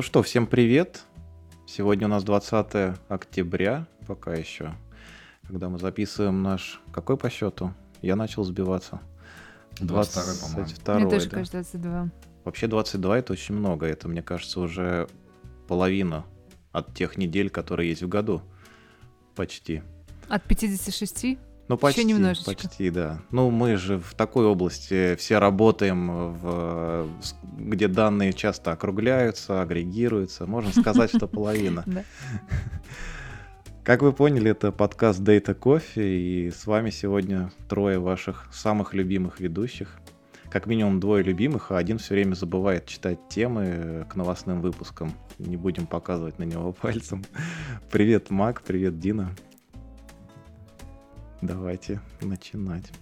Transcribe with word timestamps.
Ну 0.00 0.02
что, 0.02 0.22
всем 0.22 0.46
привет. 0.46 1.02
Сегодня 1.66 2.06
у 2.06 2.10
нас 2.10 2.24
20 2.24 2.96
октября, 3.08 3.86
пока 4.06 4.32
еще. 4.32 4.74
Когда 5.46 5.68
мы 5.68 5.78
записываем 5.78 6.42
наш... 6.42 6.80
Какой 6.90 7.18
по 7.18 7.28
счету? 7.28 7.74
Я 8.00 8.16
начал 8.16 8.42
сбиваться. 8.44 9.02
22 9.78 10.22
по-моему. 10.40 10.68
22 10.68 10.94
Мне 10.94 11.10
тоже 11.10 11.28
да? 11.28 11.36
кажется 11.36 11.76
22. 11.76 12.10
Вообще 12.44 12.66
22 12.66 13.18
это 13.18 13.32
очень 13.34 13.54
много. 13.54 13.84
Это, 13.84 14.08
мне 14.08 14.22
кажется, 14.22 14.60
уже 14.60 15.06
половина 15.68 16.24
от 16.72 16.94
тех 16.94 17.18
недель, 17.18 17.50
которые 17.50 17.90
есть 17.90 18.02
в 18.02 18.08
году. 18.08 18.40
Почти. 19.36 19.82
От 20.30 20.44
56? 20.44 21.36
Ну, 21.70 21.78
почти, 21.78 22.02
немножечко. 22.02 22.46
почти, 22.50 22.90
да. 22.90 23.20
Ну, 23.30 23.48
мы 23.52 23.76
же 23.76 23.96
в 23.96 24.14
такой 24.14 24.44
области 24.44 25.14
все 25.14 25.38
работаем, 25.38 26.32
в, 26.32 27.06
где 27.60 27.86
данные 27.86 28.32
часто 28.32 28.72
округляются, 28.72 29.62
агрегируются. 29.62 30.46
Можно 30.46 30.72
сказать, 30.72 31.14
что 31.14 31.28
половина. 31.28 31.84
Как 33.84 34.02
вы 34.02 34.12
поняли, 34.12 34.50
это 34.50 34.72
подкаст 34.72 35.20
Data 35.20 35.56
Coffee, 35.56 36.48
и 36.48 36.50
с 36.50 36.66
вами 36.66 36.90
сегодня 36.90 37.52
трое 37.68 38.00
ваших 38.00 38.48
самых 38.52 38.92
любимых 38.92 39.38
ведущих. 39.38 40.00
Как 40.50 40.66
минимум 40.66 40.98
двое 40.98 41.22
любимых, 41.22 41.70
а 41.70 41.78
один 41.78 41.98
все 41.98 42.14
время 42.14 42.34
забывает 42.34 42.86
читать 42.86 43.20
темы 43.28 44.08
к 44.10 44.16
новостным 44.16 44.60
выпускам. 44.60 45.12
Не 45.38 45.56
будем 45.56 45.86
показывать 45.86 46.40
на 46.40 46.42
него 46.42 46.72
пальцем. 46.82 47.24
Привет, 47.92 48.30
Мак, 48.30 48.62
привет, 48.62 48.98
Дина. 48.98 49.36
Давайте 51.42 52.00
начинать. 52.20 52.92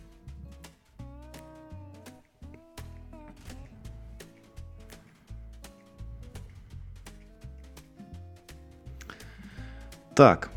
Так, 10.15 10.51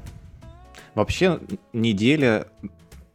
вообще 0.95 1.39
неделя, 1.71 2.47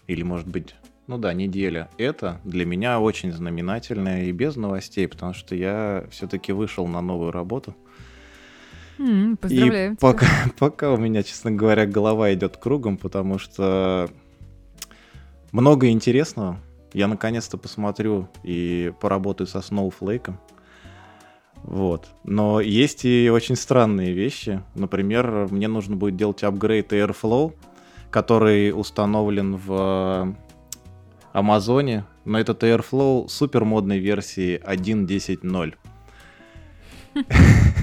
или 0.06 0.23
может 0.23 0.47
быть, 0.47 0.77
ну 1.08 1.19
да, 1.19 1.33
неделя, 1.33 1.89
это 1.98 2.41
для 2.45 2.64
меня 2.64 3.01
очень 3.01 3.33
знаменательная 3.33 4.25
и 4.27 4.33
без 4.33 4.55
новостей, 4.55 5.08
потому 5.08 5.34
что 5.34 5.56
я 5.56 6.05
все-таки 6.11 6.53
вышел 6.53 6.86
на 6.86 7.01
новую 7.01 7.33
работу. 7.33 7.75
М, 8.98 9.36
Поздравляю. 9.36 9.92
И 9.92 9.97
тебя. 9.97 10.01
пока, 10.01 10.27
пока 10.58 10.92
у 10.92 10.97
меня, 10.97 11.23
честно 11.23 11.51
говоря, 11.51 11.84
голова 11.86 12.33
идет 12.33 12.56
кругом, 12.56 12.97
потому 12.97 13.39
что 13.39 14.08
много 15.52 15.89
интересного. 15.89 16.61
Я 16.92 17.08
наконец-то 17.08 17.58
посмотрю 17.58 18.28
и 18.42 18.92
поработаю 19.00 19.47
со 19.47 19.58
Snowflake. 19.58 20.34
Вот. 21.62 22.08
Но 22.25 22.61
есть 22.61 23.05
и 23.05 23.28
очень 23.28 23.56
странные 23.56 24.12
вещи. 24.12 24.62
Например, 24.74 25.48
мне 25.50 25.69
нужно 25.69 25.97
будет 25.97 26.17
делать 26.17 26.42
апгрейд 26.42 26.92
Airflow, 26.92 27.55
который 28.11 28.72
установлен 28.72 29.56
в 29.56 30.36
Амазоне. 31.33 32.05
Но 32.24 32.39
этот 32.39 32.62
Airflow 32.62 33.28
супер 33.28 33.64
модной 33.64 33.98
версии 33.98 34.61
1.10.0. 34.64 35.74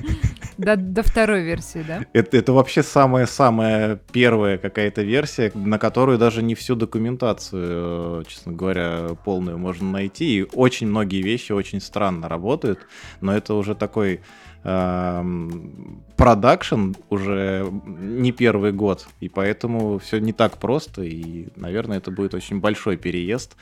До, 0.58 0.76
до 0.76 1.02
второй 1.04 1.42
версии, 1.44 1.84
да? 1.88 2.06
Это, 2.14 2.38
это 2.38 2.54
вообще 2.54 2.84
самая-самая 2.84 4.00
первая 4.12 4.58
какая-то 4.58 5.02
версия, 5.02 5.52
на 5.56 5.80
которую 5.80 6.18
даже 6.18 6.44
не 6.44 6.54
всю 6.56 6.76
документацию, 6.76 8.22
э, 8.22 8.24
честно 8.28 8.52
говоря, 8.54 9.10
полную 9.26 9.58
можно 9.58 9.90
найти. 9.92 10.40
И 10.40 10.48
очень 10.54 10.88
многие 10.88 11.22
вещи 11.22 11.52
очень 11.52 11.82
странно 11.82 12.30
работают, 12.30 12.80
но 13.22 13.36
это 13.36 13.54
уже 13.56 13.74
такой 13.76 14.22
эм, 14.64 16.04
продакшн 16.18 16.94
уже 17.10 17.70
не 17.86 18.32
первый 18.32 18.72
год, 18.72 19.08
и 19.20 19.30
поэтому 19.30 19.98
все 20.00 20.20
не 20.20 20.34
так 20.34 20.58
просто, 20.58 21.02
и, 21.04 21.48
наверное, 21.56 21.98
это 21.98 22.12
будет 22.12 22.34
очень 22.34 22.60
большой 22.60 22.98
переезд 22.98 23.56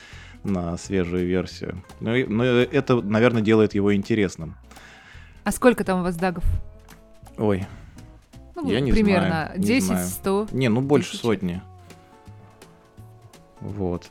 на 0.44 0.76
свежую 0.76 1.26
версию. 1.26 1.82
Но, 2.00 2.14
и- 2.14 2.24
но 2.26 2.44
это, 2.44 3.00
наверное, 3.00 3.42
делает 3.42 3.74
его 3.74 3.94
интересным. 3.94 4.56
А 5.44 5.50
сколько 5.52 5.82
там 5.84 6.00
у 6.00 6.02
вас 6.02 6.16
дагов? 6.16 6.44
Ой, 7.38 7.66
Ну, 8.54 8.70
Я 8.70 8.80
не 8.80 8.92
примерно 8.92 9.26
знаю, 9.28 9.58
не 9.60 9.66
10, 9.66 9.86
знаю. 9.86 10.06
100. 10.06 10.48
Не, 10.52 10.68
ну 10.68 10.80
больше 10.82 11.12
Тысячи. 11.12 11.22
сотни. 11.22 11.62
Вот. 13.60 14.10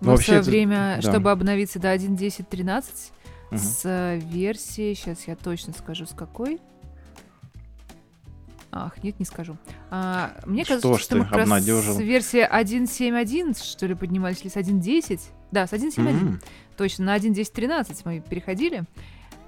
Мы 0.00 0.08
Вообще 0.12 0.22
в 0.22 0.26
свое 0.26 0.40
это- 0.40 0.50
время, 0.50 0.98
да. 1.02 1.10
чтобы 1.10 1.30
обновиться 1.30 1.78
до 1.80 1.90
1.10.13, 1.90 3.12
Мгм. 3.50 3.58
с 3.58 3.80
э, 3.84 4.18
версии, 4.18 4.94
сейчас 4.94 5.26
я 5.26 5.34
точно 5.36 5.72
скажу, 5.72 6.06
с 6.06 6.10
какой. 6.12 6.60
Ах, 8.70 9.02
нет, 9.02 9.18
не 9.18 9.24
скажу. 9.24 9.56
А, 9.90 10.32
мне 10.46 10.64
Что 10.64 10.74
кажется, 10.74 10.98
что 10.98 11.14
ты 11.14 11.18
мы 11.20 11.24
как 11.24 11.38
раз 11.38 11.48
с 11.64 11.98
версии 11.98 12.40
1.7.1, 12.46 13.54
что 13.64 13.86
ли, 13.86 13.94
поднимались, 13.94 14.42
или 14.42 14.50
с 14.50 14.56
1.10. 14.56 15.20
Да, 15.50 15.66
с 15.66 15.72
1.7.1. 15.72 16.20
М, 16.20 16.40
Точно, 16.76 17.06
на 17.06 17.14
1.10.13 17.16 18.02
мы 18.04 18.20
переходили. 18.20 18.84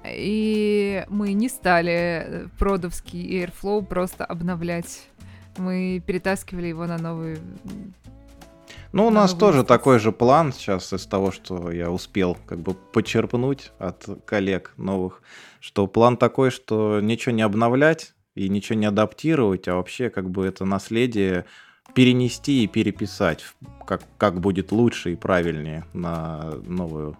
И 0.04 1.04
мы 1.08 1.32
не 1.32 1.48
стали 1.48 1.92
э, 1.92 2.46
продовский 2.58 3.42
Airflow 3.42 3.84
просто 3.84 4.24
обновлять. 4.24 5.06
Мы 5.58 6.02
перетаскивали 6.04 6.68
его 6.68 6.86
на 6.86 6.98
новый... 6.98 7.38
Ну, 8.92 9.06
у 9.06 9.10
на 9.10 9.20
нас 9.20 9.34
тоже 9.34 9.62
такой 9.62 9.98
же 9.98 10.10
план 10.10 10.52
сейчас 10.52 10.92
из 10.92 11.06
того, 11.06 11.30
что 11.30 11.70
я 11.70 11.90
успел 11.90 12.36
как 12.46 12.58
бы 12.58 12.74
почерпнуть 12.74 13.70
от 13.78 14.08
коллег 14.24 14.72
новых, 14.76 15.22
что 15.60 15.86
план 15.86 16.16
такой, 16.16 16.50
что 16.50 17.00
ничего 17.00 17.32
не 17.32 17.42
обновлять 17.42 18.14
и 18.34 18.48
ничего 18.48 18.78
не 18.78 18.86
адаптировать, 18.86 19.68
а 19.68 19.74
вообще 19.74 20.10
как 20.10 20.30
бы 20.30 20.44
это 20.44 20.64
наследие 20.64 21.44
перенести 21.94 22.64
и 22.64 22.66
переписать, 22.66 23.44
как, 23.86 24.02
как 24.18 24.40
будет 24.40 24.72
лучше 24.72 25.12
и 25.12 25.16
правильнее 25.16 25.84
на 25.92 26.54
новую 26.66 27.16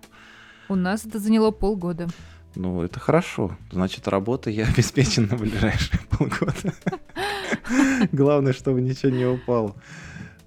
У 0.68 0.74
нас 0.74 1.04
это 1.04 1.18
заняло 1.18 1.50
полгода. 1.50 2.08
Ну, 2.54 2.82
это 2.82 2.98
хорошо. 2.98 3.56
Значит, 3.70 4.08
работа 4.08 4.50
я 4.50 4.66
обеспечен 4.74 5.26
на 5.26 5.36
ближайшие 5.36 6.00
полгода. 6.10 6.74
Главное, 8.12 8.52
чтобы 8.52 8.80
ничего 8.80 9.12
не 9.12 9.26
упало. 9.26 9.74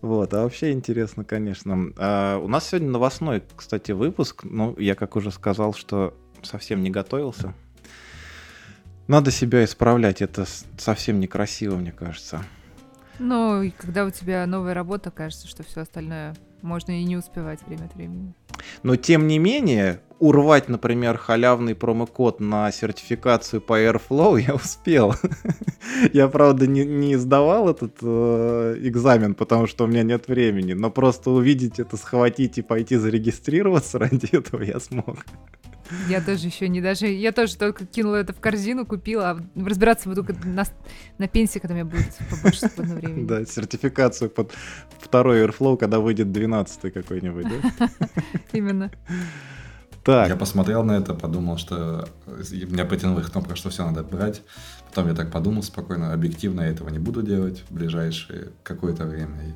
Вот, 0.02 0.34
а 0.34 0.44
вообще 0.44 0.74
интересно, 0.74 1.24
конечно. 1.24 1.94
А, 1.98 2.38
у 2.38 2.48
нас 2.48 2.68
сегодня 2.68 2.90
новостной, 2.90 3.42
кстати, 3.56 3.94
выпуск. 3.94 4.44
Ну, 4.44 4.76
я, 4.78 4.96
как 4.96 5.16
уже 5.16 5.32
сказал, 5.32 5.74
что 5.74 6.14
совсем 6.42 6.84
не 6.84 6.90
готовился. 6.90 7.54
Надо 9.08 9.32
себя 9.32 9.64
исправлять, 9.64 10.22
это 10.22 10.46
совсем 10.78 11.20
некрасиво, 11.20 11.76
мне 11.76 11.92
кажется. 11.92 12.44
Но 13.20 13.62
и 13.62 13.70
когда 13.70 14.06
у 14.06 14.10
тебя 14.10 14.46
новая 14.46 14.74
работа, 14.74 15.12
кажется, 15.12 15.48
что 15.48 15.64
все 15.64 15.82
остальное 15.82 16.36
можно 16.62 17.00
и 17.00 17.04
не 17.04 17.18
успевать 17.18 17.60
время 17.68 17.86
от 17.86 17.96
времени. 17.96 18.34
Но 18.82 18.96
тем 18.96 19.28
не 19.28 19.40
менее, 19.40 20.02
урвать, 20.24 20.70
например, 20.70 21.18
халявный 21.18 21.76
промокод 21.76 22.40
на 22.40 22.72
сертификацию 22.72 23.60
по 23.60 23.78
Airflow 23.78 24.40
я 24.40 24.56
успел. 24.56 25.16
Я, 26.14 26.30
правда, 26.30 26.66
не, 26.66 26.86
не 26.86 27.18
сдавал 27.18 27.70
этот 27.70 27.98
э, 28.02 28.78
экзамен, 28.80 29.36
потому 29.36 29.68
что 29.68 29.84
у 29.84 29.88
меня 29.88 30.04
нет 30.04 30.30
времени, 30.30 30.74
но 30.74 30.90
просто 30.90 31.30
увидеть 31.30 31.78
это, 31.78 31.98
схватить 31.98 32.58
и 32.58 32.62
пойти 32.62 32.96
зарегистрироваться 32.96 34.00
ради 34.04 34.34
этого 34.34 34.62
я 34.62 34.80
смог. 34.80 35.26
Я 36.08 36.22
тоже 36.22 36.48
еще 36.48 36.70
не 36.70 36.80
даже... 36.80 37.08
Я 37.08 37.34
тоже 37.34 37.58
только 37.58 37.86
кинула 37.86 38.16
это 38.16 38.32
в 38.32 38.40
корзину, 38.40 38.86
купила, 38.86 39.32
а 39.32 39.60
разбираться 39.60 40.08
буду 40.08 40.26
на, 40.46 40.64
на 41.18 41.28
пенсии, 41.28 41.60
когда 41.60 41.74
у 41.74 41.76
меня 41.76 41.86
будет 41.86 42.18
побольше 42.30 42.60
свободного 42.62 43.00
времени. 43.00 43.28
Да, 43.28 43.46
сертификацию 43.46 44.30
под 44.30 44.54
второй 45.02 45.46
Airflow, 45.46 45.78
когда 45.78 46.00
выйдет 46.00 46.32
12 46.32 46.94
какой-нибудь, 46.94 47.46
да? 47.50 47.90
Именно. 48.54 48.90
Так, 50.04 50.28
Я 50.28 50.36
посмотрел 50.36 50.84
на 50.84 50.98
это, 50.98 51.14
подумал, 51.14 51.58
что 51.58 52.08
и 52.52 52.66
меня 52.66 52.84
потянула 52.84 53.22
их 53.22 53.32
кнопка, 53.32 53.56
что 53.56 53.70
все 53.70 53.86
надо 53.86 54.04
брать. 54.04 54.42
Потом 54.90 55.08
я 55.08 55.16
так 55.16 55.32
подумал 55.32 55.64
спокойно, 55.64 56.14
объективно 56.14 56.62
я 56.62 56.68
этого 56.68 56.90
не 56.90 57.00
буду 57.00 57.22
делать 57.22 57.64
в 57.70 57.74
ближайшее 57.74 58.50
какое-то 58.64 59.06
время. 59.06 59.42
И 59.44 59.54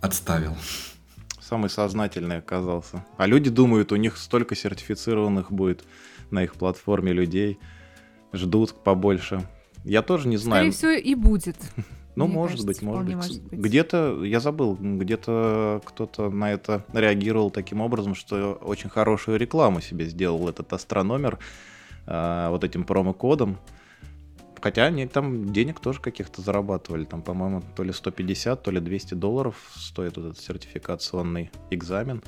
отставил. 0.00 0.56
самый 1.40 1.68
сознательный 1.68 2.38
оказался. 2.38 3.04
А 3.16 3.26
люди 3.26 3.50
думают, 3.50 3.90
у 3.90 3.96
них 3.96 4.16
столько 4.18 4.54
сертифицированных 4.54 5.50
будет 5.50 5.84
на 6.30 6.44
их 6.44 6.54
платформе 6.54 7.12
людей, 7.12 7.58
ждут 8.32 8.84
побольше. 8.84 9.48
Я 9.84 10.02
тоже 10.02 10.28
не 10.28 10.36
знаю. 10.36 10.72
Скорее 10.72 10.94
всего, 10.94 11.08
и 11.08 11.14
будет. 11.16 11.56
ну, 12.16 12.26
мне 12.26 12.34
может 12.34 12.60
кажется, 12.60 12.66
быть, 12.66 12.82
может 12.82 13.06
быть. 13.06 13.16
может 13.16 13.42
быть. 13.42 13.58
Где-то, 13.60 14.24
я 14.24 14.40
забыл, 14.40 14.76
где-то 14.80 15.80
кто-то 15.84 16.30
на 16.30 16.52
это 16.52 16.84
реагировал 16.92 17.50
таким 17.50 17.80
образом, 17.80 18.14
что 18.14 18.58
очень 18.62 18.90
хорошую 18.90 19.38
рекламу 19.38 19.80
себе 19.80 20.06
сделал 20.06 20.48
этот 20.48 20.72
астрономер 20.72 21.38
а, 22.06 22.50
вот 22.50 22.64
этим 22.64 22.84
промокодом. 22.84 23.58
Хотя 24.60 24.84
они 24.86 25.06
там 25.06 25.52
денег 25.52 25.80
тоже 25.80 26.00
каких-то 26.00 26.42
зарабатывали. 26.42 27.04
Там, 27.04 27.22
по-моему, 27.22 27.62
то 27.76 27.82
ли 27.82 27.92
150, 27.92 28.62
то 28.62 28.70
ли 28.70 28.80
200 28.80 29.14
долларов 29.14 29.56
стоит 29.74 30.16
вот 30.16 30.26
этот 30.26 30.38
сертификационный 30.38 31.50
экзамен. 31.70 32.22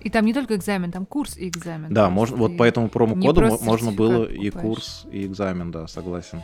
И 0.00 0.10
там 0.10 0.26
не 0.26 0.34
только 0.34 0.56
экзамен, 0.56 0.90
там 0.90 1.06
курс 1.06 1.36
и 1.36 1.48
экзамен. 1.48 1.92
Да, 1.94 2.10
можно, 2.10 2.36
вот 2.36 2.56
по 2.56 2.64
этому 2.64 2.88
промокоду 2.88 3.58
можно 3.62 3.92
было 3.92 4.24
и 4.24 4.50
курс, 4.50 5.06
и 5.10 5.24
экзамен, 5.24 5.70
да, 5.70 5.86
согласен. 5.86 6.42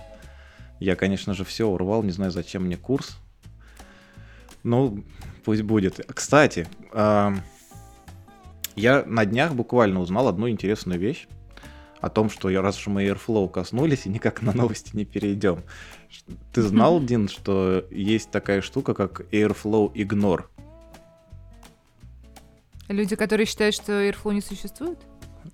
Я, 0.81 0.97
конечно 0.97 1.35
же, 1.35 1.44
все 1.44 1.69
урвал, 1.69 2.03
не 2.03 2.11
знаю, 2.11 2.31
зачем 2.31 2.65
мне 2.65 2.77
курс. 2.77 3.19
Ну, 4.62 5.05
пусть 5.44 5.62
будет. 5.62 6.00
Кстати, 6.15 6.67
я 6.94 7.35
на 9.06 9.27
днях 9.27 9.55
буквально 9.55 10.00
узнал 10.00 10.29
одну 10.29 10.49
интересную 10.49 10.99
вещь 10.99 11.29
о 12.00 12.09
том, 12.09 12.31
что 12.31 12.49
я, 12.49 12.62
раз 12.62 12.79
уж 12.79 12.87
мы 12.87 13.05
Airflow 13.05 13.49
коснулись 13.50 14.06
и 14.06 14.09
никак 14.09 14.41
на 14.41 14.55
новости 14.55 14.97
не 14.97 15.05
перейдем. 15.05 15.62
Ты 16.53 16.62
знал, 16.62 16.99
Дин, 17.00 17.29
что 17.29 17.87
есть 17.91 18.31
такая 18.31 18.62
штука, 18.62 18.94
как 18.94 19.21
Airflow 19.32 19.93
Ignore? 19.93 20.44
Люди, 22.88 23.17
которые 23.17 23.47
считают, 23.47 23.75
что 23.75 23.93
Airflow 23.93 24.32
не 24.32 24.41
существует? 24.41 24.99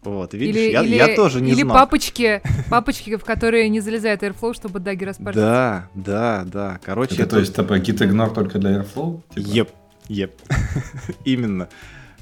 Вот, 0.03 0.35
видишь, 0.35 0.55
или, 0.57 0.71
я, 0.73 0.83
или, 0.83 0.95
я 0.95 1.17
тоже 1.17 1.41
не 1.41 1.53
или 1.53 1.63
знал. 1.63 1.75
папочки, 1.77 2.41
папочки, 2.71 3.17
в 3.17 3.25
которые 3.25 3.69
не 3.69 3.81
залезает 3.81 4.23
Airflow, 4.23 4.55
чтобы 4.55 4.79
даги 4.79 5.05
распортить. 5.05 5.41
Да, 5.41 5.89
да, 5.95 6.45
да. 6.47 6.79
Короче, 6.85 7.15
Это, 7.17 7.27
то 7.31 7.39
есть, 7.41 7.57
типа, 7.57 7.79
git 7.79 7.99
ignore 7.99 8.33
только 8.33 8.59
для 8.59 8.79
Airflow? 8.83 9.21
Типа? 9.35 9.49
Еп, 9.49 9.71
еп. 10.09 10.33
Именно. 11.25 11.69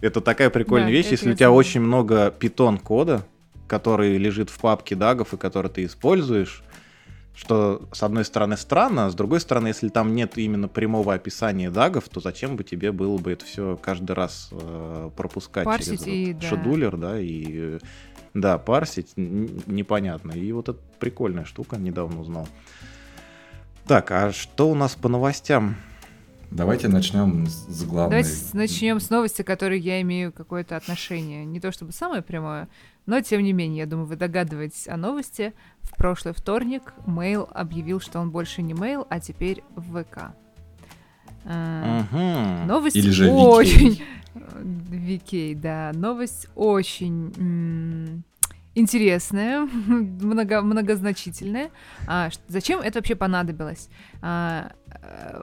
Это 0.00 0.20
такая 0.20 0.50
прикольная 0.50 0.88
Да, 0.88 0.92
вещь, 0.92 1.06
это 1.06 1.14
если 1.14 1.30
у 1.30 1.34
тебя 1.34 1.46
знаю. 1.48 1.54
очень 1.58 1.80
много 1.80 2.30
питон 2.30 2.78
кода, 2.78 3.26
который 3.66 4.16
лежит 4.18 4.50
в 4.50 4.58
папке 4.58 4.94
дагов 4.96 5.32
и 5.34 5.36
который 5.36 5.70
ты 5.70 5.84
используешь, 5.84 6.62
что 7.34 7.88
с 7.92 8.02
одной 8.02 8.24
стороны 8.24 8.56
странно, 8.56 9.06
а 9.06 9.10
с 9.10 9.14
другой 9.14 9.40
стороны, 9.40 9.68
если 9.68 9.88
там 9.88 10.14
нет 10.14 10.38
именно 10.38 10.68
прямого 10.68 11.14
описания 11.14 11.70
дагов, 11.70 12.08
то 12.08 12.20
зачем 12.20 12.56
бы 12.56 12.62
тебе 12.62 12.92
было 12.92 13.18
бы 13.18 13.32
это 13.32 13.44
все 13.44 13.76
каждый 13.76 14.12
раз 14.12 14.48
э, 14.52 15.10
пропускать 15.16 15.64
Парсить 15.64 16.04
через 16.04 16.06
и, 16.06 16.32
вот 16.32 16.42
да. 16.42 16.48
шедулер, 16.48 16.96
да, 16.96 17.20
и 17.20 17.44
э, 17.48 17.78
да, 18.34 18.58
парсить 18.58 19.12
непонятно. 19.16 20.32
И 20.32 20.52
вот 20.52 20.68
это 20.68 20.78
прикольная 21.00 21.44
штука, 21.44 21.76
недавно 21.76 22.20
узнал. 22.20 22.48
Так, 23.86 24.10
а 24.12 24.32
что 24.32 24.70
у 24.70 24.74
нас 24.74 24.94
по 24.94 25.08
новостям? 25.08 25.76
Давайте 26.50 26.86
начнем 26.86 27.46
с 27.48 27.84
главной. 27.84 28.22
Давайте 28.22 28.56
начнем 28.56 29.00
с 29.00 29.10
новости, 29.10 29.42
к 29.42 29.46
которой 29.46 29.80
я 29.80 30.00
имею 30.02 30.32
какое-то 30.32 30.76
отношение. 30.76 31.44
Не 31.44 31.58
то 31.58 31.72
чтобы 31.72 31.92
самое 31.92 32.22
прямое, 32.22 32.68
но 33.06 33.20
тем 33.20 33.42
не 33.42 33.52
менее, 33.52 33.80
я 33.80 33.86
думаю, 33.86 34.06
вы 34.06 34.16
догадываетесь 34.16 34.88
о 34.88 34.96
новости. 34.96 35.52
В 35.82 35.96
прошлый 35.96 36.34
вторник 36.34 36.94
Mail 37.06 37.48
объявил, 37.52 38.00
что 38.00 38.18
он 38.20 38.30
больше 38.30 38.62
не 38.62 38.72
Mail, 38.72 39.06
а 39.10 39.20
теперь 39.20 39.62
ВК. 39.76 40.32
А, 41.44 42.02
Мгм. 42.12 42.66
Новость 42.66 42.96
Или 42.96 43.10
же 43.10 43.30
очень... 43.30 44.02
Викей, 44.34 45.54
да. 45.54 45.92
Новость 45.94 46.48
очень 46.56 48.24
интересная, 48.74 49.60
много, 49.86 50.62
многозначительная. 50.62 51.70
А, 52.06 52.30
зачем 52.48 52.80
это 52.80 52.98
вообще 52.98 53.14
понадобилось? 53.14 53.88
А, 54.20 54.72
э, 54.88 55.42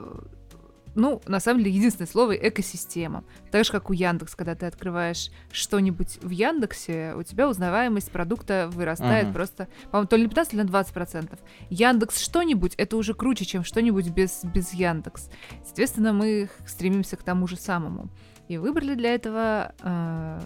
ну, 0.94 1.22
на 1.26 1.40
самом 1.40 1.62
деле, 1.62 1.74
единственное 1.76 2.08
слово— 2.08 2.32
экосистема. 2.48 3.24
Так 3.50 3.64
же, 3.64 3.72
как 3.72 3.90
у 3.90 3.92
Яндекс, 3.92 4.34
когда 4.34 4.54
ты 4.54 4.66
открываешь 4.66 5.30
что-нибудь 5.50 6.18
в 6.22 6.30
Яндексе, 6.30 7.14
у 7.16 7.22
тебя 7.22 7.48
узнаваемость 7.48 8.10
продукта 8.10 8.68
вырастает 8.72 9.26
Мгм. 9.26 9.34
просто, 9.34 9.68
по-моему, 9.90 10.08
то 10.08 10.16
ли 10.16 10.22
на 10.24 10.28
15, 10.28 10.50
то 10.50 10.56
ли 10.56 10.62
на 10.62 10.68
20%. 10.68 11.38
Яндекс 11.70 12.18
что-нибудь— 12.20 12.74
это 12.76 12.96
уже 12.96 13.14
круче, 13.14 13.44
чем 13.44 13.64
что-нибудь 13.64 14.08
без, 14.10 14.44
без 14.44 14.74
Яндекс. 14.74 15.30
Соответственно, 15.64 16.12
мы 16.12 16.48
стремимся 16.66 17.16
к 17.16 17.22
тому 17.22 17.46
же 17.46 17.56
самому. 17.56 18.10
И 18.48 18.58
выбрали 18.58 18.94
для 18.94 19.14
этого, 19.14 19.72
э, 19.80 20.40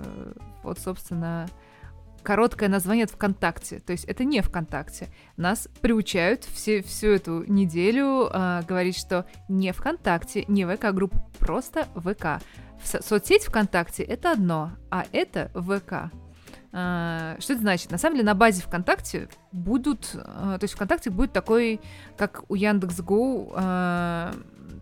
вот, 0.62 0.78
собственно, 0.78 1.48
короткое 2.26 2.68
название 2.68 3.04
от 3.04 3.12
ВКонтакте. 3.12 3.78
То 3.78 3.92
есть 3.92 4.04
это 4.04 4.24
не 4.24 4.40
ВКонтакте. 4.40 5.06
Нас 5.36 5.68
приучают 5.80 6.42
все, 6.42 6.82
всю 6.82 7.06
эту 7.10 7.44
неделю 7.44 8.28
э, 8.32 8.62
говорить, 8.66 8.98
что 8.98 9.26
не 9.48 9.72
ВКонтакте, 9.72 10.44
не 10.48 10.64
ВК-группа, 10.66 11.16
просто 11.38 11.86
ВК. 11.94 12.42
Со- 12.82 13.00
соцсеть 13.00 13.44
ВКонтакте— 13.44 14.02
это 14.04 14.32
одно, 14.32 14.72
а 14.90 15.04
это 15.12 15.52
ВК. 15.54 16.10
А, 16.72 17.36
Что 17.38 17.52
это 17.52 17.62
значит? 17.62 17.92
На 17.92 17.98
самом 17.98 18.16
деле 18.16 18.26
на 18.26 18.34
базе 18.34 18.60
ВКонтакте 18.62 19.28
будут, 19.52 20.10
э, 20.14 20.18
то 20.18 20.58
есть 20.62 20.74
ВКонтакте 20.74 21.10
будет 21.10 21.32
такой, 21.32 21.80
как 22.18 22.42
у 22.48 22.56
Яндекс.Го, 22.56 23.54
э, 23.56 24.32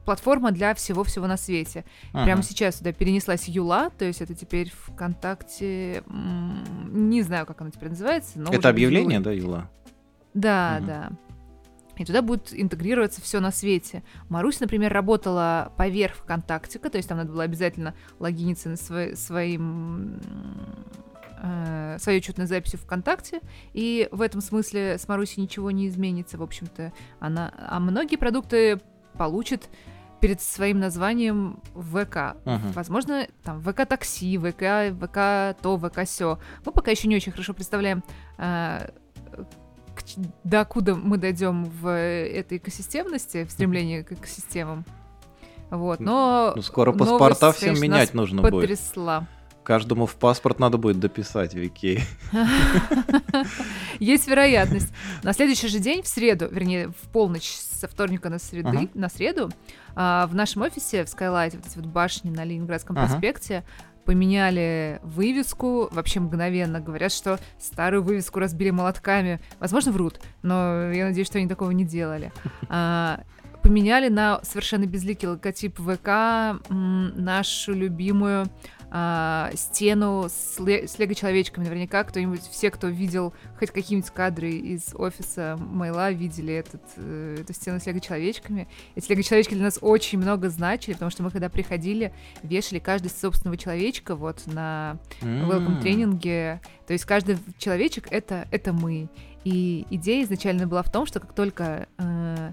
платформа 0.05 0.51
для 0.53 0.75
всего-всего 0.75 1.27
на 1.27 1.37
свете. 1.37 1.85
Ага. 2.13 2.25
Прямо 2.25 2.43
сейчас 2.43 2.77
сюда 2.79 2.93
перенеслась 2.93 3.49
Юла, 3.49 3.91
то 3.91 4.05
есть 4.05 4.21
это 4.21 4.35
теперь 4.35 4.71
ВКонтакте, 4.71 6.03
не 6.09 7.23
знаю, 7.23 7.47
как 7.47 7.61
оно 7.61 7.71
теперь 7.71 7.91
называется. 7.91 8.39
Но 8.39 8.53
Это 8.53 8.69
объявление, 8.69 9.15
Юлы. 9.19 9.25
да, 9.25 9.31
Юла? 9.33 9.71
Да, 10.35 10.77
Мгм. 10.79 10.87
да. 10.87 11.11
И 11.97 12.05
туда 12.05 12.23
будет 12.23 12.49
интегрироваться 12.53 13.23
все 13.23 13.39
на 13.39 13.53
свете. 13.53 14.03
Марусь, 14.29 14.59
например, 14.59 14.93
работала 14.93 15.73
поверх 15.77 16.17
ВКонтактика, 16.17 16.91
то 16.91 16.97
есть 16.97 17.09
там 17.09 17.19
надо 17.19 17.31
было 17.31 17.45
обязательно 17.45 17.95
логиниться 18.19 18.69
на 18.69 18.77
свой, 18.77 19.17
своим 19.17 20.21
э, 21.41 21.99
своей 22.01 22.19
учетной 22.19 22.47
записью 22.47 22.79
ВКонтакте, 22.81 23.41
и 23.75 24.09
в 24.11 24.23
этом 24.23 24.41
смысле 24.41 24.97
с 24.99 25.07
Марусей 25.09 25.43
ничего 25.43 25.71
не 25.71 25.87
изменится, 25.89 26.39
в 26.39 26.43
общем-то. 26.43 26.93
Она, 27.21 27.53
а 27.59 27.79
многие 27.81 28.17
продукты 28.17 28.81
получат 29.16 29.69
перед 30.20 30.40
своим 30.40 30.81
названием 30.81 31.61
ВК. 31.75 32.37
Мгм. 32.44 32.72
Возможно, 32.72 33.26
там 33.43 33.61
ВК 33.62 33.84
такси, 33.87 34.38
ВК, 34.38 34.94
ВК 34.99 35.55
то, 35.61 35.78
ВК 35.78 36.05
все. 36.05 36.38
Мы 36.64 36.72
пока 36.72 36.90
еще 36.90 37.08
не 37.08 37.16
очень 37.16 37.32
хорошо 37.32 37.52
представляем, 37.52 38.02
э, 38.38 38.88
к 39.94 40.02
до 40.44 40.64
куда 40.64 40.94
мы 40.94 41.19
дойдем 41.19 41.64
в 41.64 41.88
этой 41.88 42.58
экосистемности, 42.58 43.44
в 43.44 43.50
стремлении 43.50 44.02
к 44.02 44.12
экосистемам. 44.12 44.84
Вот, 45.70 46.00
но 46.00 46.52
Ну, 46.56 46.62
скоро 46.62 46.93
новость, 46.93 47.11
паспорта 47.11 47.52
всем 47.52 47.69
конечно, 47.75 47.82
менять 47.82 48.14
нужно 48.14 48.43
будет. 48.43 48.52
потрясла. 48.55 49.26
Каждому 49.64 50.05
в 50.05 50.14
паспорт 50.16 50.58
надо 50.58 50.76
будет 50.76 51.00
дописать, 51.00 51.55
Вики. 51.55 52.02
Есть 53.99 54.28
вероятность. 54.28 54.93
На 55.22 55.32
следующий 55.32 55.69
же 55.69 55.78
день, 55.78 56.02
в 56.02 56.06
среду, 56.06 56.49
вернее, 56.50 56.88
в 56.88 57.08
полночь 57.11 57.50
со 57.50 57.88
вторника 57.88 58.28
на, 58.28 58.38
среды, 58.38 58.69
Ага. 58.69 58.88
на 58.94 59.08
среду, 59.08 59.50
а, 59.94 60.26
в 60.26 60.34
нашем 60.34 60.62
офисе 60.62 61.05
в 61.05 61.08
Skylight, 61.08 61.56
вот 61.56 61.66
эти 61.66 61.76
вот 61.76 61.87
башни 61.87 62.31
на 62.31 62.44
Ленинградском 62.44 62.97
Ага. 62.99 63.06
проспекте, 63.09 63.64
поменяли 64.04 65.00
вывеску, 65.02 65.88
вообще 65.90 66.21
мгновенно. 66.21 66.80
Говорят, 66.80 67.11
что 67.11 67.38
старую 67.59 68.02
вывеску 68.02 68.38
разбили 68.40 68.68
молотками. 68.71 69.40
Возможно, 69.61 69.92
врут, 69.92 70.21
но 70.42 70.90
я 70.92 71.06
надеюсь, 71.06 71.26
что 71.26 71.38
они 71.38 71.49
такого 71.49 71.71
не 71.71 71.85
делали. 71.85 72.33
А, 72.68 73.23
поменяли 73.62 74.11
на 74.11 74.40
совершенно 74.42 74.85
безликий 74.85 75.26
логотип 75.26 75.78
ВК 75.78 76.61
нашу 76.68 77.73
любимую 77.73 78.47
а, 78.97 79.51
стену 79.57 80.27
с, 80.29 80.61
ле- 80.61 80.87
с 80.87 81.01
лего-человечками. 81.01 81.65
Наверняка 81.65 82.05
кто-нибудь, 82.05 82.43
все, 82.43 82.71
кто 82.71 82.87
видел 82.87 83.35
хоть 83.59 83.73
какие-нибудь 83.73 84.11
кадры 84.13 84.53
из 84.53 84.95
офиса 84.95 85.59
Мейла, 85.59 86.13
видели 86.13 86.55
этот, 86.55 86.81
э, 86.95 87.39
эту 87.41 87.53
стену 87.55 87.81
с 87.81 87.87
лего-человечками. 87.87 88.69
Эти 88.95 89.11
лего-человечки 89.11 89.55
для 89.55 89.65
нас 89.65 89.81
очень 89.81 90.21
много 90.21 90.49
значили, 90.49 90.93
потому 90.93 91.11
что 91.11 91.25
мы, 91.25 91.33
когда 91.33 91.49
приходили, 91.49 92.15
вешали 92.45 92.79
каждый 92.79 93.11
собственного 93.11 93.57
человечка 93.57 94.15
вот 94.15 94.47
на 94.47 94.99
welcome 95.23 95.81
тренинге. 95.83 96.61
То 96.87 96.93
есть 96.93 97.05
каждый 97.05 97.39
человечек 97.59 98.07
это, 98.13 98.47
это 98.53 98.73
мы. 98.73 99.09
И 99.43 99.89
идея 99.91 100.23
изначально 100.23 100.69
была 100.69 100.85
в 100.85 100.93
том, 100.93 101.05
что 101.05 101.19
как 101.19 101.35
только 101.35 101.89
э, 101.99 102.53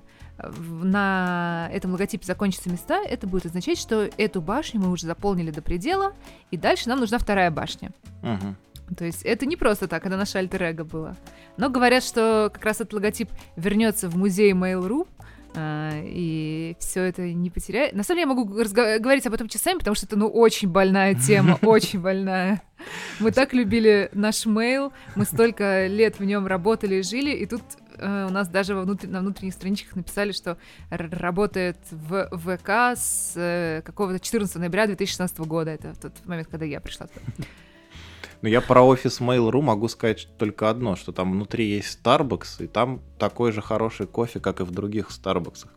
на 0.84 1.70
этом 1.72 1.92
логотипе 1.92 2.26
закончатся 2.26 2.70
места, 2.70 3.02
это 3.04 3.28
будет 3.28 3.46
означать, 3.46 3.78
что 3.78 4.10
эту 4.18 4.42
башню 4.42 4.82
мы 4.82 4.92
уже 4.92 5.06
заполнили 5.06 5.52
до 5.52 5.62
предела, 5.62 6.14
и 6.52 6.58
дальше 6.58 6.90
нам 6.90 7.00
нужна 7.00 7.18
вторая 7.18 7.52
башня. 7.52 7.92
Мгм. 8.22 8.56
То 8.98 9.06
есть 9.06 9.24
это 9.24 9.46
не 9.46 9.56
просто 9.56 9.88
так, 9.88 10.06
это 10.06 10.18
наше 10.18 10.38
альтер 10.38 10.64
эго 10.64 10.84
было. 10.84 11.16
Но 11.58 11.70
говорят, 11.70 12.04
что 12.04 12.50
как 12.54 12.64
раз 12.66 12.78
этот 12.78 12.94
логотип 12.94 13.30
вернется 13.56 14.10
в 14.10 14.18
музей 14.18 14.52
Mail.ru, 14.52 15.08
а, 15.54 16.02
и 16.04 16.76
все 16.80 17.04
это 17.04 17.24
не 17.24 17.50
потеряет. 17.50 17.94
На 17.94 18.04
самом 18.04 18.20
деле 18.20 18.30
я 18.30 18.36
могу 18.36 18.46
говорить 18.46 19.28
об 19.28 19.34
этом 19.34 19.48
часами, 19.50 19.80
потому 19.80 19.96
что 19.96 20.06
это, 20.06 20.16
ну, 20.16 20.28
очень 20.28 20.70
больная 20.70 21.14
тема, 21.16 21.58
очень 21.62 22.00
больная. 22.00 22.62
Мы 23.20 23.32
так 23.32 23.54
любили 23.54 24.10
наш 24.14 24.46
mail, 24.46 24.92
мы 25.16 25.26
столько 25.26 25.88
лет 25.88 26.20
в 26.20 26.24
нем 26.24 26.48
работали 26.48 26.96
и 26.96 27.04
жили, 27.04 27.32
и 27.32 27.46
тут 27.46 27.62
у 28.01 28.31
нас 28.31 28.48
даже 28.48 28.75
во 28.75 28.84
внутр- 28.84 29.08
на 29.08 29.20
внутренних 29.22 29.53
страничках 29.53 29.96
написали, 29.96 30.31
что 30.31 30.58
работает 30.89 31.77
в 31.91 32.29
ВК 32.31 32.70
с 32.98 33.34
э, 33.36 33.81
какого-то 33.84 34.20
14 34.20 34.55
ноября 34.58 34.88
2016 34.88 35.39
года. 35.39 35.72
Это 35.72 35.93
тот 36.00 36.13
момент, 36.25 36.48
когда 36.50 36.65
я 36.65 36.79
пришла 36.81 37.08
туда. 37.08 37.46
Ну, 38.41 38.50
я 38.50 38.60
про 38.62 38.81
офис 38.81 39.22
Mail.ru 39.22 39.62
могу 39.62 39.88
сказать 39.88 40.27
только 40.39 40.70
одно, 40.70 40.96
что 40.96 41.12
там 41.12 41.31
внутри 41.31 41.70
есть 41.70 42.00
Starbucks, 42.03 42.63
и 42.63 42.67
там 42.67 43.00
такой 43.20 43.51
же 43.51 43.62
хороший 43.62 44.08
кофе, 44.08 44.39
как 44.39 44.62
и 44.62 44.63
в 44.63 44.72
других 44.72 45.10
Starbucks. 45.10 45.67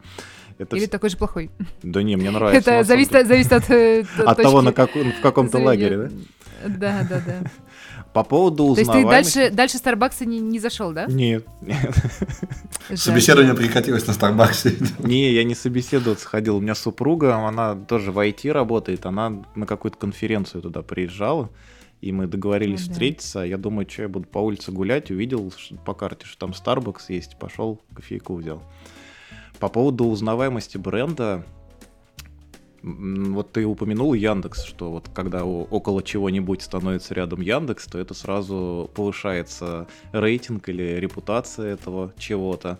Это 0.56 0.76
Или 0.76 0.86
такой 0.86 1.10
же 1.10 1.16
плохой? 1.16 1.50
Да 1.82 2.02
не, 2.02 2.16
мне 2.16 2.30
нравится. 2.30 2.70
Это 2.70 2.84
зависит, 2.84 3.26
зависит 3.26 3.52
от... 3.52 3.68
э, 3.70 4.04
От 4.24 4.38
того, 4.38 4.62
точки 4.62 4.64
на 4.64 4.72
каком- 4.72 5.12
в 5.12 5.20
каком-то 5.20 5.58
лагере, 5.58 5.96
да? 5.98 6.10
Да, 6.68 7.06
да, 7.10 7.20
да. 7.26 7.50
По 8.14 8.22
поводу 8.22 8.74
То 8.74 8.80
есть 8.80 8.92
ты 8.92 8.98
узнаваемости... 8.98 9.34
дальше, 9.38 9.54
дальше 9.54 9.76
Старбакса 9.76 10.24
не, 10.24 10.38
не 10.38 10.60
зашел, 10.60 10.92
да? 10.92 11.06
Нет. 11.06 11.44
Собеседование 12.94 13.54
прекратилось 13.54 14.06
на 14.06 14.12
Старбаксе. 14.12 14.76
Не, 15.00 15.32
я 15.32 15.42
не 15.42 15.56
собеседоваться 15.56 16.28
ходил. 16.28 16.58
У 16.58 16.60
меня 16.60 16.76
супруга, 16.76 17.34
она 17.34 17.74
тоже 17.74 18.12
в 18.12 18.18
IT 18.20 18.52
работает, 18.52 19.04
она 19.04 19.44
на 19.56 19.66
какую-то 19.66 19.98
конференцию 19.98 20.62
туда 20.62 20.82
приезжала, 20.82 21.50
и 22.00 22.12
мы 22.12 22.28
договорились 22.28 22.82
Ну 22.82 22.86
да. 22.86 22.92
встретиться. 22.92 23.40
Я 23.40 23.58
думаю, 23.58 23.90
что 23.90 24.02
я 24.02 24.08
буду 24.08 24.28
по 24.28 24.38
улице 24.38 24.70
гулять, 24.70 25.10
увидел 25.10 25.52
по 25.84 25.92
карте, 25.92 26.24
что 26.24 26.38
там 26.46 26.50
Starbucks 26.50 27.06
есть, 27.08 27.36
пошел 27.36 27.80
кофейку 27.96 28.36
взял. 28.36 28.62
По 29.58 29.68
поводу 29.68 30.04
узнаваемости 30.04 30.78
бренда, 30.78 31.44
вот 32.84 33.52
ты 33.52 33.64
упомянул 33.64 34.12
Яндекс, 34.12 34.64
что 34.64 34.90
вот 34.90 35.08
когда 35.14 35.44
около 35.44 36.02
чего-нибудь 36.02 36.60
становится 36.60 37.14
рядом 37.14 37.40
Яндекс, 37.40 37.86
то 37.86 37.98
это 37.98 38.12
сразу 38.12 38.90
повышается 38.94 39.86
рейтинг 40.12 40.68
или 40.68 40.82
репутация 40.96 41.72
этого 41.72 42.12
чего-то. 42.18 42.78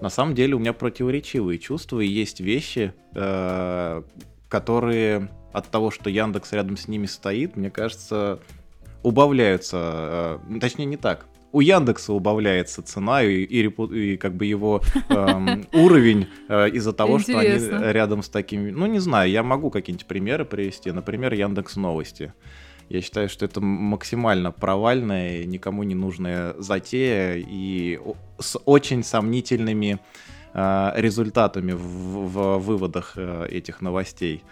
На 0.00 0.08
самом 0.08 0.34
деле 0.34 0.54
у 0.54 0.58
меня 0.58 0.72
противоречивые 0.72 1.58
чувства, 1.58 2.00
и 2.00 2.06
есть 2.06 2.40
вещи, 2.40 2.94
э, 3.14 4.02
которые 4.48 5.30
от 5.52 5.68
того, 5.68 5.90
что 5.90 6.08
Яндекс 6.08 6.52
рядом 6.52 6.78
с 6.78 6.88
ними 6.88 7.04
стоит, 7.04 7.54
мне 7.54 7.70
кажется, 7.70 8.40
убавляются. 9.02 10.40
э, 10.48 10.58
точнее, 10.60 10.86
не 10.86 10.96
так. 10.96 11.26
У 11.52 11.60
Яндекса 11.60 12.12
убавляется 12.14 12.82
цена 12.82 13.22
и, 13.22 13.42
и 13.42 13.62
репу- 13.62 13.92
и 13.94 14.16
как 14.16 14.34
бы 14.34 14.46
его 14.46 14.80
эм, 15.10 15.66
уровень 15.72 16.26
э, 16.48 16.70
из-за 16.70 16.92
того, 16.92 17.18
что 17.18 17.38
они 17.38 17.56
Интересно. 17.56 17.92
рядом 17.92 18.22
с 18.22 18.28
такими... 18.28 18.70
Ну, 18.70 18.86
не 18.86 18.98
знаю, 18.98 19.30
я 19.30 19.42
могу 19.42 19.70
какие-нибудь 19.70 20.06
примеры 20.06 20.44
привести. 20.44 20.90
Например, 20.90 21.32
Яндекс 21.32 21.76
Новости. 21.76 22.32
Я 22.88 23.00
считаю, 23.00 23.28
что 23.28 23.44
это 23.44 23.60
максимально 23.60 24.50
провальная, 24.50 25.44
никому 25.44 25.82
не 25.82 25.94
нужная 25.94 26.54
затея 26.58 27.36
и 27.36 28.00
с 28.38 28.58
очень 28.64 29.04
сомнительными 29.04 29.98
э, 30.54 30.92
результатами 30.96 31.72
в, 31.72 31.78
в 31.78 32.58
выводах 32.58 33.12
э, 33.16 33.46
этих 33.50 33.80
новостей. 33.80 34.42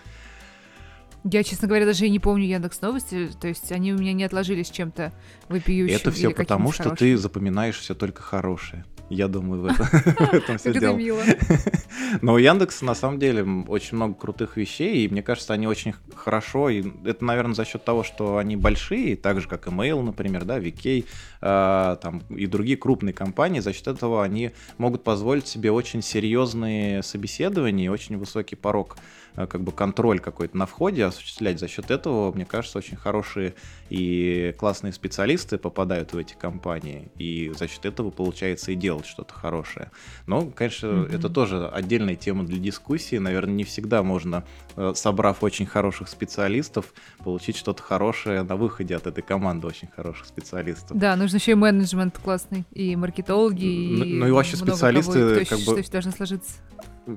Я, 1.25 1.43
честно 1.43 1.69
говоря, 1.69 1.87
даже 1.87 2.07
и 2.07 2.11
не 2.11 2.19
помню 2.19 2.47
Яндекс 2.47 2.81
Новости, 2.81 3.31
то 3.41 3.49
есть 3.49 3.71
они 3.73 3.93
у 3.93 3.99
меня 3.99 4.13
не 4.13 4.25
отложились 4.25 4.71
чем-то 4.71 5.13
вопиющим. 5.49 5.97
это 5.97 6.11
все 6.11 6.31
потому, 6.31 6.73
что 6.73 6.91
ты 6.91 7.17
запоминаешь 7.17 7.79
все 7.79 7.95
только 7.95 8.23
хорошее. 8.23 8.85
Я 9.11 9.27
думаю, 9.27 9.63
в 9.63 9.67
этом, 9.67 10.57
все 10.59 10.73
дело. 10.73 10.97
Но 12.23 12.35
у 12.35 12.39
Яндекса 12.39 12.85
на 12.85 12.95
самом 12.95 13.19
деле 13.19 13.43
очень 13.67 13.97
много 13.97 14.15
крутых 14.15 14.57
вещей, 14.57 15.05
и 15.05 15.09
мне 15.09 15.21
кажется, 15.21 15.53
они 15.53 15.67
очень 15.67 15.95
хорошо. 16.15 16.69
И 16.69 16.85
это, 17.05 17.25
наверное, 17.25 17.55
за 17.55 17.65
счет 17.65 17.85
того, 17.85 18.05
что 18.05 18.39
они 18.39 18.55
большие, 18.55 19.17
так 19.17 19.41
же 19.41 19.49
как 19.49 19.67
Email, 19.67 20.01
например, 20.01 20.45
да, 20.45 20.61
VK, 20.61 21.05
а, 21.41 21.97
там 21.97 22.23
и 22.31 22.47
другие 22.47 22.77
крупные 22.77 23.13
компании. 23.13 23.59
За 23.59 23.73
счет 23.73 23.89
этого 23.89 24.23
они 24.23 24.53
могут 24.79 25.03
позволить 25.03 25.49
себе 25.49 25.73
очень 25.73 26.03
серьезные 26.03 27.03
собеседования 27.03 27.87
и 27.87 27.89
очень 27.89 28.17
высокий 28.17 28.55
порог, 28.55 28.97
а, 29.35 29.49
как 29.49 29.63
бы 29.63 29.73
контроль 29.73 30.21
какой-то 30.21 30.57
на 30.57 30.67
входе 30.67 31.05
осуществлять. 31.05 31.59
За 31.59 31.67
счет 31.67 31.91
этого, 31.91 32.33
мне 32.33 32.45
кажется, 32.45 32.79
очень 32.79 32.97
хорошие 32.97 33.55
и 33.89 34.55
классные 34.59 34.93
специалисты 34.93 35.59
попадают 35.59 36.13
в 36.13 36.17
эти 36.17 36.35
компании, 36.35 37.11
и 37.17 37.53
за 37.59 37.67
счет 37.67 37.85
этого 37.85 38.11
получается 38.11 38.71
и 38.73 38.77
делать 39.01 39.07
что-то 39.07 39.35
хорошее. 39.35 39.91
Но, 40.27 40.47
конечно, 40.47 40.89
Мгм. 40.89 41.15
это 41.15 41.29
тоже 41.29 41.67
отдельная 41.69 42.15
тема 42.17 42.45
для 42.45 42.59
дискуссии. 42.59 43.17
Наверное, 43.17 43.55
не 43.55 43.65
всегда 43.65 44.03
можно, 44.03 44.45
э, 44.77 44.93
собрав 44.95 45.43
очень 45.43 45.67
хороших 45.67 46.09
специалистов, 46.09 46.93
получить 47.25 47.57
что-то 47.57 47.83
хорошее 47.83 48.43
на 48.43 48.57
выходе 48.57 48.97
от 48.97 49.07
этой 49.07 49.23
команды 49.23 49.67
очень 49.67 49.89
хороших 49.89 50.27
специалистов. 50.27 50.97
Да, 50.97 51.17
нужно 51.17 51.37
еще 51.37 51.53
и 51.53 51.55
менеджмент 51.55 52.19
классный, 52.19 52.65
и 52.73 52.97
маркетологи, 52.97 53.65
Ну- 53.65 54.05
и 54.05 54.15
ну 54.15 54.27
и 54.29 54.31
вообще 54.31 54.57
специалисты, 54.57 55.13
кого, 55.13 55.45
кто 55.45 55.57
как 55.57 55.65
бы- 55.85 55.91
должно 55.91 56.13
сложиться. 56.13 56.53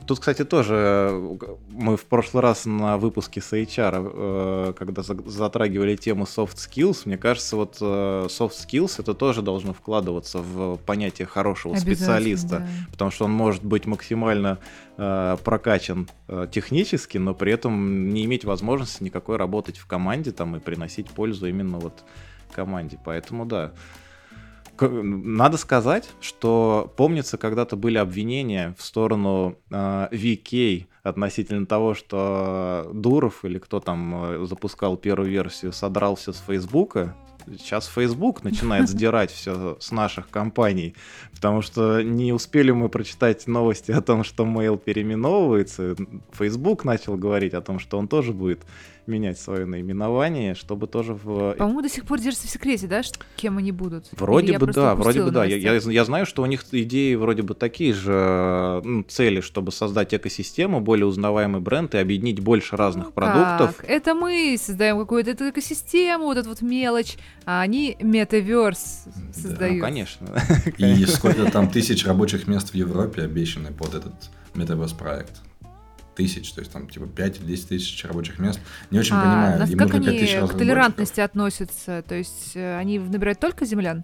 Тут, 0.08 0.20
кстати, 0.20 0.44
тоже 0.46 0.76
э, 0.76 1.38
мы 1.70 1.98
в 1.98 2.06
прошлый 2.06 2.42
раз 2.42 2.66
на 2.66 2.98
выпуске 2.98 3.42
с 3.42 3.54
HR, 3.54 4.12
э, 4.14 4.74
когда 4.78 5.04
за- 5.04 5.30
затрагивали 5.30 5.96
тему 5.96 6.24
soft 6.24 6.56
skills, 6.56 7.02
мне 7.06 7.18
кажется, 7.18 7.56
вот 7.56 7.78
э, 7.82 8.28
soft 8.30 8.54
skills 8.54 8.96
это 9.00 9.14
тоже 9.14 9.42
должно 9.42 9.74
вкладываться 9.74 10.40
в 10.40 10.78
понятие 10.78 11.28
хорошего 11.28 11.76
специалиста. 11.76 12.60
да. 12.60 12.68
потому 12.92 13.12
что 13.12 13.26
он 13.26 13.32
может 13.32 13.64
быть 13.64 13.86
максимально 13.86 14.60
прокачан 14.96 16.08
технически, 16.52 17.18
но 17.18 17.34
при 17.34 17.52
этом 17.52 18.10
не 18.10 18.26
иметь 18.26 18.46
возможности 18.46 19.04
никакой 19.04 19.38
работать 19.38 19.78
в 19.78 19.88
команде 19.88 20.32
там 20.32 20.56
и 20.56 20.60
приносить 20.60 21.10
пользу 21.10 21.48
именно 21.48 21.80
вот 21.80 22.04
команде. 22.54 23.00
Поэтому 23.04 23.46
да. 23.46 23.72
Надо 24.80 25.58
сказать, 25.58 26.10
что 26.20 26.92
помнится, 26.98 27.38
когда-то 27.38 27.76
были 27.76 27.98
обвинения 27.98 28.76
в 28.78 28.84
сторону 28.84 29.58
э, 29.70 30.08
VK 30.12 30.88
относительно 31.04 31.66
того, 31.66 31.94
что 31.94 32.90
Дуров 32.94 33.46
или 33.46 33.60
кто 33.60 33.80
там 33.80 34.16
э, 34.16 34.46
запускал 34.46 34.98
первую 34.98 35.30
версию, 35.30 35.74
содрался 35.74 36.34
с 36.34 36.40
Фейсбука. 36.40 37.16
Сейчас 37.46 37.88
Facebook 37.88 38.44
начинает 38.44 38.90
сдирать 38.90 39.30
все 39.30 39.78
с 39.80 39.92
наших 39.92 40.30
компаний, 40.30 40.96
потому 41.34 41.62
что 41.62 42.02
не 42.02 42.34
успели 42.34 42.72
мы 42.72 42.90
прочитать 42.90 43.46
новости 43.48 43.92
о 43.92 44.02
том, 44.02 44.24
что 44.24 44.46
Mail 44.46 44.78
переименовывается. 44.78 45.96
Facebook 46.32 46.84
начал 46.86 47.16
говорить 47.16 47.54
о 47.54 47.62
том, 47.62 47.80
что 47.80 47.98
он 48.00 48.08
тоже 48.08 48.34
будет 48.34 48.62
менять 49.08 49.40
свое 49.40 49.66
наименование, 49.66 50.56
чтобы 50.56 50.88
тоже 50.88 51.14
в 51.14 51.54
По-моему, 51.56 51.82
до 51.82 51.90
сих 51.90 52.06
пор 52.06 52.20
держится 52.20 52.48
в 52.48 52.50
секрете, 52.50 52.88
да, 52.88 53.04
что- 53.04 53.20
кем 53.36 53.58
они 53.58 53.72
будут? 53.72 54.08
Вроде 54.14 54.52
Или 54.54 54.58
бы 54.58 54.68
да, 54.68 54.96
вроде 54.96 55.24
бы 55.24 55.32
да. 55.32 55.46
Я, 55.46 55.58
я, 55.58 55.74
я 55.76 56.06
знаю, 56.06 56.26
что 56.26 56.42
у 56.42 56.46
них 56.46 56.64
идеи 56.72 57.16
вроде 57.16 57.42
бы 57.42 57.54
такие 57.54 57.94
же 57.94 58.82
ну, 58.84 59.04
цели, 59.04 59.42
чтобы 59.42 59.72
создать 59.72 60.14
экосистему, 60.14 60.80
более 60.82 61.06
узнаваемый 61.06 61.62
бренд 61.62 61.94
и 61.96 61.98
объединить 61.98 62.40
больше 62.40 62.76
разных 62.78 63.14
продуктов. 63.14 63.78
Как? 63.78 63.90
Это 63.90 64.14
мы 64.16 64.56
создаем 64.60 65.00
какую-то 65.00 65.34
экосистему, 65.50 66.26
вот 66.26 66.38
эту 66.38 66.50
вот 66.50 66.62
мелочь, 66.62 67.18
а 67.46 67.62
они 67.62 67.98
метаверс 68.02 69.06
Ну, 69.16 69.34
создают. 69.34 69.82
конечно. 69.82 70.28
И 70.78 71.06
сколько 71.06 71.50
там 71.52 71.70
тысяч 71.70 72.06
рабочих 72.06 72.48
мест 72.48 72.70
в 72.72 72.76
Европе 72.76 73.24
обещаны 73.24 73.72
под 73.72 73.96
этот 73.96 74.14
Metaverse 74.54 74.98
проект. 74.98 75.42
Тысяч, 76.16 76.52
то 76.54 76.60
есть 76.62 76.72
там 76.72 76.88
типа 76.88 77.08
5 77.08 77.40
или 77.40 77.46
10 77.48 77.68
тысяч 77.70 78.06
рабочих 78.06 78.38
мест. 78.40 78.60
Не 78.92 79.00
очень 79.00 79.16
А, 79.16 79.22
понимаю. 79.22 79.60
нас- 79.60 79.70
Им 79.72 79.78
как 79.80 79.88
нужно 79.88 80.04
5 80.06 80.10
они 80.10 80.20
тысяч 80.20 80.36
к 80.50 80.58
толерантности 80.58 81.20
относятся? 81.22 82.04
То 82.08 82.16
есть 82.16 82.52
э, 82.56 82.78
они 82.78 83.00
набирают 83.00 83.40
только 83.40 83.66
землян? 83.66 84.04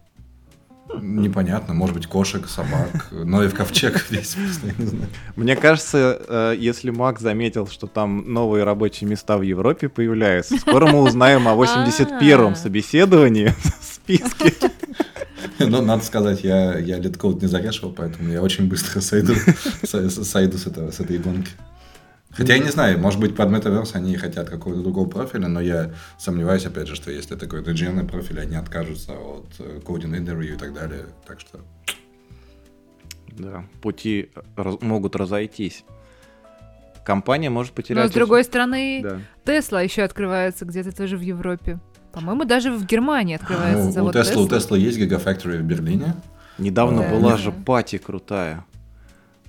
Непонятно, 1.01 1.75
может 1.75 1.96
быть, 1.96 2.08
кошек, 2.08 2.48
собак, 2.48 3.10
но 3.12 3.44
и 3.44 3.48
в 3.48 3.54
ковчег 3.54 4.08
я 4.10 4.18
не 4.22 4.24
знаю. 4.24 5.08
Мне 5.36 5.56
кажется, 5.56 6.20
э, 6.28 6.56
если 6.58 6.89
Мак 6.89 7.20
заметил, 7.20 7.68
что 7.68 7.86
там 7.86 8.34
новые 8.34 8.63
рабочие 8.63 9.08
места 9.08 9.38
в 9.38 9.44
Европе 9.44 9.88
появляются, 9.88 10.58
скоро 10.58 10.88
мы 10.88 11.01
узнаем 11.01 11.48
о 11.48 11.54
81-м 11.54 12.54
А. 12.54 12.56
собеседовании 12.56 13.54
в 13.80 13.84
списке. 13.86 14.51
Но 15.60 15.82
надо 15.84 16.04
сказать, 16.04 16.44
я, 16.44 16.80
я 16.80 16.98
литкод 16.98 17.39
не 17.42 17.48
зарешил, 17.48 17.92
поэтому 17.92 18.32
я 18.32 18.42
очень 18.42 18.68
быстро 18.68 19.00
сойду, 19.01 19.36
со- 19.84 20.10
сойду 20.10 20.58
с, 20.58 20.66
этого, 20.66 20.89
с 20.89 21.00
этой 21.01 21.20
гонки. 21.20 21.51
Хотя 22.31 22.53
я 22.55 22.63
не 22.63 22.69
знаю, 22.69 23.00
может 23.00 23.19
быть, 23.19 23.36
под 23.36 23.50
Metaverse 23.50 23.91
они 23.95 24.15
хотят 24.15 24.50
какого-то 24.50 24.81
другого 24.81 25.09
профиля, 25.09 25.48
но 25.48 25.59
я 25.62 25.91
сомневаюсь, 26.17 26.65
опять 26.65 26.88
же, 26.88 26.95
что 26.95 27.12
если 27.12 27.36
такой 27.36 27.62
инженерный 27.62 28.03
профиль, 28.05 28.39
они 28.39 28.55
откажутся 28.55 29.13
от 29.13 29.83
кодинг 29.83 30.15
интервью 30.15 30.55
и 30.55 30.57
так 30.57 30.74
далее. 30.74 31.05
Так 31.27 31.39
что 31.39 31.59
Да, 33.38 33.63
пути 33.81 34.31
раз- 34.55 34.79
могут 34.81 35.15
разойтись. 35.15 35.86
Компания 37.05 37.50
может 37.50 37.74
потерять... 37.74 38.03
Но 38.05 38.09
с 38.09 38.13
другой 38.13 38.43
стороны, 38.43 39.01
Да. 39.01 39.19
Тесла 39.45 39.81
еще 39.81 40.03
открывается 40.03 40.65
где-то 40.65 40.95
тоже 40.95 41.17
в 41.17 41.21
Европе. 41.21 41.79
По-моему, 42.13 42.43
даже 42.45 42.71
в 42.71 42.86
Германии 42.86 43.36
открывается 43.36 43.83
Ну, 43.83 43.89
у 43.89 43.91
завод 43.91 44.15
Tesla, 44.15 44.38
у 44.43 44.48
Tesla. 44.48 44.59
Tesla 44.71 44.77
есть 44.77 44.98
гигафакторы 45.00 45.57
в 45.59 45.63
Берлине. 45.63 46.15
Недавно 46.59 47.01
Да. 47.03 47.09
была 47.09 47.31
Да. 47.31 47.38
же 47.38 47.51
пати 47.51 47.98
крутая. 47.98 48.65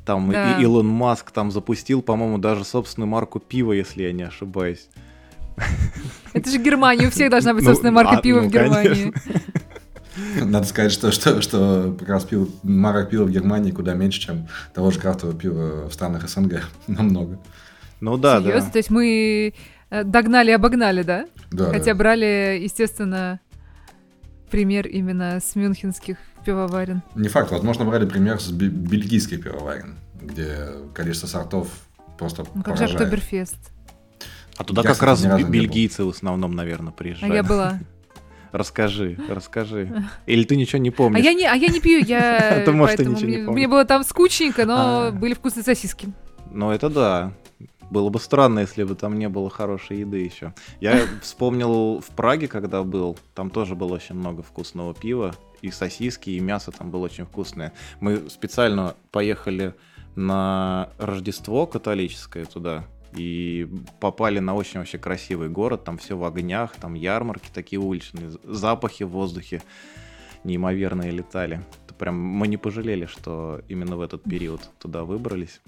Там 0.04 0.30
и- 0.30 0.34
Да. 0.34 0.58
и 0.58 0.62
Илон 0.62 0.86
Маск 0.86 1.30
там 1.30 1.50
запустил, 1.50 2.02
по-моему, 2.02 2.38
даже 2.38 2.64
собственную 2.64 3.08
марку 3.08 3.38
пива, 3.38 3.72
если 3.72 4.02
я 4.02 4.12
не 4.12 4.22
ошибаюсь. 4.22 4.88
Это 6.32 6.50
же 6.50 6.58
Германия, 6.58 7.08
у 7.08 7.10
всех 7.10 7.30
должна 7.30 7.54
быть 7.54 7.62
Ну, 7.64 7.70
собственная 7.70 7.92
марка 7.92 8.18
а, 8.18 8.20
пива 8.22 8.40
ну, 8.40 8.48
в 8.48 8.52
Германии. 8.52 9.12
Надо 10.42 10.66
сказать, 10.66 10.92
что, 10.92 11.12
что, 11.12 11.40
что 11.40 11.94
как 11.98 12.08
раз 12.08 12.24
пиво, 12.24 12.48
марок 12.62 13.10
пива 13.10 13.24
в 13.24 13.30
Германии 13.30 13.70
куда 13.70 13.94
меньше, 13.94 14.20
чем 14.20 14.48
того 14.74 14.90
же 14.90 14.98
крафтового 14.98 15.36
пива 15.38 15.88
в 15.88 15.92
странах 15.94 16.28
СНГ. 16.28 16.62
Намного. 16.86 17.38
Ну 18.00 18.16
да, 18.16 18.40
Серьезно? 18.40 18.66
да. 18.66 18.70
То 18.72 18.78
есть 18.78 18.90
мы 18.90 19.54
э, 19.90 20.04
догнали, 20.04 20.50
обогнали, 20.50 21.02
да? 21.02 21.26
Да, 21.50 21.66
Хотя 21.70 21.92
да. 21.92 21.94
брали, 21.94 22.58
естественно, 22.62 23.40
пример 24.50 24.86
именно 24.86 25.40
с 25.40 25.54
мюнхенских 25.56 26.16
пивоварен. 26.44 27.02
Не 27.14 27.28
факт. 27.28 27.50
Возможно, 27.50 27.84
брали 27.84 28.06
пример 28.06 28.40
с 28.40 28.50
бе- 28.50 28.68
бельгийской 28.68 29.38
пивоварен, 29.38 29.96
где 30.20 30.68
количество 30.94 31.26
сортов 31.26 31.68
просто 32.18 32.44
Ну 32.54 32.62
как 32.62 32.76
же 32.76 32.84
поражает. 32.84 33.00
Октоберфест? 33.00 33.72
А 34.56 34.64
туда 34.64 34.82
Я, 34.82 34.88
как 34.88 34.94
кстати, 34.98 35.26
раз 35.26 35.42
бельгийцы 35.44 36.04
в 36.04 36.10
основном, 36.10 36.54
наверное, 36.54 36.90
А 36.90 36.92
приезжают. 36.92 37.34
я 37.34 37.42
была. 37.42 37.78
Расскажи, 38.52 39.16
расскажи. 39.28 40.08
Или 40.26 40.42
ты 40.42 40.56
ничего 40.56 40.80
не 40.82 40.88
А 40.88 40.92
помнишь? 40.92 41.24
я 41.24 41.32
не, 41.34 41.46
а 41.46 41.54
я 41.54 41.68
не 41.68 41.78
пью, 41.80 41.98
я 42.04 42.62
Ты, 42.66 42.72
может, 42.72 42.94
и 42.94 42.96
поэтому 43.04 43.16
ничего 43.16 43.30
не 43.30 43.36
мне, 43.36 43.46
помнишь. 43.46 43.58
мне 43.60 43.68
было 43.68 43.84
там 43.84 44.02
скучненько, 44.02 44.66
но 44.66 45.06
А. 45.06 45.10
были 45.12 45.34
вкусные 45.34 45.62
сосиски. 45.62 46.12
Ну, 46.50 46.72
это 46.72 46.90
да. 46.90 47.32
Было 47.90 48.08
бы 48.08 48.20
странно, 48.20 48.60
если 48.60 48.84
бы 48.84 48.94
там 48.94 49.18
не 49.18 49.28
было 49.28 49.50
хорошей 49.50 49.98
еды 49.98 50.18
еще. 50.18 50.54
Я 50.80 51.06
вспомнил 51.22 52.00
в 52.00 52.06
Праге, 52.14 52.48
когда 52.48 52.82
был, 52.82 53.18
там 53.34 53.50
тоже 53.50 53.74
было 53.74 53.94
очень 53.94 54.14
много 54.14 54.42
вкусного 54.42 54.94
пива, 54.94 55.34
и 55.62 55.70
сосиски, 55.70 56.30
и 56.30 56.40
мясо 56.40 56.72
там 56.72 56.90
было 56.90 57.04
очень 57.04 57.26
вкусное. 57.26 57.72
Мы 58.00 58.30
специально 58.30 58.94
поехали 59.10 59.74
на 60.14 60.90
Рождество 60.98 61.66
католическое 61.66 62.44
туда, 62.44 62.86
и 63.14 63.68
попали 63.98 64.38
на 64.38 64.54
очень 64.54 64.78
вообще 64.78 64.98
красивый 64.98 65.48
город, 65.48 65.84
там 65.84 65.98
все 65.98 66.16
в 66.16 66.24
огнях, 66.24 66.76
там 66.76 66.94
ярмарки 66.94 67.50
такие 67.52 67.80
уличные, 67.80 68.30
запахи 68.44 69.02
в 69.02 69.10
воздухе 69.10 69.62
неимоверные 70.44 71.10
летали. 71.10 71.62
Прям 71.98 72.18
мы 72.18 72.48
не 72.48 72.56
пожалели, 72.56 73.04
что 73.04 73.60
именно 73.68 73.96
в 73.96 74.00
этот 74.00 74.22
период 74.22 74.62
туда 74.78 75.04
выбрались. 75.04 75.60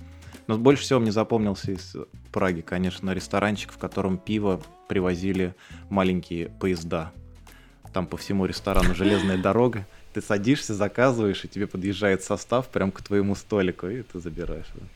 Но 0.46 0.58
больше 0.58 0.82
всего 0.82 1.00
мне 1.00 1.12
запомнился 1.12 1.72
из 1.72 1.96
Праги, 2.32 2.62
конечно, 2.62 3.10
ресторанчик, 3.10 3.72
в 3.72 3.78
котором 3.78 4.16
пиво 4.16 4.60
привозили 4.88 5.54
маленькие 5.90 6.48
поезда. 6.48 7.12
Там 7.92 8.06
по 8.06 8.16
всему 8.16 8.46
ресторану 8.46 8.94
железная 8.94 9.36
дорога. 9.42 9.86
Ты 10.14 10.22
садишься, 10.22 10.74
заказываешь, 10.74 11.44
и 11.44 11.48
тебе 11.48 11.66
подъезжает 11.66 12.22
состав 12.22 12.68
прям 12.68 12.90
к 12.90 13.02
твоему 13.02 13.34
столику, 13.34 13.86
и 13.86 14.02
ты 14.02 14.18
забираешь. 14.18 14.66
его. 14.74 14.86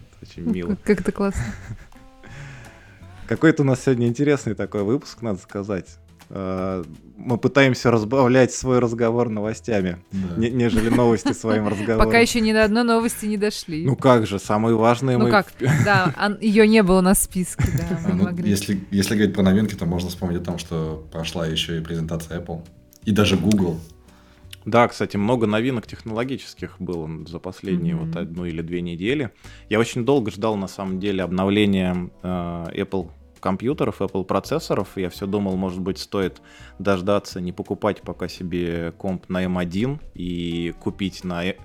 Это 0.00 0.30
очень 0.30 0.50
мило. 0.50 0.70
Как, 0.70 0.82
как 0.82 1.00
это 1.02 1.12
классно. 1.12 1.44
Какой-то 3.28 3.62
у 3.62 3.66
нас 3.66 3.84
сегодня 3.84 4.08
интересный 4.08 4.54
такой 4.54 4.82
выпуск, 4.82 5.20
надо 5.20 5.38
сказать. 5.38 5.98
Мы 6.30 7.38
пытаемся 7.38 7.90
разбавлять 7.90 8.52
свой 8.52 8.78
разговор 8.78 9.28
новостями, 9.28 9.98
Да. 10.12 10.36
не- 10.36 10.50
нежели 10.50 10.88
новости 10.88 11.32
своим 11.32 11.66
разговором. 11.68 12.06
Пока 12.06 12.18
еще 12.18 12.40
ни 12.40 12.52
до 12.52 12.64
одной 12.64 12.84
новости 12.84 13.26
не 13.26 13.36
дошли. 13.36 13.84
Ну 13.84 13.96
как 13.96 14.26
же, 14.26 14.38
самые 14.38 14.76
важные 14.76 15.18
Ну 15.18 15.24
мы... 15.24 15.30
как? 15.30 15.46
Да, 15.84 16.36
ее 16.40 16.68
не 16.68 16.82
было 16.82 17.00
на 17.00 17.14
списке, 17.14 17.64
да. 17.76 17.98
А, 18.04 18.08
мы 18.08 18.14
ну, 18.14 18.24
могли. 18.24 18.48
если, 18.48 18.80
если 18.90 19.14
говорить 19.14 19.34
про 19.34 19.42
новинки, 19.42 19.74
то 19.74 19.86
можно 19.86 20.10
вспомнить 20.10 20.42
о 20.42 20.44
том, 20.44 20.58
что 20.58 21.06
прошла 21.10 21.46
еще 21.46 21.78
и 21.78 21.80
презентация 21.80 22.40
Apple. 22.40 22.60
И 23.04 23.10
даже 23.12 23.36
Google. 23.36 23.78
Да, 24.64 24.86
кстати, 24.86 25.16
много 25.16 25.46
новинок 25.46 25.86
технологических 25.86 26.76
было 26.78 27.08
за 27.26 27.38
последние 27.38 27.94
Мгм. 27.96 28.06
вот 28.06 28.16
одну 28.16 28.44
или 28.44 28.60
две 28.60 28.82
недели. 28.82 29.30
Я 29.70 29.78
очень 29.80 30.04
долго 30.04 30.30
ждал, 30.30 30.56
на 30.56 30.68
самом 30.68 31.00
деле, 31.00 31.22
обновления 31.22 32.10
э, 32.22 32.64
Apple 32.74 33.08
компьютеров, 33.40 34.00
Apple 34.00 34.24
процессоров. 34.24 34.88
Я 34.96 35.10
все 35.10 35.26
думал, 35.26 35.56
может 35.56 35.80
быть, 35.80 35.98
стоит 35.98 36.40
дождаться, 36.78 37.40
не 37.40 37.52
покупать 37.52 38.02
пока 38.02 38.28
себе 38.28 38.92
комп 38.96 39.28
на 39.28 39.44
M1 39.44 39.98
и 40.14 40.74
купить 40.80 41.24
на 41.24 41.46
э- 41.46 41.56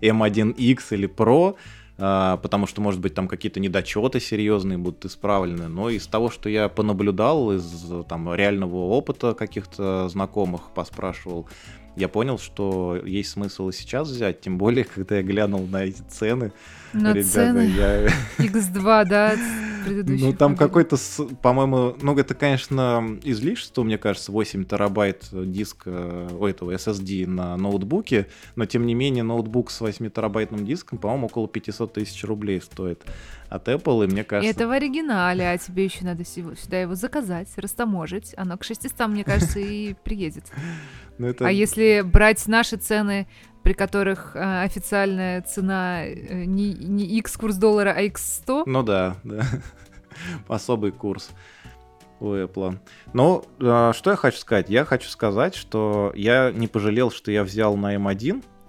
M1X 0.00 0.78
или 0.90 1.08
Pro, 1.08 1.56
а, 1.98 2.38
потому 2.38 2.66
что, 2.66 2.80
может 2.80 3.00
быть, 3.00 3.14
там 3.14 3.28
какие-то 3.28 3.60
недочеты 3.60 4.20
серьезные 4.20 4.78
будут 4.78 5.04
исправлены. 5.04 5.68
Но 5.68 5.90
из 5.90 6.06
того, 6.06 6.30
что 6.30 6.48
я 6.48 6.68
понаблюдал, 6.68 7.52
из 7.52 7.92
там 8.08 8.34
реального 8.34 8.76
опыта 8.76 9.34
каких-то 9.34 10.08
знакомых 10.08 10.70
поспрашивал, 10.74 11.46
я 11.96 12.08
понял, 12.08 12.38
что 12.38 13.00
есть 13.04 13.30
смысл 13.30 13.68
и 13.68 13.72
сейчас 13.72 14.08
взять, 14.08 14.40
тем 14.40 14.58
более, 14.58 14.84
когда 14.84 15.16
я 15.16 15.22
глянул 15.22 15.66
на 15.66 15.84
эти 15.84 16.02
цены. 16.02 16.52
На 16.92 17.12
ребята, 17.12 17.28
цены 17.28 17.60
я... 17.76 18.06
X2, 18.38 19.04
да, 19.04 19.36
с 19.36 19.84
предыдущих 19.84 20.26
Ну, 20.26 20.32
там 20.32 20.56
какой-то, 20.56 20.96
по-моему, 21.42 21.96
ну, 22.00 22.16
это, 22.18 22.34
конечно, 22.34 23.18
излишество, 23.22 23.82
мне 23.82 23.98
кажется, 23.98 24.32
8 24.32 24.64
терабайт 24.64 25.28
диска, 25.32 26.28
у 26.38 26.46
этого 26.46 26.72
SSD 26.72 27.26
на 27.26 27.56
ноутбуке, 27.56 28.26
но, 28.56 28.66
тем 28.66 28.86
не 28.86 28.94
менее, 28.94 29.22
ноутбук 29.22 29.70
с 29.70 29.80
8 29.80 30.10
терабайтным 30.10 30.64
диском, 30.64 30.98
по-моему, 30.98 31.26
около 31.26 31.48
500 31.48 31.92
тысяч 31.92 32.24
рублей 32.24 32.60
стоит 32.60 33.02
от 33.48 33.68
Apple, 33.68 34.04
и 34.04 34.06
мне 34.06 34.24
кажется... 34.24 34.50
это 34.50 34.68
в 34.68 34.70
оригинале, 34.70 35.48
а 35.48 35.58
тебе 35.58 35.84
еще 35.84 36.04
надо 36.04 36.24
сюда 36.24 36.80
его 36.80 36.94
заказать, 36.94 37.48
растаможить. 37.56 38.32
Оно 38.36 38.56
к 38.56 38.64
600, 38.64 39.08
мне 39.08 39.24
кажется, 39.24 39.58
и 39.58 39.94
приедет. 40.04 40.44
Ну, 41.20 41.28
это- 41.28 41.46
А 41.46 41.50
если 41.50 42.00
брать 42.02 42.46
наши 42.48 42.76
цены, 42.76 43.26
при 43.62 43.74
которых 43.74 44.34
э, 44.34 44.62
официальная 44.62 45.42
цена 45.42 46.06
э, 46.06 46.44
не, 46.44 46.72
не 46.72 47.04
X 47.18 47.36
курс 47.36 47.56
доллара, 47.56 47.92
а 47.96 48.02
X100, 48.02 48.62
Ну 48.66 48.82
да, 48.82 49.16
да. 49.22 49.42
Особый 50.48 50.92
курс 50.92 51.30
у 52.20 52.32
Apple. 52.34 52.78
Ну, 53.12 53.44
а, 53.60 53.92
что 53.92 54.10
я 54.10 54.16
хочу 54.16 54.38
сказать? 54.38 54.68
Я 54.70 54.84
хочу 54.84 55.08
сказать, 55.08 55.54
что 55.54 56.12
я 56.14 56.50
не 56.52 56.68
пожалел, 56.68 57.10
что 57.10 57.30
я 57.30 57.44
взял 57.44 57.76
на 57.76 57.96
M1 57.96 58.42
а, 58.42 58.59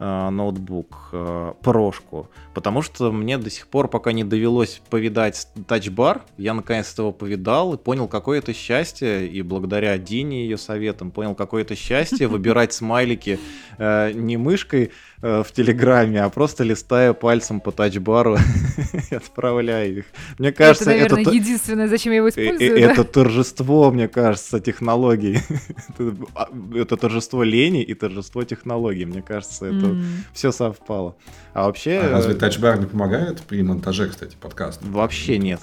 ноутбук, 0.00 1.10
а, 1.12 1.54
прошку, 1.60 2.28
потому 2.54 2.80
что 2.80 3.12
мне 3.12 3.36
до 3.36 3.50
сих 3.50 3.66
пор 3.66 3.88
пока 3.88 4.12
не 4.12 4.24
довелось 4.24 4.80
повидать 4.88 5.46
тачбар, 5.68 6.22
я 6.38 6.54
наконец-то 6.54 7.02
его 7.02 7.12
повидал 7.12 7.74
и 7.74 7.76
понял, 7.76 8.08
какое 8.08 8.38
это 8.38 8.54
счастье, 8.54 9.28
и 9.28 9.42
благодаря 9.42 9.96
Дине 9.98 10.44
ее 10.44 10.56
советам 10.56 11.10
понял, 11.10 11.34
какое 11.34 11.62
это 11.62 11.76
счастье 11.76 12.28
выбирать 12.28 12.72
смайлики 12.72 13.38
э, 13.76 14.12
не 14.12 14.38
мышкой 14.38 14.84
э, 14.84 14.90
в 15.22 15.46
Телеграме, 15.52 16.22
а 16.22 16.30
просто 16.30 16.64
листая 16.64 17.12
пальцем 17.12 17.60
по 17.60 17.72
тачбару 17.72 18.38
и 19.10 19.14
отправляя 19.14 19.86
их. 19.86 20.04
Мне 20.38 20.50
кажется, 20.52 20.84
это, 20.90 20.90
наверное, 20.92 21.20
это, 21.22 21.30
то- 21.30 21.36
единственное, 21.36 21.88
зачем 21.88 22.12
я 22.12 22.16
его 22.18 22.28
э, 22.28 22.30
использую. 22.30 22.76
э, 22.78 22.80
да? 22.86 22.92
это 22.92 23.04
торжество, 23.04 23.90
мне 23.90 24.08
кажется, 24.08 24.60
технологий. 24.60 25.38
Это- 25.98 26.16
а, 26.34 26.48
Это 26.74 26.96
торжество 26.96 27.42
лени 27.42 27.82
и 27.82 27.94
торжество 27.94 28.44
технологий. 28.44 29.04
Мне 29.04 29.20
кажется, 29.22 29.66
это 29.66 29.86
М. 29.86 30.04
все 30.32 30.52
совпало. 30.52 31.16
А 31.52 31.66
вообще... 31.66 31.98
А 31.98 32.10
разве 32.12 32.32
э, 32.34 32.36
тачбар 32.36 32.78
не 32.78 32.86
помогает 32.86 33.40
при 33.42 33.62
монтаже, 33.62 34.08
кстати, 34.08 34.36
подкаста? 34.40 34.84
Вообще 34.86 35.36
нет. 35.38 35.60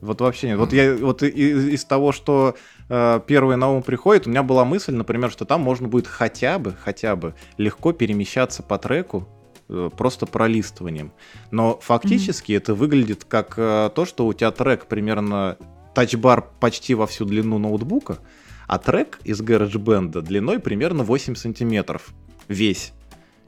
Вот 0.00 0.20
вообще 0.20 0.48
нет. 0.48 0.58
Вот 0.58 0.72
я 0.72 0.94
вот 0.96 1.22
и- 1.22 1.28
и- 1.28 1.74
из 1.74 1.84
того, 1.84 2.12
что 2.12 2.54
э, 2.88 3.20
первое 3.26 3.56
на 3.56 3.70
ум 3.70 3.82
приходит, 3.82 4.26
у 4.26 4.30
меня 4.30 4.42
была 4.42 4.64
мысль, 4.64 4.94
например, 4.94 5.30
что 5.30 5.44
там 5.44 5.60
можно 5.60 5.88
будет 5.88 6.06
хотя 6.06 6.58
бы, 6.58 6.74
хотя 6.80 7.16
бы 7.16 7.34
легко 7.56 7.92
перемещаться 7.92 8.62
по 8.62 8.78
треку 8.78 9.28
э, 9.68 9.90
просто 9.96 10.24
пролистыванием. 10.26 11.12
Но 11.50 11.78
фактически 11.82 12.52
это 12.52 12.74
выглядит 12.74 13.24
как 13.24 13.54
э, 13.58 13.90
то, 13.94 14.06
что 14.06 14.26
у 14.26 14.32
тебя 14.32 14.50
трек 14.50 14.86
примерно 14.86 15.58
тачбар 15.94 16.48
почти 16.60 16.94
во 16.94 17.06
всю 17.06 17.24
длину 17.26 17.58
ноутбука, 17.58 18.18
а 18.66 18.78
трек 18.78 19.18
из 19.24 19.40
GarageBand 19.42 20.20
длиной 20.22 20.58
примерно 20.60 21.02
8 21.02 21.34
сантиметров 21.34 22.14
весь. 22.48 22.92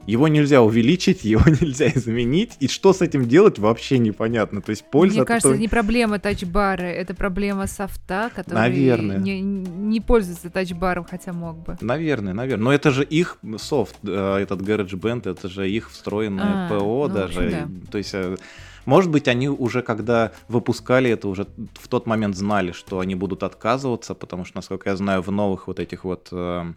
Его 0.07 0.27
нельзя 0.27 0.61
увеличить, 0.61 1.23
его 1.23 1.43
нельзя 1.47 1.87
изменить, 1.89 2.57
и 2.59 2.67
что 2.67 2.93
с 2.93 3.01
этим 3.01 3.27
делать 3.27 3.59
вообще 3.59 3.97
непонятно. 3.97 4.61
То 4.61 4.71
есть 4.71 4.83
польза 4.89 5.17
Мне 5.17 5.25
кажется, 5.25 5.49
этого- 5.49 5.53
это 5.53 5.61
не 5.61 5.67
проблема 5.67 6.19
тачбара, 6.19 6.83
это 6.83 7.13
проблема 7.13 7.67
софта, 7.67 8.31
который 8.35 8.55
Наверное. 8.55 9.17
Не, 9.17 9.41
не 9.41 10.01
пользуется 10.01 10.49
тачбаром, 10.49 11.05
хотя 11.09 11.33
мог 11.33 11.57
бы. 11.57 11.77
Наверное, 11.81 12.33
наверное. 12.33 12.63
Но 12.63 12.73
это 12.73 12.91
же 12.91 13.03
их 13.03 13.37
софт, 13.57 13.95
э, 14.03 14.37
этот 14.37 14.61
GarageBand, 14.61 15.29
это 15.29 15.49
же 15.49 15.69
их 15.69 15.91
встроенное 15.91 16.67
А, 16.67 16.69
ПО 16.69 17.07
ну, 17.07 17.13
даже. 17.13 17.45
общем, 17.45 17.81
То 17.91 17.97
есть, 17.97 18.13
э, 18.13 18.37
может 18.85 19.11
быть, 19.11 19.27
они 19.27 19.47
уже, 19.49 19.81
когда 19.83 20.31
выпускали 20.47 21.11
это, 21.11 21.27
уже 21.27 21.45
в 21.79 21.87
тот 21.87 22.07
момент 22.07 22.35
знали, 22.35 22.71
что 22.71 22.99
они 22.99 23.15
будут 23.15 23.43
отказываться, 23.43 24.15
потому 24.15 24.45
что, 24.45 24.57
насколько 24.57 24.89
я 24.89 24.95
знаю, 24.95 25.21
в 25.21 25.31
новых 25.31 25.67
вот 25.67 25.79
этих 25.79 26.03
вот 26.03 26.29
э, 26.31 26.73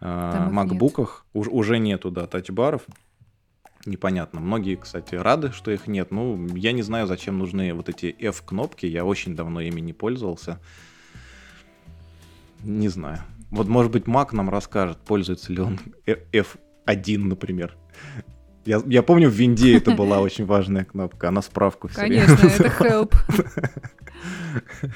макбуках 0.00 1.26
уж- 1.32 1.48
уже 1.48 1.78
нету, 1.78 2.10
да, 2.10 2.26
тачбаров. 2.26 2.82
Непонятно. 3.86 4.40
Многие, 4.40 4.76
кстати, 4.76 5.14
рады, 5.14 5.52
что 5.52 5.70
их 5.70 5.86
нет. 5.86 6.10
Ну, 6.10 6.46
я 6.56 6.72
не 6.72 6.82
знаю, 6.82 7.06
зачем 7.06 7.38
нужны 7.38 7.72
вот 7.72 7.88
эти 7.88 8.14
F-кнопки. 8.18 8.86
Я 8.86 9.04
очень 9.04 9.34
давно 9.36 9.60
ими 9.60 9.80
не 9.80 9.92
пользовался. 9.92 10.60
Не 12.64 12.88
знаю. 12.88 13.20
Вот, 13.50 13.68
может 13.68 13.92
быть, 13.92 14.04
Mac 14.04 14.28
нам 14.32 14.50
расскажет, 14.50 14.98
пользуется 14.98 15.52
ли 15.52 15.60
он 15.60 15.78
э- 16.06 16.16
F1, 16.32 17.18
например. 17.18 17.76
Я, 18.66 18.82
я 18.84 19.02
помню, 19.02 19.30
в 19.30 19.32
винде 19.32 19.76
это 19.78 19.92
была 19.92 20.20
очень 20.20 20.44
важная 20.44 20.84
кнопка. 20.84 21.28
Она 21.28 21.40
справку 21.40 21.88
все 21.88 22.00
время 22.02 22.26
Конечно, 22.26 22.46
это 22.48 22.84
help. 22.84 23.14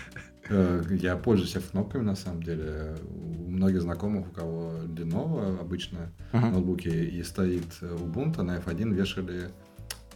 Э, 0.52 0.82
Я 1.00 1.16
пользуюсь 1.16 1.56
F-кнопками, 1.56 2.02
на 2.02 2.14
самом 2.14 2.42
деле. 2.42 2.94
У 3.46 3.50
многих 3.50 3.80
знакомых, 3.82 4.26
у 4.28 4.30
кого 4.30 4.72
Lenovo 4.84 5.58
обычно 5.60 6.10
Мгм. 6.32 6.52
ноутбуки 6.52 6.88
и 6.88 7.22
стоит 7.22 7.66
Ubuntu, 7.80 8.42
на 8.42 8.58
F1 8.58 8.92
вешали 8.92 9.48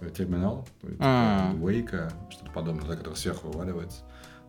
э, 0.00 0.10
терминал, 0.10 0.66
А. 0.98 1.52
типа 1.52 1.62
Wake, 1.64 2.12
что-то 2.30 2.50
подобное, 2.52 2.86
да, 2.88 2.96
который 2.96 3.14
сверху 3.14 3.48
вываливается. 3.48 4.02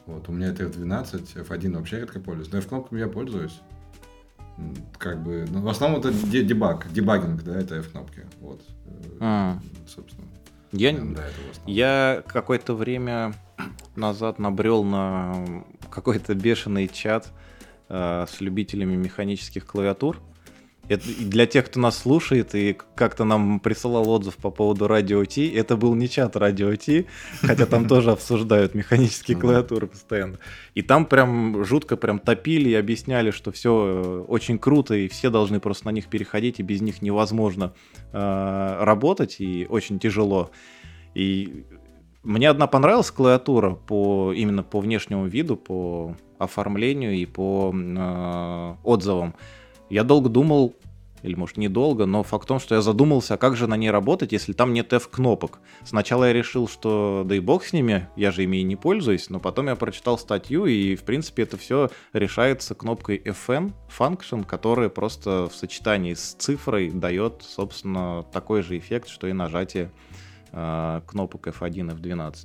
Вот, 0.06 0.28
у 0.30 0.32
меня 0.34 0.48
это 0.48 0.64
F12, 0.66 1.36
F1 1.48 1.74
вообще 1.78 2.00
редко 2.02 2.20
пользуюсь, 2.20 2.52
но 2.52 2.58
F-кнопками 2.60 3.00
я 3.00 3.08
пользуюсь. 3.08 3.60
Как 4.98 5.22
бы, 5.24 5.46
ну, 5.50 5.62
в 5.62 5.70
основном 5.70 6.00
это 6.00 6.12
де- 6.12 6.44
дебаг, 6.44 6.92
дебагинг, 6.92 7.44
да, 7.44 7.58
это 7.58 7.76
F-кнопки, 7.76 8.26
вот. 8.42 8.62
Э, 8.86 9.18
А. 9.22 9.60
Собственно. 9.88 10.28
Я, 10.74 10.92
да, 10.92 11.24
я 11.66 12.24
какое-то 12.28 12.74
время 12.76 13.34
назад 13.96 14.38
набрел 14.40 14.84
на 14.84 15.64
какой-то 15.90 16.36
бешеный 16.36 16.88
чат 16.88 17.32
э, 17.90 18.26
с 18.30 18.42
любителями 18.42 18.96
механических 18.96 19.66
клавиатур. 19.66 20.22
Это, 20.90 21.04
для 21.20 21.46
тех, 21.46 21.66
кто 21.66 21.82
нас 21.82 21.98
слушает 21.98 22.56
и 22.56 22.78
как-то 22.96 23.26
нам 23.26 23.60
присылал 23.60 24.10
отзыв 24.10 24.38
по 24.38 24.52
поводу 24.52 24.88
Радио 24.88 25.26
Ти, 25.26 25.50
это 25.50 25.76
был 25.76 25.96
не 25.96 26.08
чат 26.08 26.38
Радио 26.38 26.74
Ти, 26.76 27.08
хотя 27.42 27.66
там 27.66 27.88
тоже 27.90 28.12
обсуждают 28.12 28.74
механические 28.74 29.38
клавиатуры 29.38 29.88
постоянно. 29.88 30.40
И 30.76 30.82
там 30.82 31.06
прям 31.06 31.66
жутко 31.66 31.98
прям 31.98 32.20
топили 32.20 32.70
и 32.70 32.76
объясняли, 32.76 33.32
что 33.32 33.52
все 33.52 34.26
очень 34.30 34.58
круто, 34.58 34.96
и 34.96 35.10
все 35.10 35.30
должны 35.30 35.60
просто 35.60 35.88
на 35.88 35.92
них 35.92 36.08
переходить, 36.08 36.60
и 36.60 36.64
без 36.64 36.80
них 36.82 37.02
невозможно 37.02 37.74
э, 38.14 38.78
работать, 38.80 39.38
и 39.40 39.66
очень 39.70 40.00
тяжело. 40.00 40.52
И 41.16 41.66
мне 42.28 42.50
одна 42.50 42.68
понравилась 42.68 43.10
клавиатура 43.10 43.72
по 43.74 44.34
именно 44.34 44.62
по 44.62 44.82
внешнему 44.82 45.28
виду, 45.28 45.56
по 45.56 46.18
оформлению 46.38 47.16
и 47.16 47.26
по 47.26 47.74
э, 47.74 48.76
отзывам. 48.84 49.34
Я 49.90 50.04
долго 50.04 50.28
думал, 50.28 50.76
или 51.24 51.36
может 51.36 51.56
недолго, 51.56 52.06
но 52.06 52.24
факт 52.24 52.44
в 52.44 52.48
том, 52.48 52.60
что 52.60 52.76
я 52.76 52.82
задумался, 52.82 53.36
а 53.36 53.38
как 53.38 53.56
же 53.56 53.68
на 53.68 53.78
ней 53.78 53.90
работать, 53.90 54.34
если 54.34 54.52
там 54.52 54.74
нет 54.74 54.92
F-кнопок. 54.92 55.60
Сначала 55.86 56.26
я 56.26 56.34
решил, 56.34 56.68
что 56.68 57.24
да 57.26 57.36
и 57.36 57.40
бог 57.40 57.64
с 57.64 57.72
ними, 57.72 58.10
я 58.18 58.32
же 58.32 58.44
ими 58.44 58.58
и 58.58 58.64
не 58.64 58.76
пользуюсь, 58.76 59.30
но 59.30 59.40
потом 59.40 59.68
я 59.68 59.76
прочитал 59.76 60.18
статью, 60.18 60.66
и 60.66 60.96
в 60.96 61.04
принципе 61.04 61.44
это 61.44 61.58
все 61.58 61.90
решается 62.12 62.76
кнопкой 62.76 63.22
FN, 63.24 63.72
function, 63.88 64.46
которая 64.46 64.90
просто 64.90 65.48
в 65.50 65.56
сочетании 65.56 66.14
с 66.14 66.34
цифрой 66.34 66.90
дает, 66.92 67.42
собственно, 67.42 68.26
такой 68.32 68.64
же 68.64 68.78
эффект, 68.78 69.08
что 69.08 69.28
и 69.28 69.34
нажатие 69.34 69.92
кнопок 71.08 71.48
F1, 71.48 72.00
F12. 72.00 72.36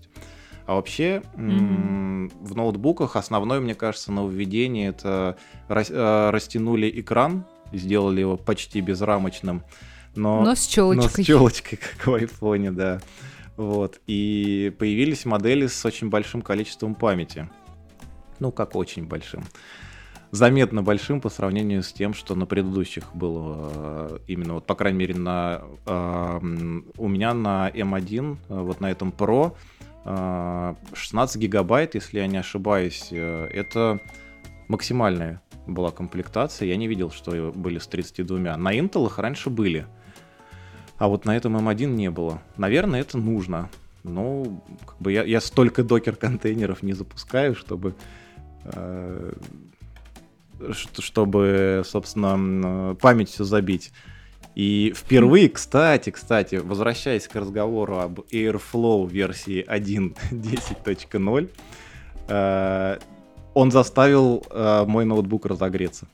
А 0.66 0.74
вообще 0.74 1.22
м, 1.34 2.28
в 2.40 2.54
ноутбуках 2.54 3.16
основное, 3.16 3.58
мне 3.60 3.74
кажется, 3.74 4.12
нововведение 4.12 4.88
это 4.90 5.36
э, 5.68 6.30
растянули 6.30 6.90
экран, 7.00 7.44
сделали 7.72 8.20
его 8.20 8.36
почти 8.36 8.80
безрамочным, 8.80 9.64
но, 10.14 10.42
Но 10.44 10.54
с 10.54 10.66
челочкой. 10.66 11.10
но 11.16 11.22
с 11.22 11.26
челочкой, 11.26 11.78
как 11.96 12.06
в 12.06 12.14
айфоне, 12.14 12.70
да. 12.70 13.00
Вот. 13.56 14.00
И 14.06 14.72
появились 14.78 15.24
модели 15.24 15.66
с 15.66 15.84
очень 15.84 16.10
большим 16.10 16.42
количеством 16.42 16.94
памяти. 16.94 17.48
Ну, 18.38 18.50
как 18.52 18.76
очень 18.76 19.06
большим. 19.06 19.44
Заметно 20.32 20.82
большим 20.82 21.20
по 21.20 21.28
сравнению 21.28 21.82
с 21.82 21.92
тем, 21.92 22.14
что 22.14 22.34
на 22.34 22.46
предыдущих 22.46 23.14
было 23.14 23.70
э, 23.74 24.18
именно, 24.28 24.54
вот, 24.54 24.66
по 24.66 24.74
крайней 24.74 24.98
мере, 24.98 25.14
на, 25.14 25.60
э, 25.84 26.40
у 26.96 27.08
меня 27.08 27.34
на 27.34 27.68
M1, 27.68 28.38
э, 28.48 28.60
вот 28.60 28.80
на 28.80 28.90
этом 28.90 29.10
Pro, 29.10 29.54
э, 30.06 30.74
16 30.94 31.36
гигабайт, 31.36 31.94
если 31.96 32.18
я 32.18 32.26
не 32.26 32.38
ошибаюсь, 32.38 33.12
это 33.12 34.00
максимальная 34.68 35.42
была 35.66 35.90
комплектация. 35.90 36.66
Я 36.66 36.76
не 36.76 36.88
видел, 36.88 37.10
что 37.10 37.52
были 37.54 37.78
с 37.78 37.86
32. 37.86 38.56
На 38.56 38.74
Intel 38.74 39.12
раньше 39.14 39.50
были. 39.50 39.86
А 40.96 41.08
вот 41.08 41.26
на 41.26 41.36
этом 41.36 41.58
M1 41.58 41.88
не 41.88 42.10
было. 42.10 42.40
Наверное, 42.56 43.02
это 43.02 43.18
нужно. 43.18 43.68
Но 44.02 44.44
как 44.86 44.96
бы 44.98 45.12
я, 45.12 45.24
я 45.24 45.42
столько 45.42 45.84
докер-контейнеров 45.84 46.82
не 46.82 46.94
запускаю, 46.94 47.54
чтобы 47.54 47.94
э, 48.64 49.32
чтобы, 50.72 51.82
собственно, 51.84 52.94
память 52.96 53.30
все 53.30 53.44
забить. 53.44 53.92
И 54.54 54.92
впервые, 54.94 55.48
кстати, 55.48 56.10
кстати, 56.10 56.56
возвращаясь 56.56 57.26
к 57.26 57.34
разговору 57.36 57.98
об 57.98 58.20
Airflow 58.30 59.08
версии 59.08 59.64
1.10.0, 59.66 61.50
э, 62.28 62.98
он 63.54 63.70
заставил 63.70 64.44
э, 64.50 64.84
мой 64.86 65.04
ноутбук 65.06 65.46
разогреться. 65.46 66.06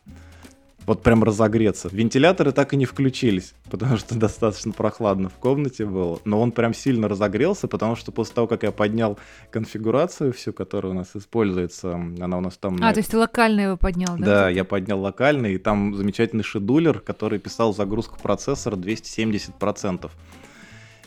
Вот 0.89 1.03
прям 1.03 1.23
разогреться. 1.23 1.91
Вентиляторы 1.93 2.51
так 2.53 2.73
и 2.73 2.77
не 2.79 2.87
включились, 2.87 3.53
потому 3.71 3.99
что 3.99 4.15
достаточно 4.19 4.73
прохладно 4.73 5.29
в 5.29 5.35
комнате 5.35 5.85
было. 5.85 6.19
Но 6.25 6.41
он 6.41 6.51
прям 6.51 6.73
сильно 6.73 7.09
разогрелся, 7.09 7.69
потому 7.69 7.95
что 7.95 8.11
после 8.11 8.35
того, 8.35 8.47
как 8.47 8.63
я 8.63 8.73
поднял 8.73 9.19
конфигурацию 9.51 10.33
всю, 10.33 10.55
которая 10.55 10.95
у 10.95 10.97
нас 10.97 11.11
используется, 11.15 11.93
она 11.93 12.39
у 12.39 12.41
нас 12.41 12.57
там... 12.57 12.77
на 12.77 12.89
А, 12.89 12.95
то 12.95 13.01
есть 13.01 13.11
ты 13.11 13.19
локально 13.19 13.61
его 13.61 13.77
поднял, 13.77 14.17
да? 14.17 14.25
да, 14.25 14.49
я 14.49 14.65
поднял 14.65 14.99
локальный, 14.99 15.53
и 15.53 15.59
там 15.59 15.95
замечательный 15.95 16.43
шедулер, 16.43 17.01
который 17.01 17.39
писал 17.39 17.75
загрузку 17.75 18.19
процессора 18.19 18.77
270%. 18.77 20.11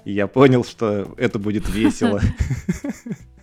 И 0.06 0.14
я 0.14 0.28
понял, 0.28 0.64
что 0.64 1.12
это 1.18 1.40
будет 1.40 1.68
весело. 1.74 2.22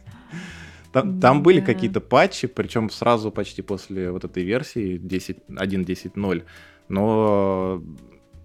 Там, 0.92 1.20
там 1.20 1.42
были 1.42 1.60
какие-то 1.60 2.00
патчи, 2.00 2.48
причем 2.48 2.90
сразу 2.90 3.30
почти 3.30 3.62
после 3.62 4.10
вот 4.10 4.24
этой 4.24 4.42
версии 4.42 4.96
10 4.96 5.38
1.10.0, 5.48 6.44
но 6.88 7.82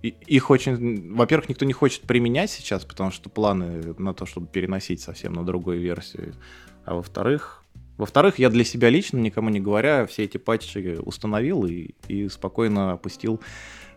их 0.01 0.49
очень... 0.49 1.13
Во-первых, 1.13 1.47
никто 1.49 1.65
не 1.65 1.73
хочет 1.73 2.01
применять 2.01 2.51
сейчас, 2.51 2.84
потому 2.84 3.12
что 3.12 3.29
планы 3.29 3.95
на 3.97 4.13
то, 4.13 4.25
чтобы 4.25 4.47
переносить 4.47 5.01
совсем 5.01 5.34
на 5.34 5.45
другую 5.45 5.79
версию. 5.79 6.36
А 6.84 6.95
во-вторых, 6.95 7.63
во-вторых, 7.97 8.39
я 8.39 8.49
для 8.49 8.65
себя 8.65 8.89
лично, 8.89 9.17
никому 9.17 9.49
не 9.49 9.62
говоря, 9.62 10.06
все 10.06 10.23
эти 10.23 10.38
патчи 10.38 10.97
установил 10.99 11.65
и, 11.65 11.91
и 12.10 12.27
спокойно 12.27 12.93
опустил 12.93 13.39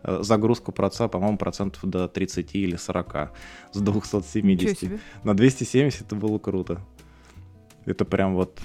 э, 0.05 0.19
загрузку 0.23 0.71
проца, 0.71 1.09
по-моему, 1.09 1.39
процентов 1.39 1.85
до 1.85 2.07
30 2.07 2.55
или 2.55 2.77
40 2.77 3.33
с 3.73 3.77
Ничего 3.77 4.01
270. 4.01 4.79
себе. 4.79 5.01
На 5.25 5.35
270 5.35 6.03
это 6.03 6.15
было 6.15 6.39
круто. 6.39 6.81
Это 7.87 8.05
прям 8.05 8.35
вот 8.35 8.61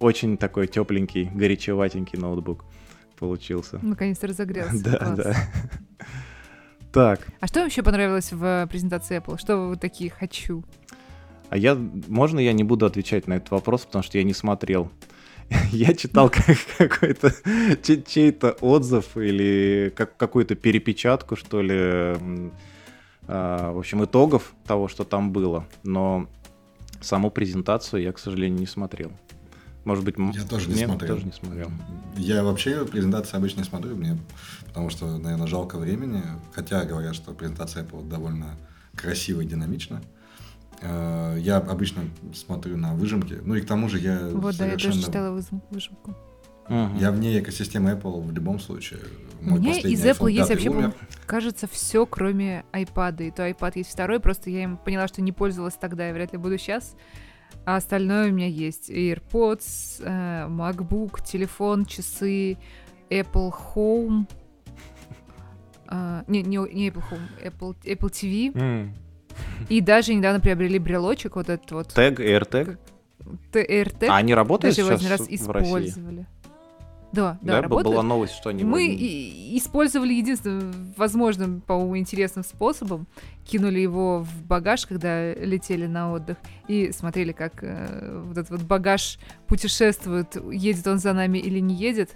очень 0.00 0.36
такой 0.36 0.66
тепленький, 0.66 1.30
горячеватенький 1.32 2.18
ноутбук 2.18 2.64
получился. 3.18 3.78
Наконец-то 3.82 4.26
разогрелся. 4.26 4.76
Да, 4.84 5.14
да. 5.16 5.36
Так, 6.92 7.26
А 7.40 7.46
что 7.48 7.60
вам 7.60 7.68
еще 7.68 7.82
понравилось 7.82 8.32
в 8.32 8.44
э, 8.44 8.66
презентации 8.68 9.18
Apple? 9.18 9.38
Что 9.38 9.68
вы 9.68 9.76
такие 9.76 10.10
хочу? 10.10 10.64
а 11.50 11.56
я, 11.56 11.76
можно 12.08 12.40
я 12.40 12.52
не 12.52 12.64
буду 12.64 12.84
отвечать 12.86 13.28
на 13.28 13.34
этот 13.34 13.50
вопрос, 13.52 13.84
потому 13.84 14.02
что 14.02 14.18
я 14.18 14.24
не 14.24 14.32
смотрел. 14.34 14.90
Я 15.70 15.92
читал 15.94 16.30
как- 16.30 16.56
какой-то 16.78 17.32
чей- 17.82 18.02
чей-то 18.02 18.52
отзыв 18.60 19.16
или 19.16 19.92
как, 19.94 20.16
какую-то 20.16 20.54
перепечатку, 20.56 21.36
что 21.36 21.60
ли, 21.62 22.16
а, 23.28 23.72
в 23.72 23.78
общем, 23.78 24.04
итогов 24.04 24.54
того, 24.66 24.88
что 24.88 25.04
там 25.04 25.32
было. 25.32 25.66
Но 25.84 26.26
саму 27.04 27.30
презентацию 27.30 28.02
я, 28.02 28.12
к 28.12 28.18
сожалению, 28.18 28.58
не 28.60 28.66
смотрел. 28.66 29.12
Может 29.84 30.04
быть, 30.04 30.14
Я 30.34 30.44
тоже 30.44 30.70
не 30.70 30.84
смотрел. 30.84 31.14
тоже 31.16 31.26
не 31.26 31.32
смотрел. 31.32 31.70
Я 32.16 32.42
вообще 32.42 32.86
презентации 32.86 33.36
обычно 33.36 33.60
не 33.60 33.64
смотрю, 33.66 33.96
мне, 33.96 34.18
потому 34.66 34.88
что, 34.88 35.18
наверное, 35.18 35.46
жалко 35.46 35.76
времени. 35.78 36.22
Хотя 36.52 36.84
говорят, 36.84 37.14
что 37.14 37.32
презентация 37.34 37.84
Apple 37.84 38.08
довольно 38.08 38.56
красиво 38.96 39.42
и 39.42 39.46
динамична. 39.46 40.00
Э, 40.80 41.36
Я 41.38 41.58
обычно 41.58 42.02
смотрю 42.34 42.76
на 42.78 42.94
выжимки. 42.94 43.38
Ну 43.44 43.54
и 43.56 43.60
к 43.60 43.66
тому 43.66 43.88
же 43.90 43.98
я 43.98 44.28
Вот, 44.32 44.56
да, 44.56 44.64
я 44.66 44.72
тоже 44.72 44.84
совершенно... 44.94 45.06
читала 45.06 45.42
выжимку. 45.70 46.14
Мгм. 46.68 46.96
Я 46.98 47.10
вне 47.12 47.38
экосистемы 47.38 47.92
Apple 47.92 48.22
в 48.22 48.32
любом 48.32 48.58
случае. 48.58 49.00
У 49.40 49.50
Мой 49.50 49.60
меня 49.60 49.74
последний 49.74 49.92
из 49.92 50.04
Apple 50.06 50.30
есть 50.30 50.48
5 50.48 50.50
вообще, 50.50 50.70
умер. 50.70 50.94
кажется, 51.26 51.68
все, 51.70 52.06
кроме 52.06 52.64
iPad. 52.72 53.26
И 53.26 53.30
то 53.30 53.46
iPad 53.48 53.72
есть 53.74 53.90
второй, 53.90 54.20
просто 54.20 54.48
я 54.50 54.62
им 54.64 54.78
поняла, 54.78 55.06
что 55.06 55.20
не 55.20 55.32
пользовалась 55.32 55.74
тогда, 55.74 56.08
и 56.08 56.12
вряд 56.12 56.32
ли 56.32 56.38
буду 56.38 56.56
сейчас. 56.56 56.96
А 57.66 57.76
остальное 57.76 58.30
у 58.30 58.32
меня 58.32 58.46
есть. 58.46 58.90
AirPods, 58.90 60.02
э, 60.02 60.46
MacBook, 60.48 61.22
телефон, 61.24 61.84
часы, 61.84 62.56
Apple 63.10 63.52
Home. 63.74 64.26
А, 65.86 66.24
не, 66.26 66.42
не, 66.42 66.56
не 66.56 66.88
Apple 66.88 67.02
Home, 67.10 67.28
Apple, 67.42 67.76
Apple 67.84 68.10
TV. 68.10 68.58
М. 68.58 68.94
И 69.68 69.80
даже 69.80 70.14
недавно 70.14 70.40
приобрели 70.40 70.78
брелочек, 70.78 71.36
вот 71.36 71.48
этот 71.48 71.70
вот 71.72 71.88
Тег, 71.88 72.20
AirTag. 72.20 72.78
AirTag. 73.52 74.06
А 74.08 74.16
они 74.16 74.34
работают 74.34 74.76
даже 74.76 74.88
его 74.88 74.98
сейчас 74.98 75.20
один 75.20 75.38
раз 75.38 75.46
в 75.46 75.50
России? 75.50 76.26
Да, 77.14 77.38
да, 77.42 77.54
Да, 77.54 77.62
работают. 77.62 77.94
была 77.94 78.02
новость, 78.02 78.34
что 78.34 78.50
они... 78.50 78.64
Мы 78.64 78.86
и- 78.88 79.56
использовали 79.56 80.12
единственным 80.14 80.94
возможным, 80.96 81.60
по-моему, 81.60 81.96
интересным 81.98 82.44
способом. 82.44 83.06
Кинули 83.44 83.78
его 83.80 84.20
в 84.20 84.42
багаж, 84.42 84.86
когда 84.86 85.32
летели 85.34 85.86
на 85.86 86.12
отдых, 86.12 86.36
и 86.68 86.92
смотрели, 86.92 87.32
как 87.32 87.62
э, 87.62 88.22
вот 88.26 88.36
этот 88.38 88.50
вот 88.50 88.62
багаж 88.62 89.18
путешествует, 89.46 90.36
едет 90.52 90.86
он 90.86 90.98
за 90.98 91.12
нами 91.12 91.38
или 91.38 91.60
не 91.60 91.74
едет. 91.74 92.10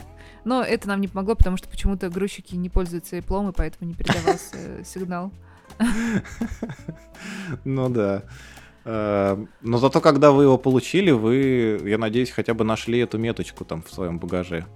Но 0.45 0.63
это 0.63 0.89
нам 0.89 1.01
не 1.01 1.09
помогло, 1.09 1.35
потому 1.35 1.57
что 1.57 1.69
почему-то 1.69 2.09
грузчики 2.09 2.55
не 2.57 2.69
пользуются 2.69 3.17
Apple, 3.19 3.51
и 3.51 3.53
поэтому 3.55 3.89
не 3.91 3.95
передавался 3.95 4.57
э, 4.57 4.83
сигнал. 4.85 5.33
Ну 7.65 7.89
да. 7.89 8.23
Э, 8.85 9.37
Но 9.63 9.79
зато, 9.79 10.01
когда 10.01 10.31
вы 10.33 10.45
его 10.45 10.59
получили, 10.59 11.11
вы, 11.11 11.81
я 11.85 11.99
надеюсь, 11.99 12.31
хотя 12.31 12.55
бы 12.55 12.65
нашли 12.65 12.99
эту 13.01 13.19
меточку 13.19 13.65
там 13.65 13.83
в 13.83 13.91
своем 13.91 14.19
багаже. 14.19 14.67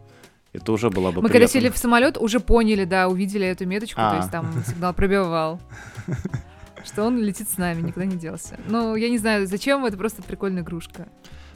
Это 0.52 0.72
уже 0.72 0.90
было 0.90 1.10
бы 1.10 1.22
Мы 1.22 1.28
когда 1.28 1.46
приятно. 1.46 1.60
сели 1.60 1.68
в 1.70 1.78
самолет, 1.78 2.18
уже 2.18 2.38
поняли, 2.40 2.84
да, 2.84 3.08
увидели 3.08 3.46
эту 3.46 3.66
меточку, 3.66 4.00
то 4.00 4.10
А. 4.12 4.16
есть 4.16 4.30
там 4.30 4.52
сигнал 4.66 4.92
пробивал. 4.92 5.60
что 6.84 7.04
он 7.04 7.18
летит 7.22 7.48
с 7.48 7.58
нами, 7.58 7.80
никуда 7.80 8.06
не 8.06 8.16
делся. 8.16 8.58
Ну, 8.68 8.96
я 8.96 9.08
не 9.08 9.18
знаю, 9.18 9.46
зачем, 9.46 9.84
это 9.84 9.96
просто 9.96 10.22
прикольная 10.22 10.62
игрушка. 10.62 11.08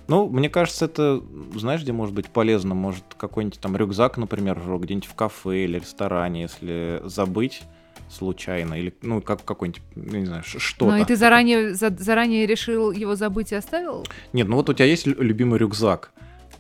Ну, 0.09 0.29
мне 0.29 0.49
кажется, 0.49 0.85
это, 0.85 1.21
знаешь, 1.57 1.83
где 1.83 1.93
может 1.93 2.15
быть 2.15 2.29
полезно? 2.29 2.75
Может, 2.75 3.03
какой-нибудь 3.17 3.59
там 3.59 3.77
рюкзак, 3.77 4.19
например, 4.19 4.61
где-нибудь 4.79 5.09
в 5.09 5.15
кафе 5.15 5.65
или 5.65 5.79
ресторане, 5.81 6.43
если 6.43 7.03
забыть 7.05 7.63
случайно, 8.09 8.75
или, 8.75 8.95
ну, 9.03 9.21
как 9.21 9.45
какой-нибудь, 9.45 9.83
не 9.97 10.27
знаю, 10.27 10.45
что-то. 10.45 10.93
Ну, 10.93 10.97
и 10.97 11.05
ты 11.05 11.17
заранее, 11.17 11.75
за, 11.75 11.91
заранее 11.91 12.47
решил 12.47 12.93
его 12.93 13.17
забыть 13.17 13.51
и 13.51 13.57
оставил? 13.57 14.07
Нет, 14.33 14.47
ну 14.47 14.55
вот 14.57 14.71
у 14.71 14.75
тебя 14.75 14.85
есть 14.87 15.07
любимый 15.09 15.59
рюкзак, 15.59 16.13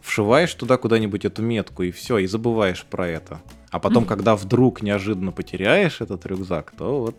вшиваешь 0.07 0.55
туда 0.55 0.77
куда-нибудь 0.77 1.25
эту 1.25 1.43
метку, 1.43 1.83
и 1.83 1.91
все, 1.91 2.19
и 2.19 2.27
забываешь 2.27 2.85
про 2.85 3.09
это. 3.09 3.41
А 3.71 3.81
потом, 3.81 4.05
mm-hmm. 4.05 4.09
когда 4.09 4.37
вдруг 4.37 4.83
неожиданно 4.83 5.33
потеряешь 5.33 6.01
этот 6.01 6.25
рюкзак, 6.27 6.71
то 6.71 7.01
вот 7.01 7.17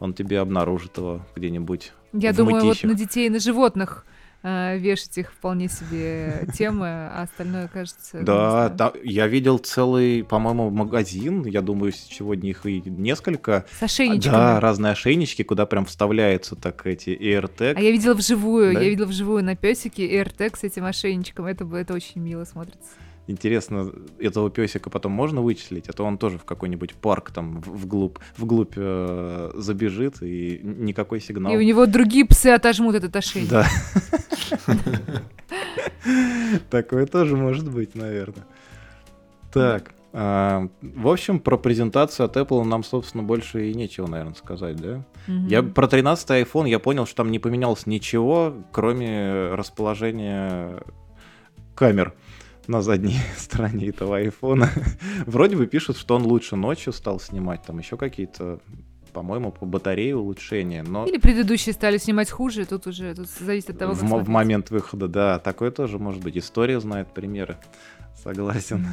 он 0.00 0.14
тебе 0.14 0.40
обнаружит 0.40 0.96
его 0.96 1.20
где-нибудь. 1.36 1.92
Я 2.12 2.32
думаю, 2.32 2.64
мытищах. 2.64 2.84
вот 2.84 2.92
на 2.92 2.98
детей 2.98 3.26
и 3.26 3.30
на 3.30 3.38
животных 3.38 4.06
вешать 4.42 5.18
их 5.18 5.32
вполне 5.32 5.68
себе 5.68 6.46
темы, 6.54 6.86
а 6.86 7.22
остальное 7.22 7.68
кажется... 7.68 8.20
Да, 8.22 8.68
да, 8.68 8.92
я 9.02 9.26
видел 9.26 9.58
целый, 9.58 10.24
по-моему, 10.24 10.70
магазин, 10.70 11.44
я 11.44 11.62
думаю, 11.62 11.92
сегодня 11.92 12.50
их 12.50 12.64
и 12.66 12.82
несколько. 12.86 13.66
С 13.78 13.82
ошейничками. 13.82 14.32
Да, 14.32 14.60
разные 14.60 14.92
ошейнички, 14.92 15.42
куда 15.42 15.66
прям 15.66 15.84
вставляются 15.86 16.54
так 16.54 16.86
эти 16.86 17.10
AirTag. 17.10 17.74
А 17.76 17.80
я 17.80 17.90
видела 17.90 18.14
вживую, 18.14 18.74
да? 18.74 18.80
я 18.80 18.88
видела 18.88 19.06
вживую 19.06 19.42
на 19.42 19.56
песике 19.56 20.08
AirTag 20.20 20.56
с 20.56 20.64
этим 20.64 20.84
ошейничком, 20.84 21.46
это, 21.46 21.64
это 21.76 21.94
очень 21.94 22.20
мило 22.20 22.44
смотрится. 22.44 22.90
Интересно, 23.28 23.90
этого 24.20 24.50
песика 24.50 24.88
потом 24.88 25.12
можно 25.12 25.42
вычислить, 25.42 25.88
а 25.88 25.92
то 25.92 26.04
он 26.04 26.16
тоже 26.16 26.38
в 26.38 26.44
какой-нибудь 26.44 26.94
парк 26.94 27.32
там 27.32 27.60
вглубь, 27.60 28.18
вглубь 28.36 28.74
э, 28.76 29.50
забежит 29.54 30.22
и 30.22 30.60
никакой 30.62 31.20
сигнал. 31.20 31.52
И 31.52 31.56
у 31.56 31.62
него 31.62 31.86
другие 31.86 32.24
псы 32.24 32.48
отожмут 32.48 32.94
этот 32.94 33.16
ошейник. 33.16 33.50
Да. 33.50 33.66
Такое 36.70 37.06
тоже 37.06 37.36
может 37.36 37.68
быть, 37.68 37.96
наверное. 37.96 38.46
Так, 39.52 39.92
а, 40.12 40.68
в 40.80 41.08
общем, 41.08 41.40
про 41.40 41.58
презентацию 41.58 42.24
от 42.24 42.36
Apple 42.36 42.62
нам, 42.64 42.84
собственно, 42.84 43.22
больше 43.22 43.70
и 43.70 43.74
нечего, 43.74 44.06
наверное, 44.06 44.34
сказать, 44.34 44.76
да? 44.76 45.04
Я 45.26 45.62
про 45.62 45.88
13 45.88 46.30
iPhone 46.30 46.68
я 46.68 46.78
понял, 46.78 47.06
что 47.06 47.16
там 47.16 47.30
не 47.32 47.38
поменялось 47.38 47.86
ничего, 47.86 48.54
кроме 48.72 49.48
расположения 49.48 50.82
камер 51.74 52.14
на 52.68 52.82
задней 52.82 53.18
стороне 53.36 53.88
этого 53.88 54.18
айфона. 54.18 54.70
Вроде 55.26 55.56
бы 55.56 55.66
пишут, 55.66 55.96
что 55.96 56.16
он 56.16 56.24
лучше 56.24 56.56
ночью 56.56 56.92
стал 56.92 57.20
снимать, 57.20 57.62
там 57.62 57.78
еще 57.78 57.96
какие-то 57.96 58.60
по-моему, 59.12 59.50
по 59.50 59.64
батарее 59.64 60.14
улучшения, 60.14 60.82
но... 60.82 61.06
Или 61.06 61.16
предыдущие 61.16 61.72
стали 61.72 61.96
снимать 61.96 62.30
хуже, 62.30 62.66
тут 62.66 62.86
уже 62.86 63.14
тут 63.14 63.30
зависит 63.30 63.70
от 63.70 63.78
того, 63.78 63.94
в, 63.94 64.02
в 64.02 64.28
момент 64.28 64.68
выхода, 64.68 65.08
да, 65.08 65.38
такое 65.38 65.70
тоже 65.70 65.98
может 65.98 66.22
быть. 66.22 66.36
История 66.36 66.80
знает 66.80 67.08
примеры, 67.14 67.56
согласен. 68.22 68.86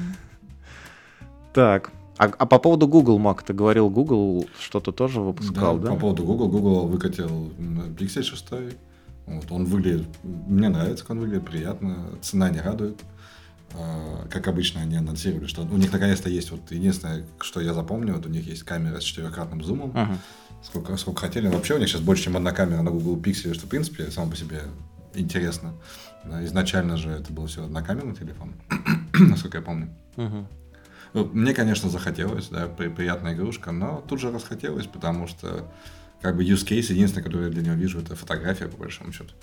Так, 1.53 1.91
а, 2.17 2.25
а 2.25 2.45
по 2.45 2.57
поводу 2.59 2.88
Google 2.88 3.19
Mac, 3.19 3.41
ты 3.45 3.53
говорил, 3.53 3.89
Google 3.89 4.47
что-то 4.59 4.93
тоже 4.93 5.19
выпускал, 5.19 5.77
да? 5.77 5.89
да? 5.89 5.93
по 5.95 5.99
поводу 5.99 6.23
Google, 6.23 6.47
Google 6.47 6.88
выкатил 6.88 7.51
Pixel 7.97 8.23
6. 8.23 8.45
Вот, 9.25 9.51
он 9.51 9.65
выглядит, 9.65 10.07
мне 10.23 10.69
нравится, 10.69 11.03
как 11.03 11.12
он 11.12 11.19
выглядит, 11.19 11.45
приятно, 11.45 12.09
цена 12.21 12.49
не 12.49 12.59
радует. 12.59 12.99
А, 13.75 14.27
как 14.29 14.47
обычно 14.47 14.81
они 14.81 14.95
анонсировали, 14.95 15.47
что 15.47 15.63
у 15.63 15.77
них 15.77 15.91
наконец-то 15.91 16.29
есть 16.29 16.51
вот 16.51 16.71
единственное, 16.71 17.25
что 17.41 17.59
я 17.59 17.73
запомню, 17.73 18.13
вот 18.13 18.25
у 18.25 18.29
них 18.29 18.45
есть 18.45 18.63
камера 18.63 18.99
с 18.99 19.03
четырехкратным 19.03 19.63
зумом, 19.63 19.91
uh-huh. 19.91 20.17
сколько, 20.63 20.97
сколько 20.97 21.21
хотели. 21.21 21.47
Вообще 21.47 21.75
у 21.75 21.79
них 21.79 21.89
сейчас 21.89 22.01
больше, 22.01 22.25
чем 22.25 22.38
одна 22.38 22.51
камера 22.51 22.81
на 22.81 22.91
Google 22.91 23.17
Pixel, 23.17 23.53
что 23.53 23.65
в 23.65 23.69
принципе 23.69 24.12
само 24.12 24.29
по 24.29 24.36
себе 24.36 24.63
интересно. 25.15 25.73
Изначально 26.43 26.97
же 26.97 27.09
это 27.09 27.33
был 27.33 27.47
все 27.47 27.65
однокамерный 27.65 28.15
телефон, 28.15 28.53
насколько 29.13 29.57
я 29.57 29.63
помню. 29.63 29.89
Uh-huh. 30.15 30.45
Мне, 31.13 31.53
конечно, 31.53 31.89
захотелось, 31.89 32.49
да, 32.49 32.67
приятная 32.67 33.33
игрушка, 33.33 33.71
но 33.71 34.03
тут 34.07 34.19
же 34.19 34.31
расхотелось, 34.31 34.88
потому 34.88 35.27
что 35.27 35.71
как 36.21 36.38
бы 36.38 36.43
use 36.43 36.65
case 36.65 36.91
единственное, 36.93 37.23
который 37.23 37.45
я 37.45 37.49
для 37.49 37.62
него 37.62 37.75
вижу, 37.75 37.99
это 37.99 38.15
фотография, 38.15 38.67
по 38.67 38.77
большому 38.77 39.12
счету. 39.12 39.33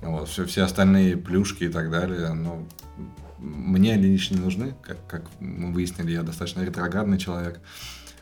Вот, 0.00 0.28
все, 0.28 0.46
все 0.46 0.62
остальные 0.62 1.16
плюшки 1.16 1.64
и 1.64 1.68
так 1.68 1.90
далее, 1.90 2.32
ну, 2.32 2.66
мне 3.40 3.94
они 3.94 4.04
лично 4.04 4.36
не 4.36 4.42
нужны, 4.42 4.74
как, 4.82 5.06
как 5.06 5.22
мы 5.40 5.72
выяснили, 5.72 6.12
я 6.12 6.22
достаточно 6.22 6.62
ретроградный 6.62 7.18
человек. 7.18 7.60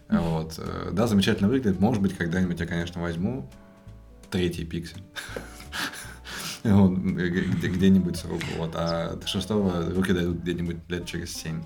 Вот. 0.09 0.55
Э, 0.59 0.91
да, 0.93 1.07
замечательно 1.07 1.49
выглядит. 1.49 1.81
Может 1.81 2.03
быть, 2.03 2.17
когда-нибудь 2.17 2.61
я, 2.61 2.67
конечно, 2.67 3.03
возьму 3.03 3.51
третий 4.31 4.65
пиксель. 4.65 5.03
где-нибудь 6.65 8.17
с 8.17 8.25
руку. 8.25 8.45
Вот, 8.57 8.73
а 8.75 9.17
до 9.17 9.27
шестого 9.27 9.91
руки 9.91 10.13
дают 10.13 10.39
где-нибудь 10.39 10.77
лет 10.89 11.07
через 11.07 11.35
семь. 11.35 11.63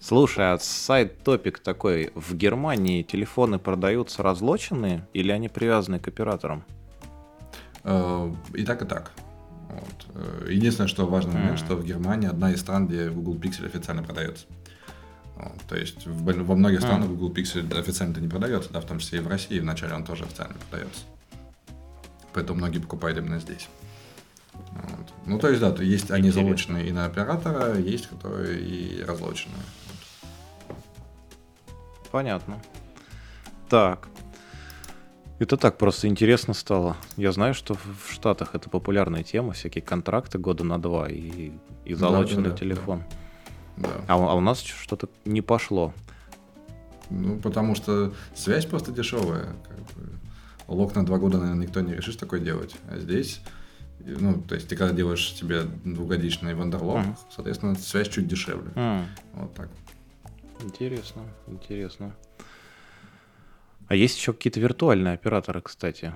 Слушай, 0.00 0.52
а 0.52 0.58
сайт 0.58 1.22
Топик 1.24 1.60
такой, 1.60 2.12
в 2.14 2.34
Германии 2.34 3.02
телефоны 3.02 3.58
продаются 3.58 4.22
разлоченные 4.22 5.08
или 5.14 5.32
они 5.32 5.48
привязаны 5.48 5.98
к 5.98 6.08
операторам? 6.08 6.62
Э, 7.84 8.30
и 8.52 8.64
так, 8.64 8.82
и 8.82 8.84
так. 8.84 9.12
Вот. 9.74 10.06
Э, 10.14 10.46
единственное, 10.50 10.88
что 10.88 11.06
важный 11.06 11.34
момент, 11.34 11.58
mm-hmm. 11.58 11.64
что 11.64 11.76
в 11.76 11.84
Германии 11.84 12.28
одна 12.28 12.52
из 12.52 12.60
стран, 12.60 12.86
где 12.86 13.10
Google 13.10 13.34
Pixel 13.34 13.66
официально 13.66 14.02
продается. 14.02 14.46
Вот. 15.36 15.60
То 15.68 15.76
есть 15.76 16.06
в, 16.06 16.44
во 16.44 16.54
многих 16.54 16.80
странах 16.80 17.08
mm-hmm. 17.08 17.16
Google 17.16 17.34
Pixel 17.34 17.78
официально 17.78 18.16
не 18.18 18.28
продается, 18.28 18.72
да, 18.72 18.80
в 18.80 18.84
том 18.84 18.98
числе 18.98 19.18
и 19.18 19.22
в 19.22 19.28
России 19.28 19.58
вначале 19.58 19.94
он 19.94 20.04
тоже 20.04 20.24
официально 20.24 20.54
продается. 20.54 21.02
Поэтому 22.32 22.58
многие 22.58 22.78
покупают 22.78 23.18
именно 23.18 23.40
здесь. 23.40 23.68
Вот. 24.52 25.12
Ну, 25.26 25.38
то 25.38 25.48
есть, 25.48 25.60
да, 25.60 25.72
то 25.72 25.82
есть 25.82 26.10
они 26.10 26.30
залоченные 26.30 26.88
и 26.88 26.92
на 26.92 27.06
оператора, 27.06 27.76
есть 27.78 28.06
которые 28.06 28.60
и 28.60 29.02
разлоченные. 29.02 29.62
Понятно. 32.10 32.60
Так, 33.68 34.08
это 35.38 35.56
так 35.56 35.78
просто 35.78 36.08
интересно 36.08 36.54
стало. 36.54 36.96
Я 37.16 37.32
знаю, 37.32 37.54
что 37.54 37.74
в 37.74 38.12
Штатах 38.12 38.54
это 38.54 38.70
популярная 38.70 39.22
тема, 39.22 39.52
всякие 39.52 39.82
контракты 39.82 40.38
года 40.38 40.64
на 40.64 40.80
два 40.80 41.08
и, 41.08 41.52
и 41.84 41.94
залоченный 41.94 42.44
да, 42.44 42.50
да, 42.50 42.56
телефон. 42.56 43.02
Да. 43.76 43.88
А, 44.08 44.14
а 44.14 44.34
у 44.34 44.40
нас 44.40 44.60
что-то 44.60 45.08
не 45.24 45.40
пошло. 45.40 45.92
Ну, 47.10 47.38
потому 47.38 47.74
что 47.74 48.12
связь 48.34 48.66
просто 48.66 48.92
дешевая. 48.92 49.54
Как 49.68 49.78
бы. 49.78 50.10
Лок 50.68 50.94
на 50.94 51.04
два 51.04 51.18
года, 51.18 51.38
наверное, 51.38 51.66
никто 51.66 51.80
не 51.80 51.94
решишь 51.94 52.16
такое 52.16 52.40
делать. 52.40 52.74
А 52.88 52.98
здесь, 52.98 53.40
ну, 54.00 54.40
то 54.40 54.54
есть 54.54 54.68
ты 54.68 54.76
когда 54.76 54.94
делаешь 54.94 55.34
себе 55.34 55.62
двухгодичный 55.84 56.54
вандерлок, 56.54 57.04
mm. 57.04 57.16
соответственно, 57.34 57.74
связь 57.74 58.08
чуть 58.08 58.26
дешевле. 58.26 58.70
Mm. 58.74 59.04
Вот 59.34 59.54
так. 59.54 59.68
Интересно, 60.62 61.22
интересно. 61.46 62.14
А 63.88 63.94
есть 63.94 64.16
еще 64.16 64.32
какие-то 64.32 64.60
виртуальные 64.60 65.14
операторы, 65.14 65.60
кстати. 65.60 66.14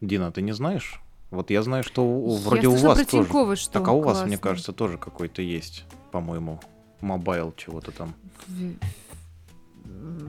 Дина, 0.00 0.32
ты 0.32 0.42
не 0.42 0.52
знаешь? 0.52 1.00
Вот 1.30 1.50
я 1.50 1.62
знаю, 1.62 1.82
что 1.84 2.04
вроде 2.36 2.62
я 2.62 2.70
у 2.70 2.76
вас 2.76 3.06
тоже. 3.06 3.56
Что 3.56 3.72
так, 3.72 3.88
а 3.88 3.92
у 3.92 4.02
классно. 4.02 4.20
вас, 4.20 4.28
мне 4.28 4.38
кажется, 4.38 4.72
тоже 4.72 4.98
какой-то 4.98 5.40
есть, 5.42 5.84
по-моему, 6.10 6.60
мобайл 7.00 7.54
чего-то 7.56 7.90
там. 7.90 8.14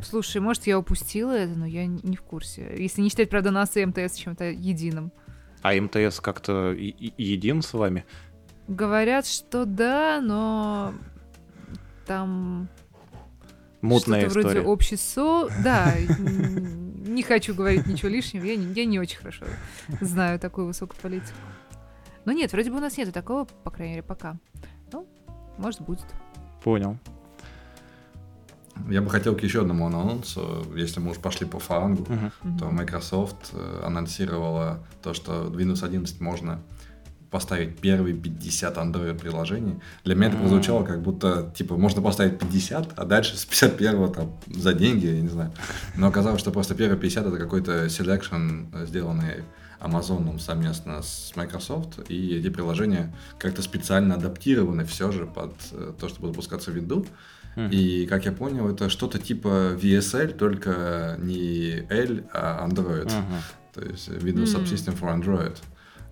Слушай, 0.03 0.41
может, 0.41 0.67
я 0.67 0.79
упустила 0.79 1.31
это, 1.31 1.53
но 1.53 1.65
я 1.65 1.85
не 1.85 2.15
в 2.15 2.21
курсе. 2.21 2.75
Если 2.77 3.01
не 3.01 3.09
считать, 3.09 3.29
правда, 3.29 3.51
нас 3.51 3.75
и 3.75 3.85
МТС 3.85 4.15
чем-то 4.15 4.45
единым. 4.45 5.11
А 5.61 5.73
МТС 5.73 6.19
как-то 6.19 6.73
един 6.73 7.61
с 7.61 7.73
вами? 7.73 8.05
Говорят, 8.67 9.25
что 9.25 9.65
да, 9.65 10.21
но 10.21 10.93
там 12.05 12.69
Мутная 13.83 14.21
Что-то 14.21 14.39
история. 14.39 14.61
вроде 14.61 14.67
общество. 14.67 15.49
Да, 15.61 15.93
не 17.05 17.21
хочу 17.21 17.53
говорить 17.53 17.85
ничего 17.85 18.07
лишнего. 18.07 18.45
Я 18.45 18.55
не, 18.55 18.73
я 18.73 18.85
не 18.85 18.97
очень 18.97 19.17
хорошо 19.17 19.45
знаю 19.99 20.39
такую 20.39 20.67
высокую 20.67 20.97
политику. 21.01 21.37
Но 22.23 22.31
нет, 22.31 22.53
вроде 22.53 22.71
бы 22.71 22.77
у 22.77 22.79
нас 22.79 22.95
нету 22.97 23.11
такого, 23.11 23.43
по 23.43 23.71
крайней 23.71 23.95
мере, 23.95 24.03
пока. 24.03 24.37
Ну, 24.93 25.05
может, 25.57 25.81
будет. 25.81 26.05
Понял. 26.63 26.97
Я 28.89 29.01
бы 29.01 29.09
хотел 29.09 29.35
к 29.35 29.43
еще 29.43 29.61
одному 29.61 29.87
анонсу. 29.87 30.65
Если 30.75 31.01
мы 31.01 31.11
уж 31.11 31.17
пошли 31.17 31.45
по 31.45 31.59
фарангу, 31.59 32.03
uh-huh. 32.03 32.59
то 32.59 32.71
Microsoft 32.71 33.51
э, 33.51 33.81
анонсировала 33.85 34.87
то, 35.03 35.13
что 35.13 35.47
Windows 35.47 35.85
11 35.85 36.21
можно 36.21 36.61
поставить 37.33 37.79
первые 37.79 38.15
50 38.15 38.77
Android-приложений. 38.77 39.79
Для 40.05 40.13
меня 40.13 40.27
это 40.27 40.37
прозвучало 40.37 40.85
как 40.85 41.01
будто, 41.01 41.51
типа, 41.55 41.75
можно 41.75 41.99
поставить 41.99 42.37
50, 42.37 42.93
а 42.95 43.05
дальше 43.05 43.35
с 43.37 43.43
51 43.43 44.13
там 44.13 44.31
за 44.45 44.73
деньги, 44.73 45.07
я 45.07 45.19
не 45.19 45.29
знаю. 45.29 45.51
Но 45.97 46.07
оказалось, 46.07 46.39
что 46.39 46.51
просто 46.51 46.75
первые 46.75 46.99
50 46.99 47.25
это 47.25 47.37
какой-то 47.37 47.87
selection, 47.87 48.85
сделанный 48.85 49.43
Amazon 49.81 50.39
совместно 50.39 51.01
с 51.01 51.33
Microsoft, 51.35 52.07
и 52.07 52.37
эти 52.37 52.49
приложения 52.49 53.11
как-то 53.39 53.63
специально 53.63 54.13
адаптированы 54.13 54.85
все 54.85 55.11
же 55.11 55.25
под 55.25 55.55
э, 55.71 55.93
то, 55.99 56.09
чтобы 56.09 56.27
запускаться 56.27 56.71
в. 56.71 56.75
Mm. 57.55 57.69
И, 57.71 58.05
как 58.05 58.25
я 58.25 58.31
понял, 58.31 58.69
это 58.69 58.89
что-то 58.89 59.17
типа 59.17 59.75
VSL, 59.81 60.33
только 60.37 61.17
не 61.19 61.83
L, 61.89 62.21
а 62.31 62.67
Android. 62.67 63.07
Uh-huh. 63.07 63.41
То 63.73 63.81
есть 63.81 64.07
Windows 64.09 64.53
mm. 64.53 64.65
Subsystem 64.65 64.99
for 64.99 65.09
Android. 65.19 65.57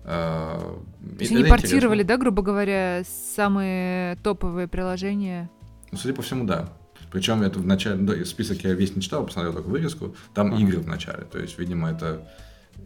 Uh, 0.04 0.82
То 1.16 1.20
есть 1.20 1.30
они 1.30 1.44
портировали, 1.44 2.00
интересно. 2.00 2.04
да, 2.04 2.16
грубо 2.16 2.42
говоря, 2.42 3.02
самые 3.34 4.16
топовые 4.16 4.66
приложения? 4.66 5.48
Ну, 5.92 5.98
судя 5.98 6.14
по 6.14 6.22
всему, 6.22 6.44
да. 6.44 6.70
Причем 7.12 7.42
это 7.42 7.58
в 7.58 7.66
начале, 7.66 7.96
да, 7.96 8.24
список 8.24 8.64
я 8.64 8.72
весь 8.72 8.96
не 8.96 9.02
читал, 9.02 9.24
посмотрел 9.24 9.52
только 9.52 9.68
вырезку, 9.68 10.16
там 10.34 10.52
uh-huh. 10.52 10.60
игры 10.60 10.78
в 10.78 10.88
начале. 10.88 11.24
То 11.24 11.38
есть, 11.38 11.58
видимо, 11.58 11.90
это 11.90 12.26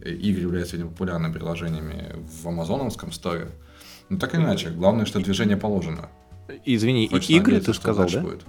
э, 0.01 0.11
игры 0.11 0.41
являются 0.41 0.75
видимо, 0.75 0.91
популярными 0.91 1.33
приложениями 1.33 2.15
в 2.41 2.47
амазоновском 2.47 3.11
сторе. 3.11 3.47
Ну 4.09 4.17
так 4.19 4.35
или 4.35 4.41
иначе, 4.41 4.69
главное, 4.69 5.05
что 5.05 5.19
движение 5.19 5.57
положено. 5.57 6.09
Извини, 6.65 7.07
Хочется 7.07 7.33
игры 7.33 7.59
ты 7.59 7.73
сказал, 7.73 8.07
да? 8.09 8.21
Будет. 8.21 8.45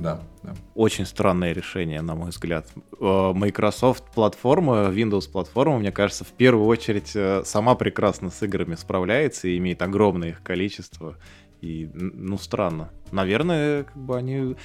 Да, 0.00 0.22
да. 0.42 0.54
Очень 0.74 1.04
странное 1.04 1.52
решение, 1.52 2.00
на 2.00 2.14
мой 2.14 2.30
взгляд. 2.30 2.66
Э, 2.98 3.32
Microsoft 3.34 4.04
платформа, 4.14 4.90
Windows 4.90 5.30
платформа, 5.30 5.78
мне 5.78 5.92
кажется, 5.92 6.24
в 6.24 6.32
первую 6.32 6.66
очередь 6.66 7.12
э, 7.14 7.42
сама 7.44 7.74
прекрасно 7.74 8.30
с 8.30 8.42
играми 8.42 8.76
справляется 8.76 9.48
и 9.48 9.58
имеет 9.58 9.82
огромное 9.82 10.30
их 10.30 10.42
количество. 10.42 11.16
И, 11.60 11.90
ну, 11.94 12.38
странно. 12.38 12.90
Наверное, 13.12 13.84
как 13.84 13.96
бы 13.96 14.16
они 14.16 14.56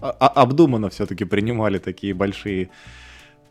обдуманно 0.00 0.90
все-таки 0.90 1.24
принимали 1.24 1.78
такие 1.78 2.14
большие 2.14 2.70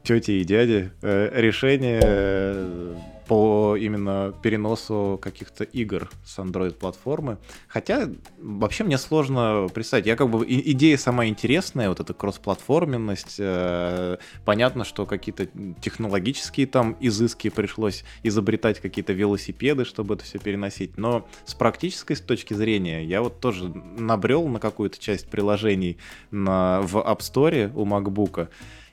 тети 0.04 0.32
и 0.32 0.44
дяди 0.46 0.92
э, 1.02 1.30
решения 1.34 2.96
по 3.28 3.76
именно 3.76 4.34
переносу 4.42 5.20
каких-то 5.22 5.64
игр 5.64 6.10
с 6.26 6.40
Android-платформы. 6.40 7.38
Хотя 7.68 8.10
вообще 8.42 8.84
мне 8.84 8.98
сложно 8.98 9.68
представить. 9.74 10.06
Я 10.06 10.16
как 10.16 10.30
бы 10.30 10.46
идея 10.48 10.98
сама 10.98 11.26
интересная, 11.28 11.90
вот 11.90 12.00
эта 12.00 12.14
кроссплатформенность. 12.14 13.36
Э, 13.40 14.18
понятно, 14.46 14.86
что 14.86 15.06
какие-то 15.06 15.48
технологические 15.82 16.68
там 16.68 16.96
изыски 17.00 17.50
пришлось 17.50 18.04
изобретать 18.24 18.80
какие-то 18.80 19.14
велосипеды, 19.14 19.86
чтобы 19.86 20.16
это 20.16 20.24
все 20.24 20.40
переносить. 20.40 20.98
Но 20.98 21.28
с 21.46 21.54
практической 21.54 22.16
точки 22.16 22.54
зрения 22.54 23.04
я 23.04 23.22
вот 23.22 23.40
тоже 23.40 23.68
набрел 23.98 24.48
на 24.48 24.60
какую-то 24.60 24.98
часть 25.00 25.30
приложений 25.30 25.98
на, 26.32 26.82
в 26.82 26.98
App 26.98 27.20
Store 27.20 27.72
у 27.76 27.86
MacBook. 27.86 28.50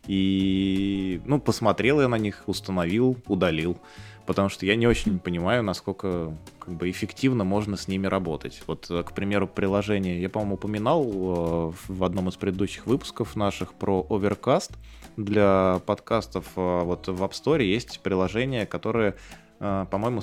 И, 0.07 1.21
ну, 1.25 1.41
посмотрел 1.41 2.01
я 2.01 2.09
на 2.09 2.19
них, 2.19 2.43
установил, 2.47 3.17
удалил. 3.27 3.79
Потому 4.27 4.49
что 4.49 4.65
я 4.65 4.75
не 4.77 4.87
очень 4.87 5.19
понимаю, 5.19 5.63
насколько 5.63 6.35
как 6.59 6.75
бы, 6.75 6.91
эффективно 6.91 7.45
можно 7.45 7.77
с 7.77 7.89
ними 7.89 8.07
работать. 8.07 8.63
Вот, 8.67 8.91
э, 8.91 9.03
к 9.03 9.13
примеру, 9.13 9.47
приложение, 9.47 10.21
я, 10.21 10.31
по-моему, 10.31 10.55
упоминал 10.55 11.05
э, 11.05 11.73
в 11.89 12.05
одном 12.05 12.31
из 12.31 12.37
предыдущих 12.37 12.87
выпусков 12.87 13.37
наших 13.37 13.75
про 13.75 14.07
Overcast. 14.09 14.73
Для 15.17 15.81
подкастов 15.85 16.47
э, 16.57 16.81
вот 16.85 17.07
в 17.09 17.23
App 17.23 17.33
Store 17.33 17.63
есть 17.63 18.01
приложение, 18.01 18.67
которое 18.67 19.15
по-моему, 19.61 20.21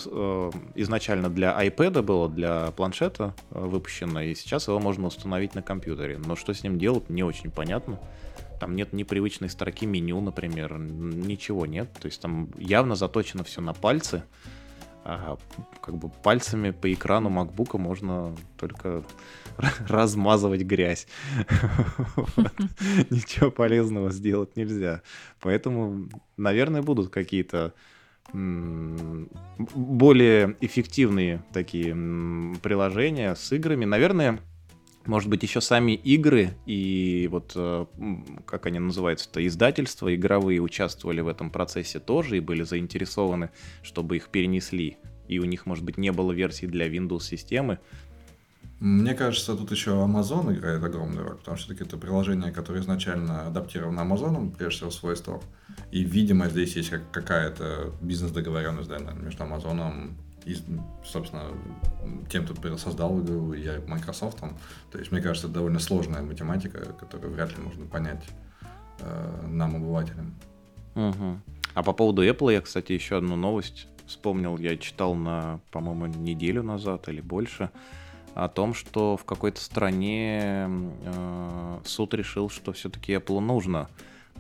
изначально 0.76 1.30
для 1.30 1.58
iPad 1.66 2.04
было, 2.04 2.30
для 2.30 2.70
планшета 2.72 3.34
выпущено, 3.50 4.22
и 4.22 4.36
сейчас 4.36 4.68
его 4.68 4.78
можно 4.80 5.08
установить 5.08 5.56
на 5.56 5.64
компьютере. 5.64 6.20
Но 6.24 6.36
что 6.36 6.54
с 6.54 6.62
ним 6.64 6.78
делать, 6.78 7.10
не 7.10 7.24
очень 7.24 7.50
понятно. 7.50 7.98
Там 8.62 8.76
нет 8.76 8.94
непривычной 8.94 9.50
строки 9.50 9.88
меню, 9.88 10.22
например, 10.22 10.78
ничего 10.78 11.66
нет. 11.66 11.92
То 12.00 12.06
есть 12.06 12.22
там 12.22 12.52
явно 12.60 12.94
заточено 12.94 13.44
все 13.44 13.60
на 13.60 13.74
пальцы. 13.74 14.22
А 15.04 15.40
как 15.82 15.98
бы 15.98 16.10
пальцами 16.10 16.70
по 16.70 16.94
экрану 16.94 17.32
MacBook 17.32 17.80
можно 17.80 18.36
только 18.60 19.04
размазывать 19.58 20.62
грязь. 20.62 21.08
Ничего 23.10 23.50
полезного 23.50 24.12
сделать 24.12 24.56
нельзя. 24.56 25.02
Поэтому, 25.40 26.08
наверное, 26.38 26.84
будут 26.84 27.10
какие-то 27.10 27.74
более 29.76 30.56
эффективные 30.62 31.44
такие 31.52 31.96
приложения 32.62 33.34
с 33.34 33.52
играми. 33.52 33.86
Наверное, 33.86 34.40
может 35.06 35.30
быть, 35.30 35.44
еще 35.44 35.62
сами 35.62 35.94
игры 35.94 36.54
и 36.66 37.28
вот, 37.32 37.54
э, 37.56 37.86
как 38.46 38.66
они 38.66 38.80
называются-то, 38.80 39.46
издательства 39.46 40.14
игровые 40.14 40.60
участвовали 40.60 41.22
в 41.22 41.28
этом 41.28 41.50
процессе 41.50 42.00
тоже 42.00 42.38
и 42.38 42.40
были 42.40 42.64
заинтересованы, 42.64 43.50
чтобы 43.84 44.18
их 44.18 44.30
перенесли. 44.30 44.98
И 45.28 45.40
у 45.40 45.46
них, 45.46 45.66
может 45.66 45.84
быть, 45.84 45.98
не 45.98 46.12
было 46.12 46.32
версий 46.32 46.68
для 46.68 46.88
Windows-системы. 46.88 47.80
Мне 48.80 49.14
кажется, 49.14 49.56
тут 49.56 49.72
еще 49.72 49.92
Amazon 49.92 50.54
играет 50.54 50.84
огромную 50.84 51.24
роль, 51.24 51.38
потому 51.38 51.56
что 51.56 51.72
это 51.74 51.98
приложение, 51.98 52.52
которое 52.52 52.82
изначально 52.82 53.46
адаптировано 53.46 54.02
Amazon, 54.02 54.56
прежде 54.56 54.78
всего, 54.78 54.92
свой 54.92 55.16
стор. 55.16 55.42
И, 55.92 56.04
видимо, 56.04 56.50
здесь 56.50 56.76
есть 56.76 56.92
какая-то 57.12 57.94
бизнес-договоренность 58.02 58.90
да, 58.90 58.98
между 58.98 59.44
Amazon 59.44 60.16
и, 60.46 60.56
собственно, 61.06 61.44
тем, 62.30 62.46
кто 62.46 62.78
создал 62.78 63.22
игру, 63.22 63.54
и 63.54 63.80
Microsoft. 63.88 64.40
То 64.92 65.00
есть, 65.00 65.12
мне 65.12 65.22
кажется, 65.22 65.48
это 65.48 65.56
довольно 65.56 65.80
сложная 65.80 66.22
математика, 66.22 66.94
которую 66.94 67.34
вряд 67.34 67.56
ли 67.56 67.64
можно 67.64 67.86
понять 67.86 68.24
э, 69.00 69.48
нам, 69.48 69.76
обывателям. 69.76 70.36
Угу. 70.96 71.40
А 71.74 71.84
по 71.84 71.94
поводу 71.94 72.26
Apple 72.26 72.54
я, 72.54 72.62
кстати, 72.62 72.94
еще 72.94 73.18
одну 73.18 73.36
новость 73.36 73.88
вспомнил. 74.08 74.58
Я 74.58 74.78
читал 74.78 75.16
на, 75.16 75.60
по-моему, 75.72 76.08
неделю 76.08 76.64
назад 76.64 77.08
или 77.08 77.22
больше 77.22 77.70
о 78.34 78.48
том, 78.48 78.74
что 78.74 79.18
в 79.18 79.26
какой-то 79.26 79.60
стране 79.62 80.68
э, 80.70 81.80
суд 81.86 82.14
решил, 82.14 82.50
что 82.50 82.72
все-таки 82.74 83.14
Apple 83.14 83.40
нужно 83.40 83.90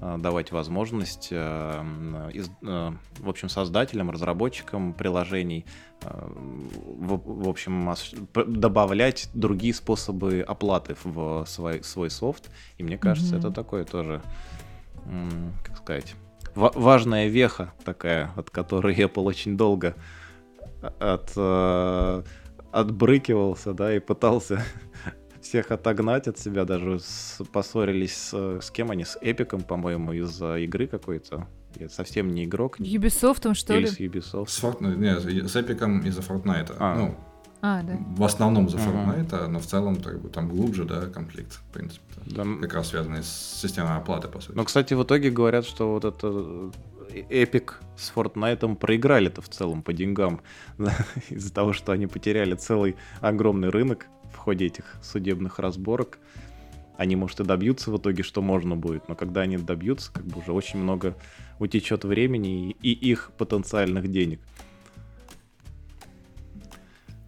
давать 0.02 0.52
возможность, 0.52 1.28
э, 1.32 2.32
э, 2.64 2.92
в 3.20 3.30
общем, 3.30 3.50
создателям, 3.50 4.10
разработчикам 4.10 4.94
приложений, 4.94 5.66
в 6.02 7.48
общем, 7.48 7.94
добавлять 8.34 9.30
другие 9.36 9.76
способы 9.76 10.42
оплаты 10.42 10.96
в 11.04 11.46
свой, 11.46 11.84
свой 11.84 12.10
софт. 12.10 12.50
И 12.80 12.84
мне 12.84 12.98
кажется, 12.98 13.36
mm-hmm. 13.36 13.40
это 13.40 13.52
такое 13.52 13.86
тоже, 13.86 14.24
как 15.64 15.78
сказать, 15.78 16.16
важная 16.56 17.28
веха 17.28 17.72
такая, 17.86 18.32
от 18.36 18.50
которой 18.50 18.96
Apple 18.96 19.24
очень 19.24 19.56
долго 19.56 19.96
от, 21.00 21.38
отбрыкивался, 22.72 23.74
да, 23.74 23.96
и 23.96 24.00
пытался 24.00 24.64
всех 25.52 25.70
отогнать 25.72 26.30
от 26.30 26.40
себя, 26.40 26.64
даже 26.64 27.02
с, 27.02 27.42
поссорились 27.52 28.16
с, 28.16 28.60
с 28.62 28.72
кем 28.72 28.90
они, 28.90 29.04
с 29.04 29.18
Эпиком, 29.22 29.64
по-моему, 29.64 30.14
из-за 30.14 30.56
игры 30.60 30.88
какой-то. 30.88 31.46
Я 31.76 31.90
совсем 31.90 32.34
не 32.34 32.46
игрок. 32.46 32.80
Ubisoft, 32.80 33.54
что 33.54 33.74
Или 33.74 33.82
ли? 33.82 33.88
с 33.88 34.00
Ubisoft. 34.00 34.48
С 34.48 34.64
Fortnite, 34.64 34.96
не, 34.96 35.48
с 35.48 35.56
Эпиком 35.58 36.00
из-за 36.00 36.22
Fortnite. 36.22 36.74
А. 36.80 36.96
Ну, 36.96 37.16
а, 37.62 37.84
да. 37.84 37.98
В 38.16 38.24
основном 38.24 38.70
за 38.70 38.78
Fortnite, 38.78 39.30
uh-huh. 39.30 39.48
но 39.48 39.60
в 39.60 39.66
целом 39.66 39.98
как 39.98 40.22
бы, 40.22 40.30
там 40.30 40.48
глубже, 40.48 40.86
да, 40.86 41.08
конфликт, 41.08 41.52
в 41.52 41.74
принципе. 41.74 42.02
Да. 42.28 42.46
Как 42.62 42.74
раз 42.74 42.88
связанный 42.88 43.22
с 43.22 43.60
системой 43.62 43.98
оплаты, 43.98 44.30
по 44.30 44.40
сути. 44.40 44.56
Но, 44.56 44.64
кстати, 44.64 44.94
в 44.94 45.04
итоге 45.04 45.32
говорят, 45.32 45.66
что 45.66 45.92
вот 45.92 46.06
это 46.06 46.28
Epic 47.10 47.74
с 47.98 48.14
Fortnite 48.16 48.74
проиграли-то 48.78 49.42
в 49.42 49.50
целом 49.50 49.84
по 49.84 49.92
деньгам 49.92 50.40
из-за 51.30 51.54
того, 51.54 51.74
что 51.74 51.92
они 51.92 52.08
потеряли 52.08 52.56
целый 52.56 52.96
огромный 53.20 53.68
рынок 53.68 54.08
в 54.34 54.38
ходе 54.38 54.66
этих 54.66 54.86
судебных 55.02 55.60
разборок. 55.60 56.20
Они, 56.98 57.16
может, 57.16 57.40
и 57.40 57.44
добьются 57.44 57.92
в 57.92 57.98
итоге, 57.98 58.22
что 58.24 58.42
можно 58.42 58.76
будет, 58.76 59.10
но 59.10 59.16
когда 59.16 59.42
они 59.42 59.58
добьются, 59.58 60.12
как 60.14 60.26
бы 60.26 60.40
уже 60.40 60.52
очень 60.52 60.80
много 60.80 61.16
утечет 61.60 62.04
времени 62.04 62.72
и, 62.72 62.92
и 62.92 63.12
их 63.12 63.32
потенциальных 63.38 64.12
денег. 64.12 64.40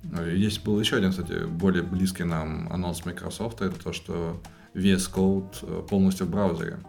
Ну, 0.03 0.25
есть 0.25 0.63
был 0.63 0.79
еще 0.79 0.97
один, 0.97 1.11
кстати, 1.11 1.45
более 1.45 1.81
близкий 1.81 2.23
нам 2.23 2.71
анонс 2.71 3.05
Microsoft, 3.05 3.61
это 3.61 3.81
то, 3.81 3.93
что 3.93 4.39
VS 4.75 5.11
Code 5.11 5.55
э, 5.63 5.87
полностью 5.87 6.27
в 6.27 6.29
браузере. 6.29 6.79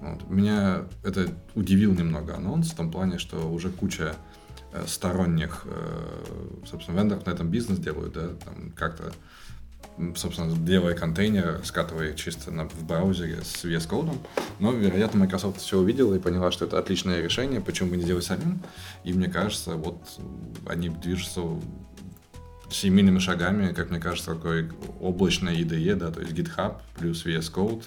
Вот. 0.00 0.28
Меня 0.28 0.84
это 1.04 1.28
удивил 1.54 1.92
немного 1.94 2.36
анонс 2.36 2.72
в 2.72 2.76
том 2.76 2.90
плане, 2.90 3.18
что 3.18 3.50
уже 3.50 3.70
куча 3.70 4.14
э, 4.72 4.84
сторонних, 4.86 5.62
э, 5.66 6.64
собственно, 6.66 6.96
вендоров 6.96 7.26
на 7.26 7.30
этом 7.30 7.50
бизнес 7.50 7.78
делают, 7.78 8.14
да, 8.14 8.28
там 8.44 8.72
как-то, 8.74 9.12
собственно, 10.16 10.54
делая 10.56 10.94
контейнер, 10.94 11.60
скатывая 11.64 12.14
чисто 12.14 12.50
на, 12.50 12.68
в 12.68 12.84
браузере 12.84 13.42
с 13.42 13.64
VS 13.64 13.88
Code. 13.88 14.16
Но, 14.58 14.72
вероятно, 14.72 15.20
Microsoft 15.20 15.60
все 15.60 15.78
увидела 15.78 16.14
и 16.14 16.18
поняла, 16.18 16.50
что 16.50 16.64
это 16.64 16.78
отличное 16.78 17.22
решение, 17.22 17.60
почему 17.60 17.90
бы 17.90 17.96
не 17.96 18.04
делать 18.04 18.24
самим. 18.24 18.60
И 19.04 19.12
мне 19.12 19.28
кажется, 19.28 19.74
вот 19.74 20.00
они 20.66 20.88
движутся 20.88 21.42
семейными 22.70 23.18
шагами, 23.18 23.72
как 23.72 23.90
мне 23.90 24.00
кажется, 24.00 24.34
такой 24.34 24.70
облачная 25.00 25.54
IDE, 25.54 25.94
да, 25.94 26.10
то 26.10 26.20
есть 26.20 26.32
GitHub 26.32 26.80
плюс 26.98 27.24
VS 27.24 27.52
Code, 27.52 27.84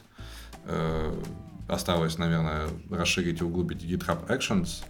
э, 0.66 1.14
Осталось, 1.70 2.18
наверное, 2.18 2.68
расширить 2.90 3.42
и 3.42 3.44
углубить 3.44 3.84
GitHub 3.84 4.28
Actions. 4.28 4.84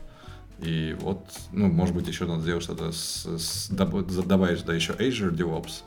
И 0.59 0.95
вот, 1.01 1.25
ну, 1.51 1.67
может 1.67 1.93
быть, 1.93 2.07
еще 2.07 2.25
надо 2.25 2.41
сделать 2.41 2.63
что-то, 2.63 2.93
с, 2.93 3.25
с, 3.25 3.69
добавить 3.69 4.61
туда 4.61 4.73
еще 4.73 4.93
Azure 4.93 5.29
DevOps. 5.29 5.83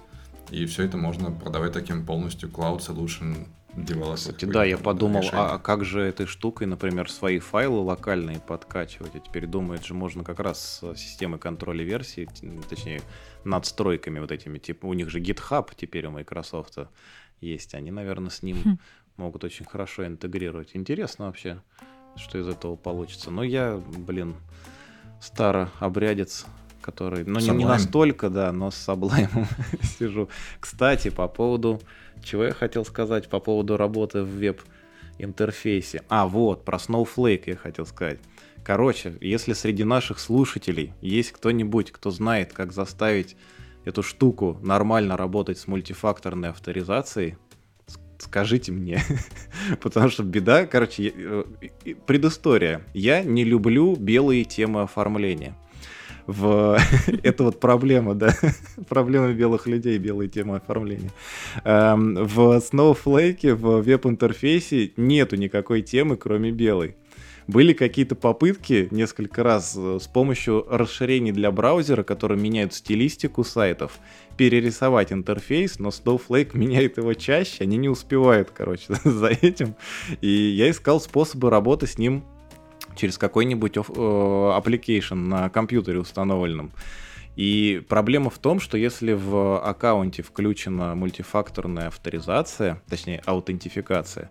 И 0.52 0.66
все 0.66 0.84
это 0.84 0.98
можно 0.98 1.30
продавать 1.30 1.72
таким 1.72 2.04
полностью 2.04 2.50
cloud 2.50 2.80
solution 2.80 3.46
девалась. 3.74 4.20
Кстати, 4.20 4.44
да, 4.44 4.64
я 4.64 4.76
подумал, 4.76 5.24
а, 5.32 5.54
а 5.54 5.58
как 5.58 5.82
же 5.82 6.02
этой 6.02 6.26
штукой, 6.26 6.66
например, 6.66 7.10
свои 7.10 7.38
файлы 7.38 7.80
локальные 7.80 8.38
подкачивать? 8.38 9.14
А 9.14 9.18
теперь 9.18 9.46
думает 9.46 9.82
же 9.82 9.94
можно 9.94 10.24
как 10.24 10.40
раз 10.40 10.82
с 10.82 10.96
системой 10.96 11.38
контроля 11.38 11.82
версии, 11.82 12.28
точнее, 12.68 13.00
надстройками 13.44 14.18
вот 14.18 14.30
этими. 14.30 14.58
Типа 14.58 14.84
у 14.84 14.92
них 14.92 15.08
же 15.08 15.20
GitHub 15.20 15.70
теперь 15.74 16.06
у 16.06 16.10
Microsoft 16.10 16.76
есть. 17.40 17.74
Они, 17.74 17.90
наверное, 17.90 18.30
с 18.30 18.42
ним 18.42 18.62
хм. 18.62 18.78
могут 19.16 19.44
очень 19.44 19.64
хорошо 19.64 20.06
интегрировать. 20.06 20.72
Интересно 20.74 21.26
вообще, 21.26 21.62
что 22.16 22.38
из 22.38 22.46
этого 22.46 22.76
получится. 22.76 23.30
Но 23.30 23.42
я, 23.42 23.82
блин, 23.96 24.34
старообрядец, 25.18 26.44
который, 26.82 27.24
ну 27.24 27.40
не, 27.40 27.48
не 27.50 27.64
настолько, 27.64 28.28
да, 28.28 28.52
но 28.52 28.70
с 28.70 28.88
Sublime 28.88 29.46
сижу. 29.98 30.28
Кстати, 30.60 31.08
по 31.08 31.28
поводу, 31.28 31.80
чего 32.22 32.44
я 32.44 32.52
хотел 32.52 32.84
сказать, 32.84 33.28
по 33.28 33.40
поводу 33.40 33.78
работы 33.78 34.22
в 34.22 34.28
веб-интерфейсе. 34.28 36.02
А, 36.08 36.26
вот, 36.26 36.64
про 36.64 36.76
Snowflake 36.76 37.44
я 37.46 37.56
хотел 37.56 37.86
сказать. 37.86 38.18
Короче, 38.64 39.14
если 39.20 39.54
среди 39.54 39.84
наших 39.84 40.18
слушателей 40.18 40.92
есть 41.00 41.32
кто-нибудь, 41.32 41.90
кто 41.90 42.10
знает, 42.10 42.52
как 42.52 42.72
заставить 42.72 43.36
эту 43.84 44.02
штуку 44.02 44.58
нормально 44.62 45.16
работать 45.16 45.58
с 45.58 45.66
мультифакторной 45.66 46.50
авторизацией, 46.50 47.36
скажите 48.18 48.70
мне. 48.70 49.02
Потому 49.80 50.10
что 50.10 50.22
беда, 50.22 50.66
короче, 50.66 51.12
э, 51.14 51.44
предыстория. 52.06 52.82
Я 52.94 53.22
не 53.24 53.44
люблю 53.44 53.96
белые 53.96 54.44
темы 54.44 54.82
оформления 54.82 55.56
в... 56.26 56.78
Это 57.22 57.44
вот 57.44 57.60
проблема, 57.60 58.14
да, 58.14 58.34
проблема 58.88 59.32
белых 59.32 59.66
людей, 59.66 59.98
белые 59.98 60.28
темы 60.28 60.56
оформления. 60.56 61.10
Эм, 61.64 62.14
в 62.14 62.58
Snowflake, 62.58 63.54
в 63.54 63.82
веб-интерфейсе 63.82 64.92
нету 64.96 65.36
никакой 65.36 65.82
темы, 65.82 66.16
кроме 66.16 66.50
белой. 66.50 66.96
Были 67.46 67.72
какие-то 67.72 68.14
попытки 68.14 68.88
несколько 68.90 69.42
раз 69.42 69.74
э, 69.76 69.98
с 70.00 70.06
помощью 70.06 70.64
расширений 70.70 71.32
для 71.32 71.50
браузера, 71.50 72.02
которые 72.02 72.40
меняют 72.40 72.72
стилистику 72.72 73.42
сайтов, 73.42 73.98
перерисовать 74.36 75.12
интерфейс, 75.12 75.78
но 75.78 75.88
Snowflake 75.88 76.50
меняет 76.54 76.98
его 76.98 77.14
чаще, 77.14 77.64
они 77.64 77.76
не 77.76 77.88
успевают, 77.88 78.50
короче, 78.50 78.94
за 79.04 79.28
этим. 79.28 79.74
И 80.20 80.28
я 80.28 80.70
искал 80.70 81.00
способы 81.00 81.50
работы 81.50 81.86
с 81.86 81.98
ним 81.98 82.24
через 82.96 83.18
какой-нибудь 83.18 83.76
э, 83.76 83.80
application 83.80 85.14
на 85.14 85.48
компьютере 85.48 86.00
установленном. 86.00 86.72
И 87.36 87.82
проблема 87.88 88.28
в 88.28 88.38
том, 88.38 88.60
что 88.60 88.76
если 88.76 89.12
в 89.12 89.58
аккаунте 89.58 90.22
включена 90.22 90.94
мультифакторная 90.94 91.88
авторизация, 91.88 92.82
точнее 92.88 93.22
аутентификация, 93.24 94.30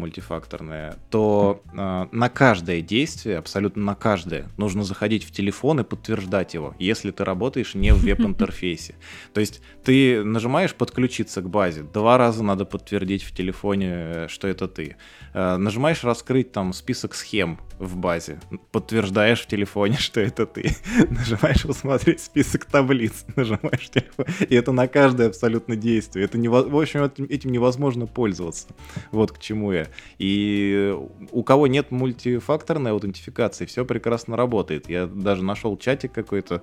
мультифакторная, 0.00 0.96
то 1.10 1.62
э, 1.72 2.06
на 2.10 2.28
каждое 2.28 2.80
действие, 2.80 3.38
абсолютно 3.38 3.84
на 3.84 3.94
каждое, 3.94 4.48
нужно 4.56 4.82
заходить 4.82 5.24
в 5.24 5.30
телефон 5.30 5.80
и 5.80 5.84
подтверждать 5.84 6.54
его, 6.54 6.74
если 6.78 7.10
ты 7.10 7.24
работаешь 7.24 7.74
не 7.74 7.92
в 7.92 8.02
веб-интерфейсе. 8.02 8.94
То 9.34 9.40
есть 9.40 9.60
ты 9.84 10.24
нажимаешь 10.24 10.74
подключиться 10.74 11.42
к 11.42 11.48
базе, 11.48 11.82
два 11.82 12.18
раза 12.18 12.42
надо 12.42 12.64
подтвердить 12.64 13.22
в 13.22 13.34
телефоне, 13.34 14.26
что 14.28 14.48
это 14.48 14.66
ты. 14.68 14.96
Э, 15.32 15.56
нажимаешь 15.56 16.02
раскрыть 16.02 16.52
там 16.52 16.72
список 16.72 17.14
схем 17.14 17.60
в 17.78 17.96
базе, 17.96 18.40
подтверждаешь 18.72 19.40
в 19.40 19.46
телефоне, 19.46 19.96
что 19.98 20.20
это 20.20 20.46
ты. 20.46 20.76
нажимаешь 21.10 21.62
посмотреть 21.62 22.20
список 22.20 22.64
таблиц, 22.64 23.24
нажимаешь 23.36 23.86
в 23.86 23.90
телефон. 23.90 24.26
И 24.48 24.54
это 24.54 24.72
на 24.72 24.88
каждое 24.88 25.28
абсолютно 25.28 25.76
действие. 25.76 26.24
Это 26.24 26.38
не, 26.38 26.48
в 26.48 26.76
общем, 26.76 27.04
этим 27.04 27.52
невозможно 27.52 28.06
пользоваться. 28.06 28.68
Вот 29.12 29.32
к 29.32 29.38
чему 29.38 29.72
я. 29.72 29.86
И 30.18 30.96
у 31.30 31.42
кого 31.42 31.66
нет 31.66 31.90
мультифакторной 31.90 32.92
аутентификации, 32.92 33.66
все 33.66 33.84
прекрасно 33.84 34.36
работает. 34.36 34.88
Я 34.88 35.06
даже 35.06 35.44
нашел 35.44 35.76
чатик 35.76 36.12
какой-то 36.12 36.62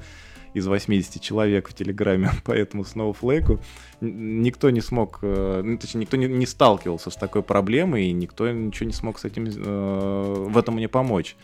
из 0.53 0.67
80 0.67 1.21
человек 1.21 1.69
в 1.69 1.73
Телеграме 1.73 2.31
по 2.43 2.51
этому 2.51 2.83
Snowflake. 2.83 3.59
Никто 4.01 4.69
не 4.69 4.81
смог, 4.81 5.19
э, 5.21 5.61
ну, 5.63 5.77
точнее, 5.77 6.01
никто 6.01 6.17
не, 6.17 6.45
сталкивался 6.45 7.09
с 7.09 7.15
такой 7.15 7.43
проблемой, 7.43 8.07
и 8.07 8.11
никто 8.11 8.49
ничего 8.49 8.87
не 8.87 8.93
смог 8.93 9.19
с 9.19 9.25
этим, 9.25 9.45
э, 9.45 10.47
в 10.49 10.57
этом 10.57 10.75
мне 10.75 10.87
помочь. 10.87 11.35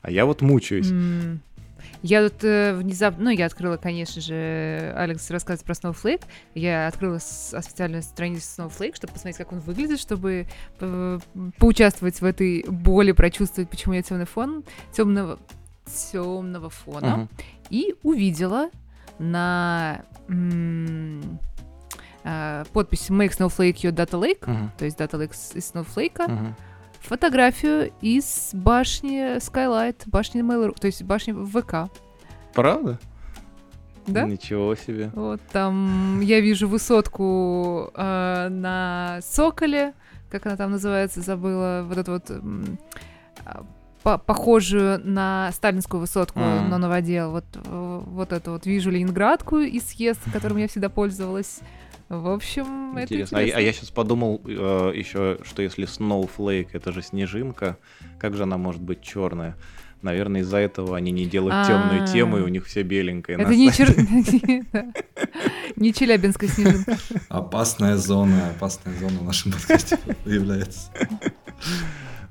А 0.00 0.10
я 0.10 0.26
вот 0.26 0.42
мучаюсь. 0.42 0.90
Mm. 0.90 1.38
Я 2.02 2.28
тут 2.28 2.44
э, 2.44 2.74
внезапно, 2.74 3.24
ну, 3.24 3.30
я 3.30 3.46
открыла, 3.46 3.76
конечно 3.76 4.20
же, 4.20 4.92
Алекс 4.96 5.30
рассказывает 5.30 5.64
про 5.64 5.74
Snowflake. 5.74 6.22
Я 6.54 6.86
открыла 6.86 7.16
официальную 7.16 8.02
страницу 8.02 8.46
Snowflake, 8.56 8.94
чтобы 8.94 9.12
посмотреть, 9.12 9.38
как 9.38 9.52
он 9.52 9.60
выглядит, 9.60 9.98
чтобы 9.98 10.46
по 10.78 11.20
поучаствовать 11.58 12.20
в 12.20 12.24
этой 12.24 12.64
боли, 12.68 13.12
прочувствовать, 13.12 13.68
почему 13.70 13.94
я 13.94 14.02
темный 14.02 14.26
фон, 14.26 14.64
темного, 14.92 15.38
темного 16.12 16.70
фона. 16.70 17.28
Uh-huh. 17.30 17.44
И 17.70 17.94
увидела 18.02 18.70
на 19.18 20.02
м- 20.28 21.38
э, 22.24 22.64
подпись 22.72 23.10
Make 23.10 23.36
Snowflake 23.36 23.76
Your 23.76 23.92
Data 23.92 24.20
Lake, 24.20 24.40
uh-huh. 24.40 24.68
то 24.78 24.84
есть 24.84 24.98
Data 24.98 25.18
Lake 25.18 25.34
из 25.54 25.72
Snowflake. 25.72 26.16
Uh-huh 26.16 26.54
фотографию 27.00 27.92
из 28.00 28.50
башни 28.52 29.38
Skylight, 29.38 30.02
башни 30.06 30.42
Mail.ru, 30.42 30.78
то 30.78 30.86
есть 30.86 31.02
башни 31.02 31.32
ВК. 31.32 31.90
Правда? 32.54 32.98
Да? 34.06 34.24
Ничего 34.24 34.74
себе. 34.74 35.10
Вот 35.14 35.40
там 35.52 36.20
я 36.20 36.40
вижу 36.40 36.66
высотку 36.68 37.90
э, 37.94 38.48
на 38.48 39.20
Соколе, 39.22 39.94
как 40.30 40.46
она 40.46 40.56
там 40.56 40.72
называется, 40.72 41.20
забыла, 41.20 41.84
вот 41.86 41.98
эту 41.98 42.12
вот 42.12 42.24
э, 42.30 42.40
по 44.02 44.16
похожую 44.18 45.00
на 45.04 45.50
сталинскую 45.52 46.00
высотку, 46.00 46.38
mm. 46.38 46.68
но 46.68 46.78
новодел. 46.78 47.32
Вот, 47.32 47.44
вот 47.64 48.32
это 48.32 48.52
вот 48.52 48.64
вижу 48.64 48.90
Ленинградку 48.90 49.58
из 49.58 49.88
съезд, 49.88 50.20
которым 50.32 50.58
я 50.58 50.68
всегда 50.68 50.88
пользовалась. 50.88 51.60
В 52.08 52.28
общем, 52.28 52.98
интересно. 52.98 52.98
это 52.98 53.14
интересно. 53.14 53.38
А, 53.38 53.58
а 53.58 53.60
я 53.60 53.72
сейчас 53.72 53.90
подумал 53.90 54.40
э, 54.46 54.92
еще, 54.94 55.38
что 55.44 55.60
если 55.60 55.86
Snowflake 55.86 56.70
это 56.72 56.90
же 56.90 57.02
снежинка, 57.02 57.76
как 58.18 58.34
же 58.34 58.44
она 58.44 58.56
может 58.56 58.80
быть 58.80 59.02
черная? 59.02 59.56
Наверное, 60.00 60.42
из-за 60.42 60.58
этого 60.58 60.96
они 60.96 61.10
не 61.10 61.26
делают 61.26 61.66
темную 61.66 62.06
тему, 62.06 62.38
и 62.38 62.40
у 62.40 62.48
них 62.48 62.66
все 62.66 62.82
беленькое. 62.82 63.38
Это 63.38 63.54
не 63.54 63.72
чер... 63.72 63.88
Не 65.76 65.92
Челябинская 65.92 66.48
снежинка. 66.48 66.98
Опасная 67.28 67.96
зона, 67.96 68.50
опасная 68.50 68.94
зона 68.98 69.18
в 69.18 69.24
нашем 69.24 69.52
подкасте 69.52 69.98
является. 70.24 70.90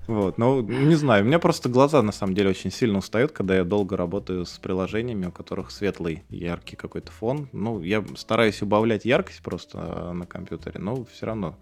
Вот, 0.08 0.38
ну, 0.38 0.62
не 0.62 0.96
знаю, 0.96 1.26
у 1.26 1.28
меня 1.28 1.38
просто 1.38 1.68
глаза, 1.68 2.02
на 2.02 2.14
самом 2.14 2.34
деле, 2.34 2.52
очень 2.52 2.72
сильно 2.72 3.00
устают, 3.00 3.34
когда 3.34 3.58
я 3.58 3.66
долго 3.66 3.98
работаю 3.98 4.46
с 4.46 4.58
приложениями, 4.58 5.26
у 5.26 5.32
которых 5.32 5.70
светлый, 5.70 6.24
яркий 6.30 6.78
какой-то 6.78 7.12
фон. 7.12 7.50
Ну, 7.52 7.82
я 7.82 8.04
стараюсь 8.16 8.62
убавлять 8.62 9.04
яркость 9.04 9.42
просто 9.42 9.78
а, 9.82 10.14
на 10.14 10.26
компьютере, 10.26 10.80
но 10.80 11.04
все 11.04 11.26
равно 11.26 11.58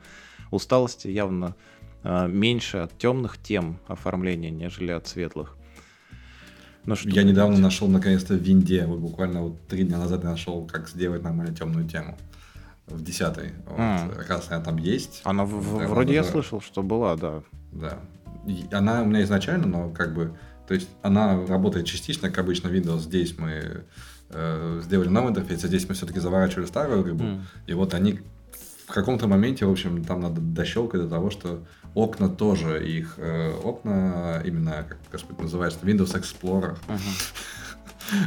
усталости 0.51 1.07
явно 1.07 1.55
э, 2.03 2.27
меньше 2.27 2.77
от 2.77 2.95
темных 2.99 3.39
тем 3.41 3.79
оформления, 3.87 4.51
нежели 4.51 4.91
от 4.91 5.07
светлых. 5.07 5.57
Ну, 6.85 6.95
что 6.95 7.09
я 7.09 7.23
недавно 7.23 7.57
нашел 7.57 7.87
наконец-то 7.87 8.35
в 8.35 8.37
Винде, 8.37 8.85
вот 8.85 8.99
буквально 8.99 9.41
вот 9.41 9.67
три 9.67 9.85
дня 9.85 9.97
назад 9.97 10.23
я 10.23 10.29
нашел, 10.29 10.67
как 10.67 10.87
сделать 10.87 11.23
нормально 11.23 11.55
темную 11.55 11.89
тему 11.89 12.15
в 12.85 13.03
десятой. 13.03 13.53
Вот, 13.65 13.79
mm. 13.79 14.27
Раз 14.27 14.51
она 14.51 14.63
там 14.63 14.77
есть. 14.77 15.21
Она 15.23 15.45
в, 15.45 15.49
в, 15.49 15.87
вроде 15.87 16.13
я 16.13 16.23
слышал, 16.23 16.61
что 16.61 16.83
была, 16.83 17.15
да. 17.15 17.41
Да 17.71 17.99
она 18.71 19.01
у 19.01 19.05
меня 19.05 19.23
изначально, 19.23 19.67
но 19.67 19.89
как 19.89 20.13
бы, 20.13 20.37
то 20.67 20.73
есть 20.73 20.89
она 21.01 21.45
работает 21.45 21.85
частично, 21.85 22.29
как 22.29 22.39
обычно 22.39 22.67
Windows. 22.67 23.01
Здесь 23.01 23.37
мы 23.37 23.85
э, 24.29 24.81
сделали 24.83 25.09
новый 25.09 25.31
интерфейс, 25.31 25.63
а 25.63 25.67
здесь 25.67 25.87
мы 25.87 25.95
все-таки 25.95 26.19
заворачивали 26.19 26.65
старую 26.65 27.03
рыбу. 27.03 27.23
Mm. 27.23 27.41
И 27.67 27.73
вот 27.73 27.93
они 27.93 28.21
в 28.87 28.93
каком-то 28.93 29.27
моменте, 29.27 29.65
в 29.65 29.71
общем, 29.71 30.03
там 30.03 30.21
надо 30.21 30.41
дощелкать 30.41 31.01
до 31.01 31.09
того, 31.09 31.31
что 31.31 31.65
окна 31.95 32.29
тоже, 32.29 32.85
их 32.87 33.15
э, 33.17 33.51
окна 33.63 34.41
именно, 34.45 34.85
как 34.87 34.97
Господь 35.11 35.39
называется, 35.39 35.79
Windows 35.81 36.13
Explorer. 36.13 36.77
Uh-huh. 36.87 37.33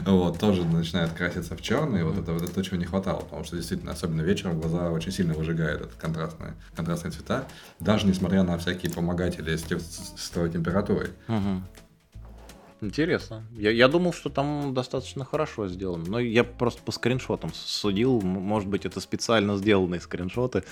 Вот, 0.05 0.39
тоже 0.39 0.65
начинает 0.65 1.13
краситься 1.13 1.57
в 1.57 1.63
черный, 1.63 2.05
вот 2.05 2.19
это, 2.19 2.33
вот 2.33 2.43
это 2.43 2.53
то, 2.53 2.63
чего 2.63 2.77
не 2.77 2.85
хватало, 2.85 3.21
потому 3.21 3.45
что 3.45 3.57
действительно, 3.57 3.93
особенно 3.93 4.23
вечером, 4.23 4.61
глаза 4.61 4.91
очень 4.91 5.13
сильно 5.13 5.35
выжигают 5.35 5.83
этот 5.83 5.95
контрастные, 5.95 6.55
контрастные 6.75 7.13
цвета, 7.13 7.47
даже 7.81 8.07
несмотря 8.07 8.43
на 8.43 8.59
всякие 8.59 8.93
помогатели 8.93 9.55
с, 9.55 9.65
с 9.65 10.31
той 10.31 10.51
температурой. 10.51 11.11
Угу. 11.29 11.63
Интересно. 12.81 13.43
Я, 13.57 13.71
я 13.71 13.89
думал, 13.89 14.13
что 14.13 14.31
там 14.31 14.73
достаточно 14.73 15.25
хорошо 15.25 15.67
сделано. 15.67 16.05
Но 16.07 16.21
я 16.21 16.45
просто 16.45 16.81
по 16.83 16.93
скриншотам 16.93 17.51
судил. 17.53 18.21
Может 18.21 18.69
быть, 18.69 18.87
это 18.87 19.01
специально 19.01 19.57
сделанные 19.57 20.01
скриншоты 20.01 20.63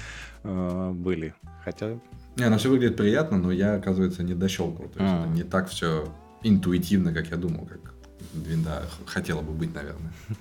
э, 0.45 0.91
были. 0.93 1.35
Хотя. 1.65 1.99
Не, 2.37 2.45
оно 2.45 2.59
все 2.59 2.71
выглядит 2.71 2.97
приятно, 2.97 3.39
но 3.39 3.51
я, 3.51 3.75
оказывается, 3.75 4.23
не 4.23 4.35
дощелкал. 4.35 4.89
То 4.89 5.03
есть 5.03 5.15
а. 5.15 5.23
это 5.23 5.31
не 5.31 5.43
так 5.43 5.69
все 5.69 6.09
интуитивно, 6.43 7.13
как 7.13 7.27
я 7.29 7.37
думал, 7.37 7.67
как 7.67 7.96
винда 8.35 8.89
хотела 9.07 9.43
бы 9.43 9.53
быть, 9.53 9.75
наверное. 9.75 10.13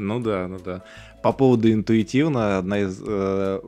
Ну 0.00 0.20
да, 0.20 0.46
ну 0.46 0.60
да. 0.64 0.84
По 1.24 1.32
поводу 1.32 1.72
интуитивно, 1.72 2.58
одна 2.58 2.78
из... 2.82 3.02
Э, 3.04 3.60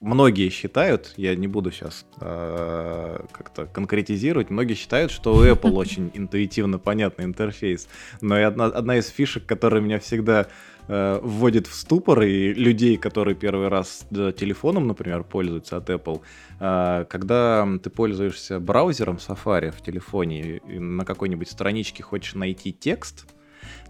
многие 0.00 0.48
считают, 0.48 1.14
я 1.16 1.36
не 1.36 1.46
буду 1.46 1.70
сейчас 1.70 2.04
э, 2.20 3.20
как-то 3.30 3.66
конкретизировать, 3.66 4.50
многие 4.50 4.74
считают, 4.74 5.12
что 5.12 5.32
у 5.32 5.44
Apple 5.44 5.70
очень 5.74 6.10
интуитивно 6.12 6.80
понятный 6.80 7.24
интерфейс. 7.24 7.86
Но 8.20 8.36
и 8.36 8.42
одна, 8.42 8.64
одна 8.64 8.96
из 8.96 9.06
фишек, 9.06 9.46
которая 9.46 9.80
меня 9.80 10.00
всегда 10.00 10.48
э, 10.88 11.20
вводит 11.22 11.66
в 11.66 11.74
ступор, 11.74 12.22
и 12.22 12.52
людей, 12.52 12.96
которые 12.96 13.34
первый 13.34 13.68
раз 13.68 14.06
телефоном, 14.10 14.86
например, 14.86 15.24
пользуются 15.24 15.76
от 15.76 15.90
Apple, 15.90 16.20
э, 16.60 17.04
когда 17.08 17.68
ты 17.82 17.90
пользуешься 17.90 18.60
браузером 18.60 19.16
Safari 19.16 19.70
в 19.70 19.82
телефоне, 19.82 20.58
и 20.58 20.78
на 20.78 21.04
какой-нибудь 21.04 21.50
страничке 21.50 22.02
хочешь 22.02 22.34
найти 22.34 22.72
текст, 22.72 23.26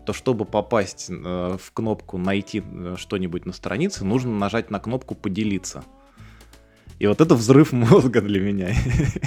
то 0.05 0.13
чтобы 0.13 0.45
попасть 0.45 1.09
э, 1.11 1.57
в 1.61 1.73
кнопку 1.73 2.19
«Найти 2.19 2.63
э, 2.65 2.95
что-нибудь 2.99 3.47
на 3.47 3.53
странице», 3.53 4.05
нужно 4.05 4.33
нажать 4.33 4.71
на 4.71 4.79
кнопку 4.79 5.15
«Поделиться». 5.15 5.85
И 6.99 7.07
вот 7.07 7.21
это 7.21 7.35
взрыв 7.35 7.73
мозга 7.73 8.21
для 8.21 8.41
меня. 8.41 8.71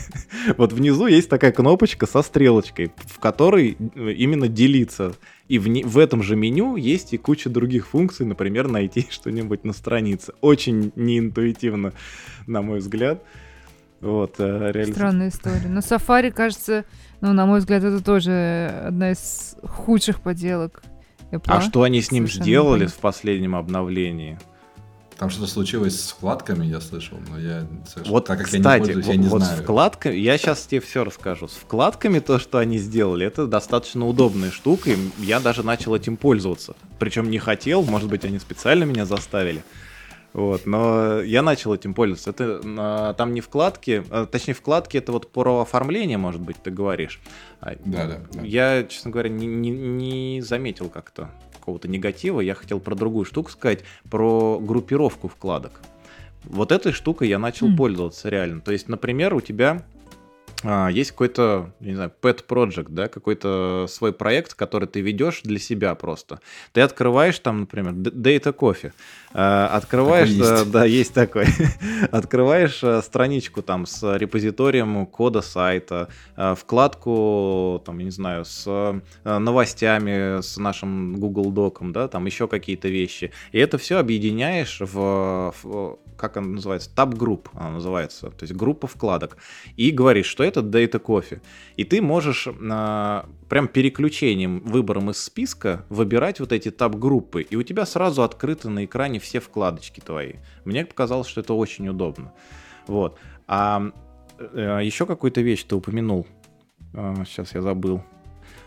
вот 0.58 0.72
внизу 0.74 1.08
есть 1.08 1.30
такая 1.30 1.52
кнопочка 1.52 2.06
со 2.06 2.22
стрелочкой, 2.22 2.92
в 3.06 3.20
которой 3.20 3.78
э, 3.96 4.12
именно 4.12 4.48
делиться. 4.48 5.14
И 5.48 5.60
в, 5.60 5.68
не, 5.68 5.84
в 5.84 5.98
этом 5.98 6.24
же 6.24 6.36
меню 6.36 6.76
есть 6.76 7.14
и 7.14 7.18
куча 7.18 7.50
других 7.50 7.88
функций, 7.88 8.26
например, 8.26 8.68
найти 8.68 9.08
что-нибудь 9.12 9.64
на 9.66 9.74
странице. 9.74 10.34
Очень 10.42 10.92
неинтуитивно, 10.96 11.94
на 12.46 12.62
мой 12.62 12.80
взгляд. 12.80 13.24
Вот, 14.00 14.36
э, 14.40 14.72
реализ... 14.72 14.94
Странная 14.94 15.30
история. 15.30 15.68
Но 15.68 15.80
Safari, 15.80 16.32
кажется, 16.32 16.86
ну, 17.20 17.34
на 17.34 17.46
мой 17.46 17.60
взгляд, 17.60 17.84
это 17.84 18.04
тоже 18.04 18.82
одна 18.86 19.12
из 19.12 19.56
худших 19.64 20.22
поделок. 20.22 20.84
Apple. 21.32 21.42
А 21.48 21.62
что 21.62 21.84
они 21.84 22.02
с 22.02 22.12
ним 22.12 22.24
Совершенно 22.24 22.44
сделали 22.44 22.86
в 22.86 22.96
последнем 22.96 23.56
обновлении? 23.56 24.40
Там 25.18 25.32
что-то 25.32 25.48
случилось 25.48 26.00
с 26.00 26.12
вкладками, 26.12 26.66
я 26.66 26.80
слышал, 26.80 27.18
но 27.30 27.40
я 27.40 27.66
вот, 28.06 28.26
так 28.26 28.38
как 28.38 28.46
кстати, 28.46 28.62
я 28.62 28.78
не 28.78 28.80
пользуюсь, 28.84 29.06
я 29.08 29.16
не 29.16 29.28
вот 29.28 29.42
знаю. 29.42 29.58
с 29.58 29.62
вкладками, 29.62 30.16
я 30.16 30.38
сейчас 30.38 30.62
тебе 30.68 30.80
все 30.80 31.04
расскажу. 31.04 31.48
С 31.48 31.54
вкладками 31.54 32.20
то, 32.20 32.38
что 32.38 32.60
они 32.60 32.78
сделали, 32.78 33.26
это 33.26 33.48
достаточно 33.48 34.08
удобная 34.08 34.52
штука, 34.52 34.92
и 34.92 34.98
я 35.18 35.40
даже 35.40 35.64
начал 35.64 35.96
этим 35.96 36.18
пользоваться. 36.18 36.76
Причем 37.00 37.32
не 37.32 37.40
хотел, 37.40 37.82
может 37.82 38.10
быть, 38.10 38.26
они 38.26 38.38
специально 38.38 38.84
меня 38.84 39.06
заставили. 39.06 39.64
Вот, 40.34 40.66
но 40.66 41.22
я 41.22 41.42
начал 41.42 41.74
этим 41.74 41.94
пользоваться. 41.94 42.30
Это 42.30 42.62
а, 42.64 43.14
там 43.14 43.34
не 43.34 43.42
вкладки, 43.42 44.04
а, 44.10 44.26
точнее 44.26 44.54
вкладки 44.54 44.98
это 44.98 45.12
вот 45.12 45.32
про 45.32 45.62
оформление, 45.62 46.18
может 46.18 46.42
быть, 46.42 46.58
ты 46.62 46.70
говоришь. 46.70 47.20
А, 47.60 47.76
да, 47.86 48.08
да. 48.08 48.22
да. 48.32 48.42
Я, 48.42 48.84
честно 48.84 49.12
говоря, 49.12 49.30
не, 49.30 49.48
не, 49.48 49.72
не 49.72 50.42
заметил 50.42 50.90
как-то 50.90 51.32
какого-то 51.60 51.88
негатива. 51.88 52.40
Я 52.40 52.54
хотел 52.54 52.80
про 52.80 52.96
другую 52.96 53.26
штуку 53.26 53.52
сказать, 53.52 53.84
про 54.10 54.60
группировку 54.60 55.28
вкладок. 55.28 55.82
Вот 56.44 56.72
этой 56.72 56.94
штукой 56.94 57.28
я 57.28 57.40
начал 57.40 57.70
mm. 57.70 57.76
пользоваться 57.76 58.30
реально. 58.30 58.62
То 58.62 58.72
есть, 58.72 58.88
например, 58.88 59.34
у 59.34 59.42
тебя 59.42 59.84
а, 60.64 60.88
есть 60.88 61.12
какой-то, 61.12 61.72
не 61.80 61.94
знаю, 61.94 62.12
pet 62.22 62.46
project, 62.48 62.88
да, 62.90 63.08
какой-то 63.08 63.86
свой 63.88 64.12
проект, 64.12 64.56
который 64.56 64.88
ты 64.88 65.02
ведешь 65.02 65.42
для 65.44 65.60
себя 65.60 65.94
просто. 65.94 66.40
Ты 66.74 66.82
открываешь 66.82 67.38
там, 67.40 67.62
например, 67.62 67.94
Data 67.94 68.56
Coffee, 68.56 68.92
а, 69.34 69.68
открываешь, 69.68 70.30
есть. 70.30 70.72
да, 70.72 70.86
есть 70.86 71.14
такой, 71.14 71.46
открываешь 72.12 72.84
а, 72.84 73.04
страничку 73.04 73.62
там 73.62 73.86
с 73.86 74.18
репозиторием 74.18 75.06
кода 75.06 75.42
сайта, 75.42 76.10
вкладку, 76.56 77.84
там, 77.86 78.00
я 78.00 78.06
не 78.06 78.12
знаю, 78.12 78.46
с 78.46 79.02
новостями, 79.24 80.42
с 80.42 80.58
нашим 80.58 81.18
Google 81.18 81.52
Доком, 81.52 81.94
да, 81.94 82.08
там 82.08 82.26
еще 82.26 82.48
какие-то 82.48 82.88
вещи. 82.88 83.32
И 83.52 83.60
это 83.60 83.78
все 83.78 83.98
объединяешь 84.00 84.80
в, 84.80 85.54
в 85.64 86.00
как 86.18 86.38
она 86.38 86.48
называется, 86.48 86.90
Tab 86.96 87.12
Group 87.12 87.48
она 87.54 87.72
называется, 87.72 88.30
то 88.32 88.44
есть 88.44 88.54
группа 88.54 88.88
вкладок, 88.88 89.38
и 89.78 89.92
говоришь, 89.92 90.26
что 90.26 90.44
это 90.48 90.62
Data 90.62 91.02
Coffee. 91.02 91.42
И 91.76 91.84
ты 91.84 92.02
можешь 92.02 92.48
э, 92.48 93.24
прям 93.50 93.68
переключением, 93.68 94.62
выбором 94.62 95.10
из 95.10 95.24
списка 95.24 95.86
выбирать 95.90 96.40
вот 96.40 96.52
эти 96.52 96.72
таб-группы, 96.72 97.42
и 97.42 97.56
у 97.56 97.64
тебя 97.64 97.86
сразу 97.86 98.24
открыты 98.24 98.70
на 98.70 98.86
экране 98.86 99.20
все 99.20 99.40
вкладочки 99.40 100.00
твои. 100.00 100.34
Мне 100.66 100.86
показалось, 100.86 101.28
что 101.28 101.42
это 101.42 101.54
очень 101.54 101.88
удобно. 101.88 102.34
Вот. 102.88 103.20
А 103.48 103.92
э, 104.40 104.80
еще 104.84 105.06
какую-то 105.06 105.42
вещь 105.42 105.64
ты 105.64 105.76
упомянул. 105.76 106.28
Э, 106.94 107.24
сейчас 107.26 107.54
я 107.54 107.62
забыл. 107.62 108.02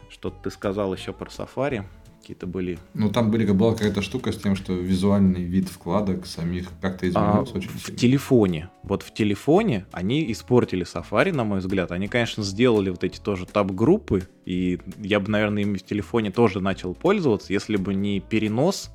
Что 0.09 0.31
ты 0.31 0.51
сказал 0.51 0.95
еще 0.95 1.13
про 1.13 1.29
Safari 1.29 1.85
какие-то 2.31 2.47
были. 2.47 2.79
Ну, 2.95 3.11
там 3.11 3.31
были, 3.31 3.51
была 3.51 3.73
какая-то 3.73 4.03
штука 4.03 4.31
с 4.31 4.37
тем, 4.37 4.55
что 4.55 4.73
визуальный 4.73 5.43
вид 5.43 5.69
вкладок 5.69 6.27
самих 6.27 6.69
как-то 6.81 7.09
изменился 7.09 7.55
а, 7.55 7.59
очень 7.59 7.71
в 7.71 7.81
сильно. 7.81 7.97
В 7.97 8.01
телефоне. 8.01 8.71
Вот 8.85 9.03
в 9.03 9.13
телефоне 9.13 9.87
они 9.91 10.31
испортили 10.31 10.87
Safari, 10.87 11.35
на 11.35 11.43
мой 11.45 11.59
взгляд. 11.59 11.91
Они, 11.91 12.07
конечно, 12.07 12.45
сделали 12.45 12.91
вот 12.91 13.03
эти 13.03 13.19
тоже 13.19 13.47
таб-группы, 13.47 14.29
и 14.45 14.79
я 14.99 15.19
бы, 15.19 15.29
наверное, 15.29 15.63
ими 15.63 15.79
в 15.79 15.83
телефоне 15.83 16.31
тоже 16.31 16.61
начал 16.61 16.95
пользоваться, 16.95 17.53
если 17.53 17.77
бы 17.77 17.95
не 17.95 18.21
перенос 18.21 18.91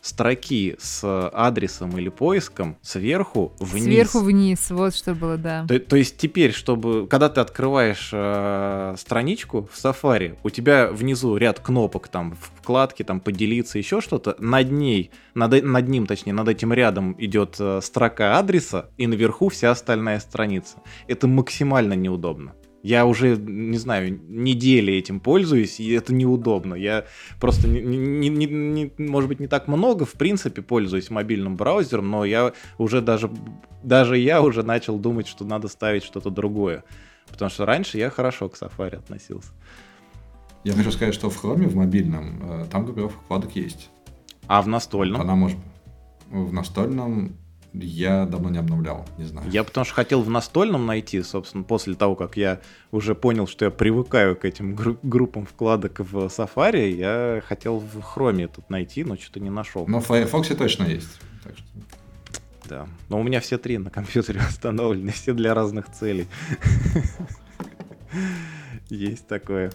строки 0.00 0.76
с 0.78 1.30
адресом 1.32 1.96
или 1.98 2.08
поиском 2.08 2.76
сверху 2.82 3.52
вниз. 3.58 3.84
Сверху 3.84 4.20
вниз, 4.20 4.70
вот 4.70 4.94
что 4.94 5.14
было, 5.14 5.36
да. 5.36 5.66
То, 5.66 5.78
то 5.78 5.96
есть 5.96 6.16
теперь, 6.16 6.52
чтобы, 6.52 7.06
когда 7.06 7.28
ты 7.28 7.40
открываешь 7.40 8.10
э, 8.12 8.94
страничку 8.96 9.68
в 9.72 9.76
Safari, 9.76 10.36
у 10.42 10.50
тебя 10.50 10.88
внизу 10.88 11.36
ряд 11.36 11.60
кнопок, 11.60 12.08
там, 12.08 12.36
вкладки, 12.52 13.02
там, 13.02 13.20
поделиться, 13.20 13.78
еще 13.78 14.00
что-то, 14.00 14.36
над 14.38 14.70
ней, 14.70 15.10
над, 15.34 15.62
над 15.62 15.88
ним, 15.88 16.06
точнее, 16.06 16.32
над 16.32 16.48
этим 16.48 16.72
рядом 16.72 17.14
идет 17.18 17.56
э, 17.58 17.80
строка 17.82 18.38
адреса, 18.38 18.90
и 18.96 19.06
наверху 19.06 19.48
вся 19.48 19.70
остальная 19.70 20.20
страница. 20.20 20.78
Это 21.06 21.26
максимально 21.26 21.94
неудобно. 21.94 22.54
Я 22.82 23.06
уже, 23.06 23.36
не 23.36 23.76
знаю, 23.76 24.20
недели 24.28 24.92
этим 24.92 25.18
пользуюсь, 25.18 25.80
и 25.80 25.90
это 25.90 26.14
неудобно. 26.14 26.74
Я 26.74 27.06
просто, 27.40 27.66
не, 27.66 27.80
не, 27.80 28.28
не, 28.28 28.46
не, 28.46 28.92
может 28.98 29.28
быть, 29.28 29.40
не 29.40 29.48
так 29.48 29.66
много, 29.66 30.04
в 30.04 30.12
принципе, 30.12 30.62
пользуюсь 30.62 31.10
мобильным 31.10 31.56
браузером, 31.56 32.08
но 32.10 32.24
я 32.24 32.52
уже 32.78 33.00
даже, 33.00 33.30
даже 33.82 34.16
я 34.16 34.42
уже 34.42 34.62
начал 34.62 34.98
думать, 34.98 35.26
что 35.26 35.44
надо 35.44 35.68
ставить 35.68 36.04
что-то 36.04 36.30
другое. 36.30 36.84
Потому 37.28 37.50
что 37.50 37.66
раньше 37.66 37.98
я 37.98 38.10
хорошо 38.10 38.48
к 38.48 38.56
Safari 38.56 38.96
относился. 38.96 39.50
Я 40.64 40.72
хочу 40.72 40.92
сказать, 40.92 41.14
что 41.14 41.30
в 41.30 41.44
Chrome, 41.44 41.66
в 41.66 41.76
мобильном, 41.76 42.40
э, 42.42 42.66
там 42.70 42.84
группировка 42.84 43.18
вкладок 43.20 43.56
есть. 43.56 43.90
А 44.46 44.62
в 44.62 44.68
настольном? 44.68 45.20
Она 45.20 45.34
может... 45.34 45.58
В 46.30 46.52
настольном 46.52 47.36
я 47.84 48.26
давно 48.26 48.50
не 48.50 48.58
обновлял, 48.58 49.06
не 49.18 49.24
знаю. 49.24 49.48
Я 49.50 49.64
потому 49.64 49.84
что 49.84 49.94
хотел 49.94 50.22
в 50.22 50.30
настольном 50.30 50.86
найти, 50.86 51.22
собственно, 51.22 51.64
после 51.64 51.94
того, 51.94 52.16
как 52.16 52.36
я 52.36 52.60
уже 52.90 53.14
понял, 53.14 53.46
что 53.46 53.66
я 53.66 53.70
привыкаю 53.70 54.36
к 54.36 54.44
этим 54.44 54.74
гру- 54.74 54.98
группам 55.02 55.46
вкладок 55.46 56.00
в 56.00 56.16
Safari, 56.26 56.90
я 56.90 57.42
хотел 57.46 57.78
в 57.78 57.98
Chrome 57.98 58.48
тут 58.48 58.70
найти, 58.70 59.04
но 59.04 59.16
что-то 59.16 59.40
не 59.40 59.50
нашел. 59.50 59.86
Но 59.86 60.00
в 60.00 60.06
Firefox 60.06 60.48
точно 60.48 60.84
есть. 60.84 61.20
Так 61.44 61.56
что... 61.56 61.66
Да. 62.68 62.86
Но 63.08 63.18
у 63.18 63.22
меня 63.22 63.40
все 63.40 63.58
три 63.58 63.78
на 63.78 63.90
компьютере 63.90 64.40
установлены, 64.48 65.12
все 65.12 65.32
для 65.32 65.54
разных 65.54 65.90
целей. 65.90 66.28
Есть 68.88 69.26
такое. 69.26 69.70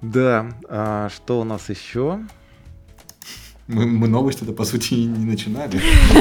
Да, 0.00 0.52
а 0.68 1.08
что 1.10 1.40
у 1.40 1.44
нас 1.44 1.68
еще? 1.68 2.20
Мы, 3.68 3.86
мы 3.86 4.08
новости-то, 4.08 4.52
по 4.52 4.64
сути, 4.64 4.94
не 4.94 5.24
начинали. 5.24 5.80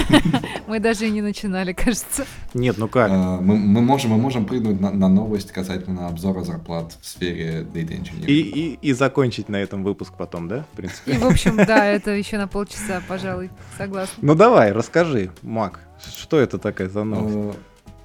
Мы 0.67 0.79
даже 0.79 1.07
и 1.07 1.09
не 1.09 1.21
начинали, 1.21 1.73
кажется. 1.73 2.25
Нет, 2.53 2.77
ну 2.77 2.87
как? 2.87 3.09
А, 3.11 3.41
мы, 3.41 3.57
мы, 3.57 3.81
можем, 3.81 4.11
мы 4.11 4.17
можем 4.17 4.45
прыгнуть 4.45 4.79
на, 4.79 4.91
на 4.91 5.09
новость 5.09 5.51
касательно 5.51 6.07
обзора 6.07 6.43
зарплат 6.43 6.95
в 7.01 7.05
сфере 7.05 7.67
Data 7.73 7.99
Engineering. 7.99 8.27
И, 8.27 8.39
и, 8.41 8.79
и 8.81 8.93
закончить 8.93 9.49
на 9.49 9.57
этом 9.57 9.83
выпуск 9.83 10.13
потом, 10.17 10.47
да, 10.47 10.65
в 10.71 10.77
принципе? 10.77 11.13
И, 11.13 11.17
в 11.17 11.25
общем, 11.25 11.57
да, 11.57 11.85
это 11.85 12.11
еще 12.11 12.37
на 12.37 12.47
полчаса, 12.47 13.01
пожалуй, 13.07 13.49
согласна. 13.77 14.15
Ну 14.21 14.35
давай, 14.35 14.71
расскажи, 14.71 15.31
Мак, 15.41 15.81
что 16.15 16.39
это 16.39 16.57
такая 16.57 16.87
за 16.87 17.03
новость? 17.03 17.57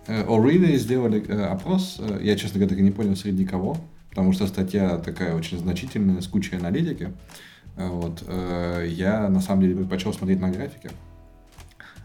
Already 0.08 0.74
э, 0.74 0.76
сделали 0.78 1.24
э, 1.26 1.44
опрос, 1.44 1.96
э, 1.98 2.20
я, 2.22 2.36
честно 2.36 2.58
говоря, 2.58 2.70
так 2.70 2.78
и 2.78 2.82
не 2.82 2.90
понял 2.90 3.16
среди 3.16 3.44
кого, 3.44 3.76
потому 4.10 4.32
что 4.32 4.46
статья 4.46 4.98
такая 4.98 5.34
очень 5.34 5.58
значительная, 5.58 6.20
с 6.20 6.26
кучей 6.26 6.56
аналитики. 6.56 7.12
Вот. 7.76 8.24
Э, 8.26 8.86
я 8.88 9.28
на 9.28 9.40
самом 9.40 9.62
деле 9.62 9.76
предпочел 9.76 10.12
смотреть 10.12 10.40
на 10.40 10.50
графики, 10.50 10.90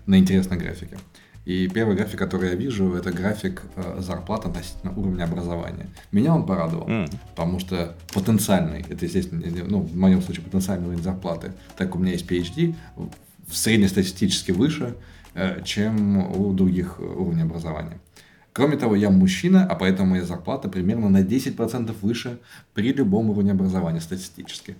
на 0.05 0.17
интересные 0.17 0.59
графики. 0.59 0.97
И 1.45 1.67
первый 1.69 1.95
график, 1.95 2.19
который 2.19 2.49
я 2.49 2.55
вижу, 2.55 2.93
это 2.93 3.11
график 3.11 3.63
э, 3.75 3.97
зарплат 3.99 4.45
относительно 4.45 4.93
уровня 4.93 5.23
образования. 5.23 5.87
Меня 6.11 6.35
он 6.35 6.45
порадовал, 6.45 6.87
mm. 6.87 7.15
потому 7.35 7.59
что 7.59 7.95
потенциальный, 8.13 8.85
это, 8.87 9.05
естественно, 9.05 9.43
ну, 9.67 9.79
в 9.79 9.95
моем 9.95 10.21
случае 10.21 10.45
потенциальный 10.45 10.87
уровень 10.87 11.01
зарплаты, 11.01 11.53
так 11.77 11.95
у 11.95 11.99
меня 11.99 12.11
есть 12.11 12.29
PhD, 12.29 12.75
среднестатистически 13.49 14.51
выше, 14.51 14.95
э, 15.33 15.63
чем 15.63 16.17
у 16.35 16.53
других 16.53 16.99
уровней 16.99 17.43
образования. 17.43 17.99
Кроме 18.53 18.75
того, 18.75 18.95
я 18.95 19.09
мужчина, 19.09 19.65
а 19.65 19.75
поэтому 19.75 20.09
моя 20.09 20.25
зарплата 20.25 20.67
примерно 20.67 21.09
на 21.09 21.23
10% 21.23 21.95
выше 22.01 22.39
при 22.73 22.91
любом 22.91 23.29
уровне 23.29 23.51
образования 23.53 24.01
статистически. 24.01 24.75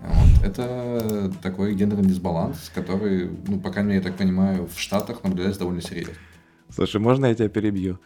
Вот. 0.00 0.44
Это 0.44 1.32
такой 1.42 1.74
гендерный 1.74 2.08
дисбаланс, 2.08 2.70
который, 2.72 3.30
ну, 3.48 3.58
по 3.58 3.70
крайней 3.70 3.90
мере, 3.90 4.04
я 4.04 4.08
так 4.08 4.16
понимаю, 4.16 4.68
в 4.72 4.78
Штатах 4.78 5.24
наблюдается 5.24 5.60
довольно 5.60 5.82
серьезно. 5.82 6.14
Слушай, 6.68 7.00
можно 7.00 7.26
я 7.26 7.34
тебя 7.34 7.48
перебью? 7.48 7.98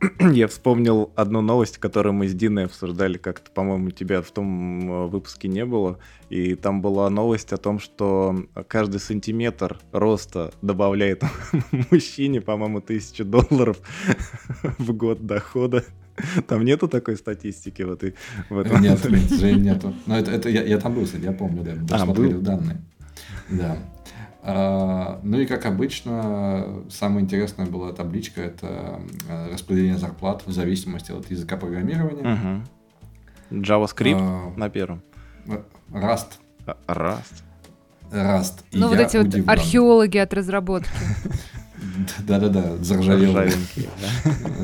я 0.32 0.46
вспомнил 0.48 1.10
одну 1.16 1.40
новость, 1.40 1.78
которую 1.78 2.12
мы 2.12 2.28
с 2.28 2.34
Диной 2.34 2.66
обсуждали 2.66 3.18
как-то, 3.18 3.50
по-моему, 3.50 3.90
тебя 3.90 4.22
в 4.22 4.30
том 4.30 4.90
э, 4.90 5.06
выпуске 5.06 5.48
не 5.48 5.64
было. 5.64 5.98
И 6.30 6.54
там 6.54 6.80
была 6.80 7.10
новость 7.10 7.52
о 7.52 7.56
том, 7.56 7.78
что 7.78 8.46
каждый 8.68 9.00
сантиметр 9.00 9.78
роста 9.92 10.52
добавляет 10.62 11.22
мужчине, 11.90 12.40
по-моему, 12.40 12.80
тысячу 12.80 13.24
долларов 13.24 13.78
в 14.78 14.92
год 14.92 15.26
дохода. 15.26 15.84
Там 16.46 16.64
нету 16.64 16.88
такой 16.88 17.16
статистики 17.16 17.82
в, 17.82 17.92
этой, 17.92 18.14
в 18.50 18.58
этом? 18.58 18.82
Нет, 18.82 19.00
к 19.00 19.08
нету. 19.08 19.94
Но 20.06 20.18
это, 20.18 20.32
это 20.32 20.48
я, 20.48 20.64
я 20.64 20.78
там 20.78 20.94
был, 20.94 21.06
я 21.20 21.32
помню, 21.32 21.62
да. 21.62 22.02
А, 22.02 22.06
был? 22.06 22.40
данные. 22.40 22.82
Да. 23.48 23.78
А, 24.42 25.20
ну 25.22 25.40
и 25.40 25.46
как 25.46 25.66
обычно, 25.66 26.84
самое 26.90 27.24
интересное 27.24 27.66
была 27.66 27.92
табличка, 27.92 28.40
это 28.40 29.00
э, 29.28 29.52
распределение 29.52 29.98
зарплат 29.98 30.46
в 30.46 30.52
зависимости 30.52 31.12
от 31.12 31.30
языка 31.30 31.56
программирования. 31.56 32.64
Угу. 33.50 33.60
JavaScript 33.62 34.18
а, 34.20 34.52
на 34.56 34.70
первом. 34.70 35.02
Rust. 35.90 36.34
Rust. 36.86 37.42
Rust. 38.10 38.64
Ну 38.72 38.88
вот 38.88 38.98
эти 38.98 39.16
удивлен. 39.16 39.44
вот 39.44 39.52
археологи 39.52 40.18
от 40.18 40.32
разработки. 40.32 40.90
Да-да-да, 42.26 42.76
заржавелые. 42.78 43.52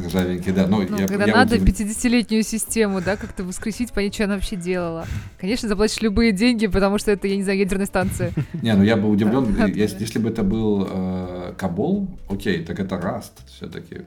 Ржавенькие, 0.06 0.54
да. 0.54 0.66
Ну, 0.66 0.86
ну 0.88 0.98
я, 0.98 1.06
когда 1.06 1.24
я 1.24 1.34
надо 1.34 1.56
удив... 1.56 1.80
50-летнюю 1.80 2.42
систему, 2.42 3.00
да, 3.00 3.16
как-то 3.16 3.44
воскресить, 3.44 3.92
понять, 3.92 4.14
что 4.14 4.24
она 4.24 4.34
вообще 4.34 4.56
делала. 4.56 5.06
Конечно, 5.38 5.68
заплатишь 5.68 6.00
любые 6.02 6.32
деньги, 6.32 6.66
потому 6.66 6.98
что 6.98 7.10
это, 7.10 7.26
я 7.26 7.36
не 7.36 7.42
знаю, 7.42 7.58
ядерная 7.58 7.86
станция. 7.86 8.32
Не, 8.62 8.74
ну 8.74 8.82
я 8.82 8.96
бы 8.96 9.08
удивлен, 9.08 9.54
если, 9.74 10.00
если 10.00 10.18
бы 10.18 10.30
это 10.30 10.42
был 10.42 10.86
э, 10.90 11.54
Кабол, 11.56 12.08
окей, 12.28 12.64
так 12.64 12.78
это 12.80 12.96
Rust 12.96 13.32
все-таки. 13.46 14.02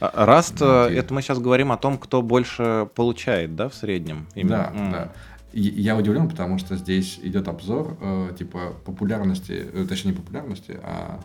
Rust, 0.00 0.58
okay. 0.58 0.94
это 0.94 1.12
мы 1.12 1.22
сейчас 1.22 1.38
говорим 1.38 1.72
о 1.72 1.76
том, 1.76 1.98
кто 1.98 2.22
больше 2.22 2.88
получает, 2.94 3.56
да, 3.56 3.68
в 3.68 3.74
среднем? 3.74 4.26
Именно. 4.34 4.72
Да, 4.72 4.78
mm. 4.78 4.92
да. 4.92 5.12
Я 5.52 5.96
удивлен, 5.96 6.28
потому 6.28 6.58
что 6.58 6.76
здесь 6.76 7.18
идет 7.22 7.48
обзор 7.48 7.96
э, 8.00 8.30
типа 8.38 8.74
популярности, 8.84 9.66
э, 9.72 9.86
точнее 9.88 10.12
не 10.12 10.16
популярности, 10.16 10.78
а 10.82 11.20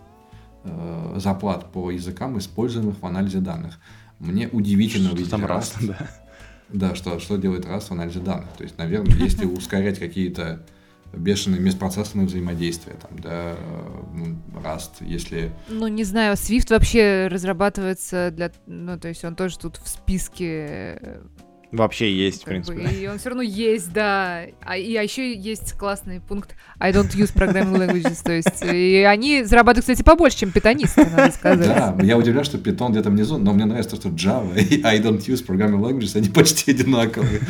э, 0.63 1.15
зарплат 1.19 1.71
по 1.71 1.91
языкам, 1.91 2.37
используемых 2.37 3.01
в 3.01 3.05
анализе 3.05 3.39
данных. 3.39 3.79
Мне 4.19 4.47
удивительно 4.47 5.07
что 5.07 5.15
увидеть 5.15 5.31
там 5.31 5.45
раз, 5.45 5.75
да. 5.81 6.09
Да, 6.69 6.95
что, 6.95 7.19
что 7.19 7.37
делает 7.37 7.65
раз 7.65 7.85
в 7.85 7.91
анализе 7.91 8.19
данных. 8.19 8.49
То 8.57 8.63
есть, 8.63 8.77
наверное, 8.77 9.15
если 9.17 9.45
ускорять 9.45 9.99
какие-то 9.99 10.65
бешеные 11.13 11.61
межпроцессорные 11.61 12.25
взаимодействия, 12.25 12.93
там, 12.93 13.19
да, 13.19 13.55
ну, 14.13 14.37
Rust, 14.63 14.91
если... 15.01 15.51
Ну, 15.69 15.87
не 15.87 16.03
знаю, 16.03 16.33
Swift 16.35 16.71
вообще 16.71 17.27
разрабатывается 17.29 18.31
для... 18.31 18.51
Ну, 18.65 18.99
то 18.99 19.09
есть 19.09 19.23
он 19.23 19.35
тоже 19.35 19.59
тут 19.59 19.77
в 19.77 19.87
списке 19.87 21.21
Вообще 21.73 22.15
есть, 22.15 22.43
в 22.43 22.45
принципе. 22.45 22.83
Бы, 22.83 22.89
и 22.91 23.07
он 23.07 23.17
все 23.17 23.29
равно 23.29 23.41
есть, 23.41 23.91
да. 23.91 24.43
А, 24.61 24.77
и 24.77 24.95
а 24.95 25.01
еще 25.01 25.33
есть 25.33 25.73
классный 25.73 26.21
пункт 26.21 26.55
I 26.77 26.91
don't 26.91 27.09
use 27.15 27.33
programming 27.33 27.75
languages. 27.75 28.19
То 28.23 28.31
есть, 28.31 28.63
и 28.63 28.97
они 29.01 29.43
зарабатывают, 29.43 29.83
кстати, 29.85 30.03
побольше, 30.03 30.37
чем 30.37 30.51
питонисты, 30.51 31.03
надо 31.03 31.31
сказать. 31.33 31.67
Да, 31.67 31.97
я 32.03 32.15
удивляен, 32.15 32.45
что 32.45 32.59
питон 32.59 32.91
где-то 32.91 33.09
внизу, 33.09 33.39
но 33.39 33.53
мне 33.53 33.65
нравится 33.65 33.95
то, 33.95 33.95
что 33.95 34.09
Java 34.09 34.55
и 34.55 34.83
I 34.83 34.99
don't 34.99 35.17
use 35.25 35.43
programming 35.43 35.81
languages, 35.81 36.15
они 36.15 36.29
почти 36.29 36.71
одинаковые. 36.71 37.41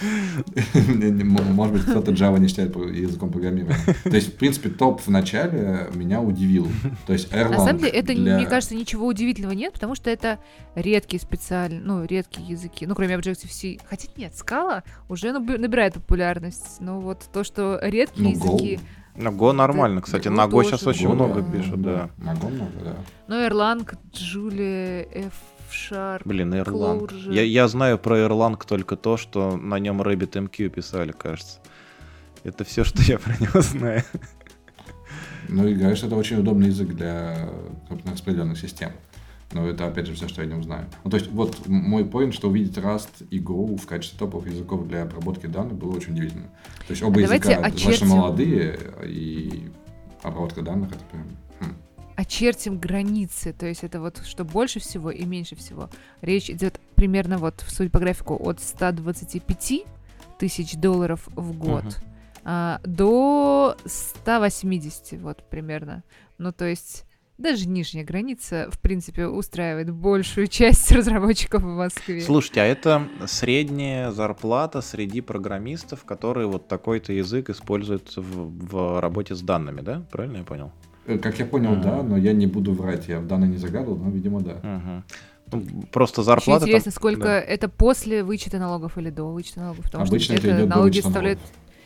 Может 0.00 1.74
быть, 1.74 1.82
кто-то 1.82 2.12
Java 2.12 2.38
не 2.38 2.48
считает 2.48 2.74
языком 2.76 3.30
программирования. 3.30 3.76
То 4.04 4.16
есть, 4.16 4.34
в 4.34 4.36
принципе, 4.36 4.70
топ 4.70 5.00
в 5.00 5.08
начале 5.08 5.88
меня 5.94 6.20
удивил. 6.20 6.68
То 7.06 7.12
есть 7.12 7.32
Erlang 7.32 7.50
На 7.50 7.58
самом 7.58 7.78
деле, 7.78 7.92
это, 7.92 8.14
для... 8.14 8.36
мне 8.36 8.46
кажется, 8.46 8.74
ничего 8.74 9.06
удивительного 9.06 9.52
нет, 9.52 9.72
потому 9.72 9.94
что 9.94 10.10
это 10.10 10.38
редкие 10.74 11.20
специальные, 11.20 11.80
ну, 11.80 12.04
редкие 12.04 12.46
языки. 12.46 12.86
Ну, 12.86 12.94
кроме 12.94 13.14
Objective-C. 13.16 13.78
Хотя 13.88 14.08
нет, 14.16 14.32
Scala 14.32 14.82
уже 15.08 15.32
набирает 15.32 15.94
популярность. 15.94 16.80
Но 16.80 17.00
вот 17.00 17.28
то, 17.32 17.44
что 17.44 17.78
редкие 17.82 18.28
ну, 18.28 18.34
языки... 18.34 18.80
Go. 19.16 19.36
Go 19.36 19.52
нормально, 19.52 20.00
кстати. 20.00 20.28
Go 20.28 20.30
на 20.30 20.46
Go 20.46 20.64
сейчас 20.64 20.86
очень 20.86 21.08
Go, 21.08 21.14
много 21.14 21.42
да. 21.42 21.52
пишут, 21.52 21.82
да. 21.82 22.10
На 22.16 22.34
Go 22.34 22.48
много, 22.48 22.72
да. 22.82 22.96
Ну, 23.28 23.34
Erlang, 23.34 23.86
Julia, 24.12 25.06
F 25.12 25.34
Sharp, 25.70 26.22
Блин, 26.24 26.54
Erlang. 26.54 27.10
Я, 27.32 27.42
я 27.42 27.68
знаю 27.68 27.98
про 27.98 28.18
Erlang 28.18 28.60
только 28.66 28.96
то, 28.96 29.16
что 29.16 29.56
на 29.56 29.78
нем 29.78 30.02
RabbitMQ 30.02 30.68
писали, 30.68 31.12
кажется. 31.12 31.58
Это 32.44 32.64
все, 32.64 32.84
что 32.84 33.02
я 33.02 33.18
про 33.18 33.32
него 33.38 33.60
знаю. 33.60 34.02
Ну 35.48 35.66
и, 35.66 35.76
конечно, 35.76 36.06
это 36.06 36.16
очень 36.16 36.38
удобный 36.38 36.68
язык 36.68 36.88
для 36.88 37.48
распределенных 38.06 38.58
систем. 38.58 38.92
Но 39.52 39.66
это, 39.66 39.86
опять 39.86 40.06
же, 40.06 40.14
все, 40.14 40.28
что 40.28 40.42
я 40.42 40.48
о 40.48 40.50
нем 40.50 40.62
знаю. 40.62 40.86
Ну, 41.02 41.10
то 41.10 41.16
есть, 41.16 41.28
вот 41.32 41.66
мой 41.66 42.04
point, 42.04 42.30
что 42.30 42.48
увидеть 42.48 42.76
Rust 42.78 43.26
и 43.30 43.40
Go 43.40 43.76
в 43.76 43.84
качестве 43.84 44.18
топовых 44.18 44.48
языков 44.48 44.86
для 44.86 45.02
обработки 45.02 45.46
данных 45.46 45.74
было 45.74 45.96
очень 45.96 46.12
удивительно. 46.12 46.46
То 46.86 46.90
есть, 46.90 47.02
оба 47.02 47.18
а 47.18 47.22
языка 47.22 47.56
очертим... 47.56 47.64
достаточно 47.64 48.06
молодые, 48.06 48.78
и 49.04 49.70
обработка 50.22 50.62
данных— 50.62 50.90
это 50.92 51.04
прям 51.10 51.26
очертим 52.20 52.78
границы, 52.78 53.52
то 53.52 53.66
есть 53.66 53.82
это 53.82 54.00
вот 54.00 54.22
что 54.24 54.44
больше 54.44 54.78
всего 54.78 55.10
и 55.10 55.24
меньше 55.24 55.56
всего. 55.56 55.88
Речь 56.20 56.50
идет 56.50 56.78
примерно 56.94 57.38
вот, 57.38 57.64
суть 57.66 57.90
по 57.90 57.98
графику, 57.98 58.36
от 58.36 58.60
125 58.60 59.86
тысяч 60.38 60.74
долларов 60.74 61.28
в 61.34 61.56
год 61.56 61.84
uh-huh. 61.84 62.02
а, 62.44 62.80
до 62.84 63.76
180, 63.86 65.20
вот 65.20 65.42
примерно. 65.48 66.04
Ну, 66.38 66.52
то 66.52 66.66
есть 66.66 67.04
даже 67.38 67.66
нижняя 67.66 68.04
граница, 68.04 68.68
в 68.70 68.78
принципе, 68.80 69.26
устраивает 69.26 69.90
большую 69.90 70.46
часть 70.48 70.92
разработчиков 70.92 71.62
в 71.62 71.66
Москве. 71.66 72.20
Слушайте, 72.20 72.60
а 72.60 72.64
это 72.64 73.08
средняя 73.26 74.10
зарплата 74.10 74.82
среди 74.82 75.22
программистов, 75.22 76.04
которые 76.04 76.48
вот 76.48 76.68
такой-то 76.68 77.14
язык 77.14 77.48
используют 77.48 78.14
в, 78.14 78.66
в 78.66 79.00
работе 79.00 79.34
с 79.34 79.40
данными, 79.40 79.80
да? 79.80 80.06
Правильно 80.10 80.38
я 80.38 80.44
понял? 80.44 80.70
Э, 81.06 81.18
как 81.18 81.38
я 81.38 81.46
понял, 81.46 81.72
uh-huh. 81.72 81.82
да, 81.82 82.02
но 82.02 82.16
я 82.16 82.32
не 82.32 82.46
буду 82.46 82.72
врать, 82.72 83.08
я 83.08 83.20
в 83.20 83.26
данные 83.26 83.50
не 83.50 83.56
загадывал, 83.56 83.96
но, 83.96 84.10
видимо, 84.10 84.40
да. 84.40 84.52
Uh-huh. 84.52 85.02
Ну, 85.52 85.84
просто 85.90 86.22
зарплата. 86.22 86.64
Очень 86.64 86.70
интересно, 86.70 86.92
там... 86.92 86.96
сколько 86.96 87.24
да. 87.24 87.40
это 87.40 87.68
после 87.68 88.22
вычета 88.22 88.58
налогов 88.58 88.96
или 88.98 89.10
до 89.10 89.24
вычета 89.24 89.60
налогов, 89.60 89.84
потому 89.84 90.04
Обычно 90.04 90.36
что 90.36 90.46
это, 90.46 90.56
это 90.56 90.66
налоги 90.68 91.00
составляют 91.00 91.40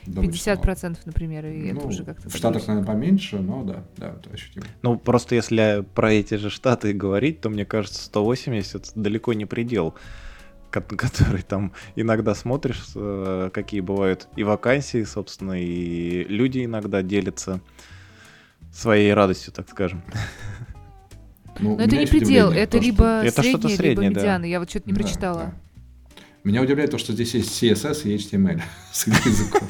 50%, 0.06 0.98
например, 1.06 1.46
и 1.46 1.72
ну, 1.72 1.78
это 1.78 1.86
уже 1.88 2.04
как-то... 2.04 2.28
В 2.28 2.36
Штатах, 2.36 2.66
наверное, 2.66 2.86
поменьше, 2.86 3.38
но 3.38 3.62
да, 3.62 3.84
да, 3.96 4.14
это 4.20 4.30
ощутимо. 4.30 4.66
Ну, 4.82 4.98
просто 4.98 5.34
если 5.34 5.84
про 5.94 6.12
эти 6.12 6.34
же 6.34 6.50
Штаты 6.50 6.92
говорить, 6.92 7.40
то, 7.40 7.48
мне 7.48 7.64
кажется, 7.64 8.04
180 8.04 8.92
далеко 8.94 9.32
не 9.32 9.46
предел 9.46 9.94
который 10.80 11.42
там 11.42 11.72
иногда 11.94 12.34
смотришь, 12.34 12.84
э, 12.96 13.50
какие 13.52 13.80
бывают 13.80 14.28
и 14.36 14.42
вакансии, 14.42 15.04
собственно, 15.04 15.52
и 15.52 16.24
люди 16.24 16.64
иногда 16.64 17.02
делятся 17.02 17.60
своей 18.74 19.12
радостью, 19.14 19.52
так 19.52 19.68
скажем. 19.68 20.02
Ну, 21.60 21.76
Но 21.76 21.84
это 21.84 21.96
не 21.96 22.06
предел, 22.06 22.50
это 22.50 22.78
то, 22.78 22.84
либо 22.84 23.04
это 23.22 23.40
среднее, 23.40 23.58
что 23.60 23.68
среднее, 23.68 23.90
либо 23.90 24.02
медиана. 24.18 24.40
Да. 24.40 24.46
Я 24.48 24.58
вот 24.58 24.68
что-то 24.68 24.88
не 24.88 24.92
да, 24.92 25.00
прочитала. 25.00 25.38
Да. 25.38 25.54
Меня 26.42 26.62
удивляет 26.62 26.90
то, 26.90 26.98
что 26.98 27.12
здесь 27.12 27.32
есть 27.34 27.62
CSS 27.62 28.02
и 28.02 28.16
HTML 28.16 28.60
с 28.92 29.06
языком. 29.06 29.68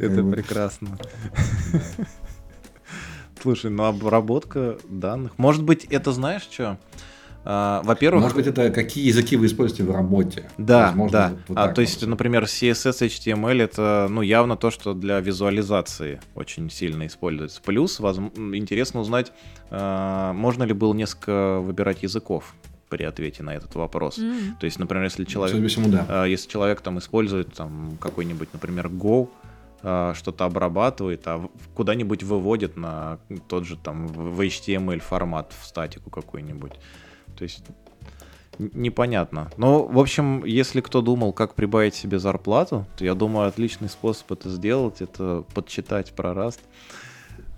Это 0.00 0.22
прекрасно. 0.22 0.96
Слушай, 3.42 3.72
ну 3.72 3.82
обработка 3.82 4.78
данных. 4.88 5.36
Может 5.38 5.64
быть, 5.64 5.86
это 5.86 6.12
знаешь 6.12 6.48
что? 6.48 6.78
А, 7.44 7.82
во-первых... 7.84 8.22
Может 8.22 8.36
быть, 8.36 8.46
это 8.46 8.70
какие 8.70 9.06
языки 9.06 9.36
вы 9.36 9.46
используете 9.46 9.84
в 9.84 9.90
работе? 9.90 10.48
Да, 10.58 10.88
Возможно, 10.88 11.18
да. 11.18 11.32
Вот 11.48 11.58
а, 11.58 11.68
то 11.68 11.80
есть, 11.80 12.06
например, 12.06 12.44
CSS, 12.44 13.06
HTML 13.06 13.62
это 13.62 14.06
ну, 14.08 14.22
явно 14.22 14.56
то, 14.56 14.70
что 14.70 14.94
для 14.94 15.18
визуализации 15.20 16.20
очень 16.34 16.70
сильно 16.70 17.06
используется. 17.06 17.60
Плюс 17.62 17.98
воз... 17.98 18.18
интересно 18.36 19.00
узнать, 19.00 19.32
а, 19.70 20.32
можно 20.32 20.62
ли 20.62 20.72
было 20.72 20.94
несколько 20.94 21.58
выбирать 21.58 22.02
языков 22.02 22.54
при 22.88 23.04
ответе 23.04 23.42
на 23.42 23.54
этот 23.54 23.74
вопрос. 23.74 24.18
Mm-hmm. 24.18 24.58
То 24.60 24.66
есть, 24.66 24.78
например, 24.78 25.04
если 25.04 25.24
человек, 25.24 25.68
всему, 25.68 25.88
да. 25.88 26.06
А, 26.08 26.24
если 26.24 26.48
человек 26.48 26.80
там 26.80 26.98
использует 26.98 27.52
там 27.54 27.96
какой-нибудь, 28.00 28.50
например, 28.52 28.88
Go, 28.88 29.28
что-то 30.14 30.44
обрабатывает, 30.44 31.22
а 31.26 31.44
куда-нибудь 31.74 32.22
выводит 32.22 32.76
на 32.76 33.18
тот 33.48 33.66
же 33.66 33.76
там 33.76 34.06
в 34.06 34.40
HTML 34.40 35.00
формат, 35.00 35.52
в 35.60 35.66
статику 35.66 36.08
какой-нибудь. 36.08 36.74
То 37.42 37.44
есть 37.44 37.64
непонятно. 38.58 39.50
Но, 39.56 39.84
в 39.84 39.98
общем, 39.98 40.44
если 40.44 40.80
кто 40.80 41.02
думал, 41.02 41.32
как 41.32 41.56
прибавить 41.56 41.92
себе 41.96 42.20
зарплату, 42.20 42.86
то 42.96 43.04
я 43.04 43.14
думаю, 43.14 43.48
отличный 43.48 43.88
способ 43.88 44.30
это 44.30 44.48
сделать, 44.48 45.02
это 45.02 45.44
подчитать 45.52 46.12
про. 46.12 46.50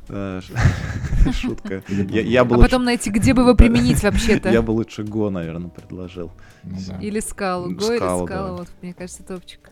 Да, 0.08 0.40
ш- 0.40 1.32
Шутка. 1.32 1.82
Я, 1.88 2.22
я 2.22 2.44
бы 2.46 2.54
А 2.54 2.58
лучше, 2.58 2.70
потом 2.70 2.84
найти, 2.86 3.10
где 3.10 3.34
бы 3.34 3.42
его 3.42 3.54
применить 3.54 4.02
я 4.02 4.10
вообще-то. 4.10 4.62
бы 4.62 4.70
лучше 4.70 5.02
Го, 5.02 5.28
наверное, 5.28 5.68
предложил. 5.68 6.30
Ну 6.62 6.78
да. 6.88 6.98
Или 7.02 7.20
скалу. 7.20 7.70
Го 7.74 7.92
или 7.92 7.96
скалу, 7.98 8.26
да. 8.26 8.52
вот, 8.52 8.68
мне 8.80 8.94
кажется, 8.94 9.22
топчик. 9.22 9.68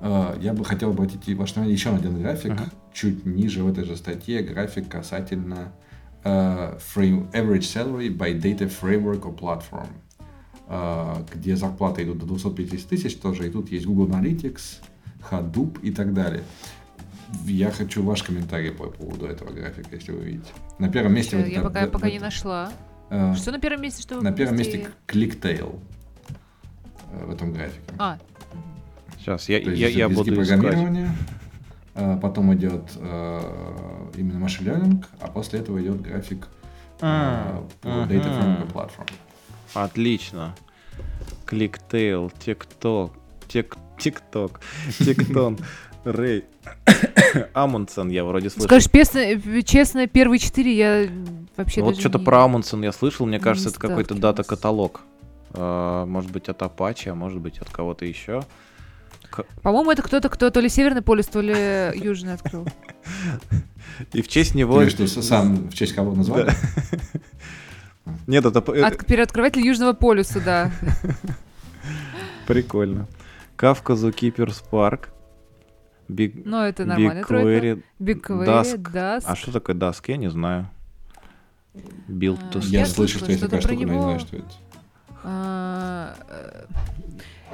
А, 0.00 0.36
Я 0.40 0.54
бы 0.54 0.64
хотел 0.64 0.90
обратить 0.90 1.28
ваше 1.36 1.54
внимание 1.54 1.74
еще 1.74 1.90
на 1.90 1.98
один 1.98 2.20
график, 2.20 2.54
чуть 2.92 3.24
ниже 3.24 3.62
в 3.62 3.68
этой 3.70 3.84
же 3.84 3.94
статье, 3.94 4.42
график 4.42 4.88
касательно 4.88 5.54
э, 5.54 5.81
frame- 6.24 7.30
average 7.32 7.66
salary 7.66 8.08
by 8.16 8.32
data 8.40 8.68
framework 8.68 9.22
or 9.22 9.34
platform, 9.36 9.88
а, 10.68 11.24
где 11.34 11.56
зарплаты 11.56 12.02
идут 12.04 12.18
до 12.18 12.26
250 12.26 12.88
тысяч 12.88 13.16
тоже, 13.16 13.46
и 13.48 13.50
тут 13.50 13.70
есть 13.72 13.86
Google 13.86 14.08
Analytics, 14.14 14.80
Hadoop 15.30 15.80
и 15.82 15.90
так 15.92 16.12
далее. 16.14 16.42
Я 17.46 17.70
хочу 17.70 18.02
ваш 18.02 18.22
комментарий 18.22 18.70
по 18.72 18.84
поводу 18.88 19.26
этого 19.26 19.50
графика, 19.52 19.88
если 19.96 20.12
вы 20.12 20.20
видите. 20.24 20.50
На 20.78 20.88
первом 20.90 21.14
месте... 21.14 21.36
Вот 21.38 21.46
Я 21.46 21.52
это- 21.60 21.62
пока, 21.68 21.86
в- 21.86 21.90
пока 21.90 22.06
в- 22.08 22.10
не 22.10 22.18
нашла. 22.18 22.70
э, 23.10 23.34
Что 23.36 23.52
на 23.52 23.58
первом 23.58 23.82
месте, 23.82 24.02
что 24.02 24.20
На 24.20 24.32
первом 24.32 24.56
месте 24.58 24.88
Clicktail 25.06 25.78
э, 27.12 27.24
в 27.26 27.30
этом 27.30 27.52
графике. 27.52 27.80
А, 27.98 28.18
Сейчас, 29.18 29.48
я, 29.48 29.60
То 29.60 29.70
я, 29.70 29.88
это 29.88 29.98
я 29.98 30.08
буду 30.08 30.42
искать. 30.42 30.58
А, 31.94 32.16
потом 32.16 32.54
идет 32.54 32.82
э, 32.96 34.10
именно 34.16 34.38
машин 34.38 34.66
learning, 34.68 35.04
а 35.20 35.28
после 35.28 35.60
этого 35.60 35.80
идет 35.82 36.00
график 36.00 36.46
э, 37.00 37.02
А, 37.02 37.64
по 37.80 37.88
Data 37.88 38.26
ага. 38.26 38.66
Framework 38.66 38.72
Platform. 38.72 39.10
Отлично. 39.74 40.54
Кликтейл, 41.46 42.30
ТикТок, 42.44 43.12
Тик, 43.48 43.76
ТикТок, 43.98 44.60
Тиктон, 44.98 45.58
Рэй, 46.04 46.44
Амундсен 47.54 48.08
я 48.08 48.24
вроде 48.24 48.50
слышал. 48.50 48.66
скажешь 48.66 48.90
честно, 48.90 49.62
честно, 49.62 50.06
первые 50.06 50.38
четыре 50.38 50.76
я 50.76 51.08
вообще 51.56 51.80
Ну, 51.80 51.86
вот 51.86 52.00
что-то 52.00 52.18
не- 52.18 52.24
про 52.24 52.44
Амундсен 52.44 52.82
я 52.82 52.92
слышал, 52.92 53.26
мне 53.26 53.36
не 53.36 53.42
кажется, 53.42 53.68
это 53.68 53.78
какой-то 53.78 54.14
дата-каталог. 54.14 55.02
Может 55.54 56.30
быть, 56.30 56.48
от 56.48 56.62
Apache, 56.62 57.10
а 57.10 57.14
может 57.14 57.38
быть, 57.40 57.58
от 57.58 57.68
кого-то 57.68 58.06
еще. 58.06 58.42
По-моему, 59.62 59.90
это 59.90 60.02
кто-то, 60.02 60.28
кто 60.28 60.50
то 60.50 60.60
ли 60.60 60.68
Северный 60.68 61.02
полюс, 61.02 61.26
то 61.26 61.40
ли 61.40 61.52
Южный 61.94 62.34
открыл. 62.34 62.66
И 64.12 64.22
в 64.22 64.28
честь 64.28 64.54
него... 64.54 64.80
виду, 64.80 65.06
с- 65.06 65.22
сам 65.22 65.68
в 65.68 65.74
честь 65.74 65.94
кого 65.94 66.14
назвали? 66.14 66.52
Нет, 68.26 68.44
это, 68.44 68.58
это 68.58 68.86
От, 68.86 69.06
первооткрыватель 69.06 69.64
Южного 69.64 69.92
полюса, 69.92 70.40
да. 70.40 70.70
прикольно. 72.46 73.06
Kafka 73.56 73.94
Zookeeper 73.94 74.48
Spark. 74.48 75.08
Big, 76.08 76.42
Но 76.44 76.66
это 76.66 76.84
нормальная 76.84 77.24
тройка. 77.24 77.48
BigQuery. 77.48 77.82
BigQuery, 78.00 78.74
Dask. 78.84 79.22
А 79.24 79.36
что 79.36 79.52
такое 79.52 79.76
Dask? 79.76 80.02
Я 80.08 80.16
не 80.16 80.28
знаю. 80.30 80.68
Build 82.08 82.38
А, 82.42 82.52
to 82.52 82.60
Я 82.66 82.80
Я 82.80 82.86
слышал, 82.86 83.18
что 83.18 83.26
слышала 83.26 83.48
такая 83.48 83.60
штука, 83.62 83.86
но 83.86 83.94
не 83.94 84.00
знаю, 84.02 84.20
что 84.20 84.36
это. 84.36 84.48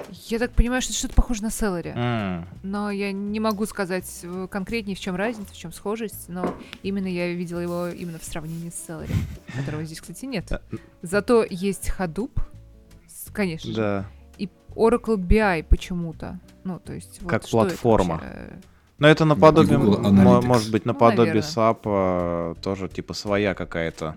А, 0.09 0.13
э, 0.13 0.15
Я 0.29 0.39
так 0.39 0.53
понимаю, 0.53 0.81
что 0.83 0.91
это 0.93 0.99
что-то 0.99 1.15
похоже 1.15 1.43
на 1.43 1.49
Celery. 1.49 1.93
М, 1.95 2.47
Но 2.63 2.91
я 2.91 3.13
не 3.13 3.41
могу 3.41 3.67
сказать 3.67 4.21
э, 4.23 4.49
конкретнее, 4.51 4.97
в 4.97 5.01
чем 5.01 5.17
разница, 5.17 5.53
в 5.53 5.57
чем 5.57 5.73
схожесть, 5.73 6.29
но 6.29 6.55
именно 6.83 7.07
я 7.07 7.33
видела 7.33 7.61
его 7.61 7.89
именно 7.89 8.19
в 8.19 8.25
сравнении 8.25 8.71
с 8.71 8.89
Celery, 8.89 9.13
которого 9.57 9.85
здесь, 9.85 10.01
кстати, 10.01 10.25
нет. 10.25 10.51
Э, 10.53 10.59
Зато 11.03 11.45
есть 11.49 11.93
Hadoop, 11.99 12.31
конечно 13.33 13.71
же, 13.71 13.77
Да. 13.77 14.05
и 14.39 14.49
Oracle 14.71 15.17
BI 15.17 15.65
почему-то. 15.65 16.39
Ну, 16.65 16.79
то 16.79 16.93
есть 16.93 17.21
вот 17.23 17.31
Как 17.31 17.47
что 17.47 17.61
это 17.63 17.71
платформа. 17.71 18.15
вообще? 18.17 18.59
Но 18.99 19.07
это 19.07 19.25
наподобие, 19.25 19.79
может 19.79 20.73
быть, 20.73 20.85
Ну, 20.85 20.93
наподобие 20.93 21.35
наверное. 21.35 21.43
SAP, 21.43 21.81
э, 21.85 22.55
тоже 22.61 22.89
типа 22.89 23.15
своя 23.15 23.55
какая-то 23.55 24.17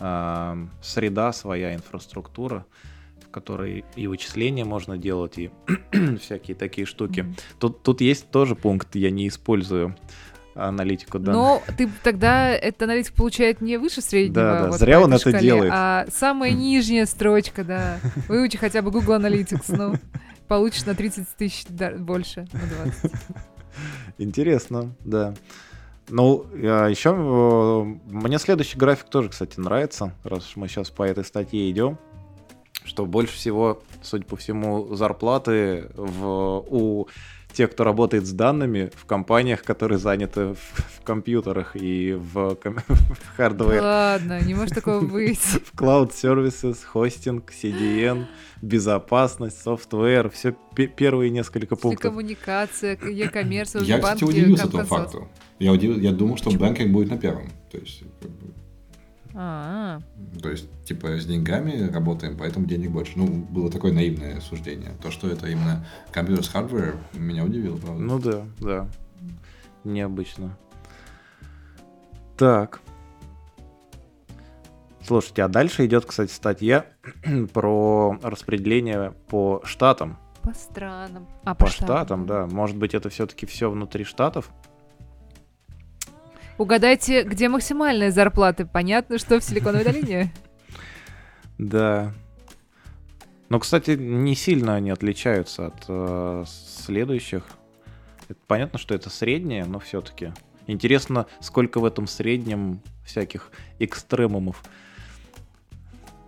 а, 0.00 0.56
среда, 0.80 1.32
своя 1.32 1.74
инфраструктура, 1.74 2.64
в 3.28 3.30
которой 3.30 3.84
и 3.94 4.06
вычисления 4.06 4.64
можно 4.64 4.96
делать, 4.96 5.38
и 5.38 5.50
всякие 6.20 6.56
такие 6.56 6.86
штуки. 6.86 7.26
Тут, 7.58 7.82
тут 7.82 8.00
есть 8.00 8.30
тоже 8.30 8.54
пункт, 8.54 8.94
я 8.96 9.10
не 9.10 9.28
использую 9.28 9.94
аналитику 10.54 11.18
данных. 11.18 11.36
Но 11.36 11.62
ты 11.76 11.88
тогда 12.02 12.50
этот 12.50 12.82
аналитик 12.82 13.14
получает 13.14 13.60
не 13.60 13.76
выше 13.76 14.00
среднего. 14.00 14.34
Да, 14.34 14.62
да, 14.62 14.68
вот 14.68 14.78
зря 14.78 15.00
он 15.00 15.12
это 15.12 15.30
шкале, 15.30 15.40
делает. 15.40 15.72
А 15.72 16.06
самая 16.12 16.52
нижняя 16.52 17.06
строчка, 17.06 17.64
да. 17.64 18.00
Выучи 18.28 18.58
хотя 18.58 18.82
бы 18.82 18.90
Google 18.90 19.16
Analytics, 19.16 19.64
ну, 19.68 19.94
получишь 20.48 20.84
на 20.86 20.94
30 20.94 21.28
тысяч 21.36 21.66
больше, 21.98 22.48
на 22.52 22.84
20. 22.84 23.12
Интересно, 24.18 24.94
да. 25.04 25.34
Ну, 26.08 26.46
еще 26.54 27.12
мне 28.06 28.38
следующий 28.38 28.78
график 28.78 29.08
тоже, 29.10 29.28
кстати, 29.28 29.60
нравится, 29.60 30.14
раз 30.24 30.48
уж 30.48 30.56
мы 30.56 30.66
сейчас 30.66 30.90
по 30.90 31.02
этой 31.02 31.24
статье 31.24 31.70
идем, 31.70 31.98
что 32.84 33.06
больше 33.06 33.34
всего, 33.34 33.82
судя 34.02 34.24
по 34.24 34.36
всему, 34.36 34.94
зарплаты 34.94 35.90
в, 35.94 36.64
у 36.68 37.08
тех, 37.52 37.70
кто 37.72 37.82
работает 37.84 38.26
с 38.26 38.32
данными 38.32 38.90
в 38.94 39.04
компаниях, 39.06 39.62
которые 39.64 39.98
заняты 39.98 40.54
в, 40.54 40.58
в 40.58 41.02
компьютерах 41.02 41.76
и 41.76 42.12
в, 42.12 42.54
ком- 42.56 42.76
в 42.88 43.36
hardware, 43.36 43.82
Ладно, 43.82 44.40
не 44.40 44.54
может 44.54 44.74
такого 44.74 45.00
быть. 45.00 45.38
в 45.40 45.74
cloud 45.74 46.10
services, 46.12 46.84
hosting, 46.84 47.50
CDN, 47.50 48.26
безопасность, 48.62 49.60
software, 49.62 50.30
все 50.30 50.54
первые 50.74 51.30
несколько 51.30 51.74
пунктов. 51.74 52.12
Телекоммуникация, 52.12 52.96
к- 52.96 53.08
e-commerce, 53.08 53.82
Я, 53.84 53.98
кстати, 53.98 54.24
удивился 54.24 54.66
этому 54.66 54.84
факту. 54.84 55.28
Я, 55.58 55.72
удив- 55.74 55.98
я 56.00 56.12
думал, 56.12 56.36
что 56.36 56.50
банкинг 56.50 56.92
будет 56.92 57.10
на 57.10 57.18
первом. 57.18 57.50
То 57.72 57.78
есть, 57.78 58.02
как 59.38 59.46
бы, 59.46 60.02
А, 60.36 60.40
то 60.42 60.50
есть, 60.50 60.68
типа, 60.84 61.18
с 61.18 61.24
деньгами 61.24 61.88
работаем, 61.90 62.36
поэтому 62.36 62.66
денег 62.66 62.90
больше. 62.90 63.12
Ну, 63.16 63.26
было 63.26 63.70
такое 63.70 63.92
наивное 63.92 64.40
суждение. 64.40 64.90
То, 65.02 65.10
что 65.10 65.28
это 65.28 65.46
именно 65.48 65.86
компьютер 66.10 66.44
с 66.44 66.52
hardware, 66.54 66.96
меня 67.14 67.44
удивило, 67.44 67.76
правда. 67.76 68.02
Ну 68.02 68.18
да, 68.18 68.44
да. 68.60 68.88
Необычно. 69.84 70.56
Так. 72.36 72.80
Слушайте, 75.06 75.42
а 75.44 75.48
дальше 75.48 75.86
идет, 75.86 76.04
кстати, 76.04 76.30
статья 76.32 76.86
про 77.52 78.18
распределение 78.22 79.12
по 79.28 79.62
штатам. 79.64 80.18
по 80.42 80.52
странам. 80.52 81.26
А, 81.44 81.54
По 81.54 81.68
штатам, 81.68 82.26
да. 82.26 82.46
Может 82.46 82.76
быть, 82.76 82.94
это 82.94 83.08
все-таки 83.08 83.46
все 83.46 83.70
внутри 83.70 84.04
штатов? 84.04 84.50
Угадайте, 86.58 87.22
где 87.22 87.48
максимальные 87.48 88.10
зарплаты? 88.10 88.66
Понятно, 88.66 89.18
что 89.18 89.38
в 89.38 89.44
Силиконовой 89.44 89.84
долине. 89.84 90.32
Да. 91.58 92.12
Но, 93.48 93.58
кстати, 93.58 93.90
не 93.92 94.36
сильно 94.36 94.76
они 94.76 94.90
отличаются 94.90 95.66
от 95.66 95.86
э, 95.88 96.44
следующих. 96.46 97.42
Это 98.28 98.38
понятно, 98.46 98.78
что 98.78 98.94
это 98.94 99.10
среднее, 99.10 99.64
но 99.64 99.80
все-таки. 99.80 100.32
Интересно, 100.68 101.26
сколько 101.40 101.80
в 101.80 101.84
этом 101.84 102.06
среднем 102.06 102.80
всяких 103.04 103.50
экстремумов. 103.80 104.62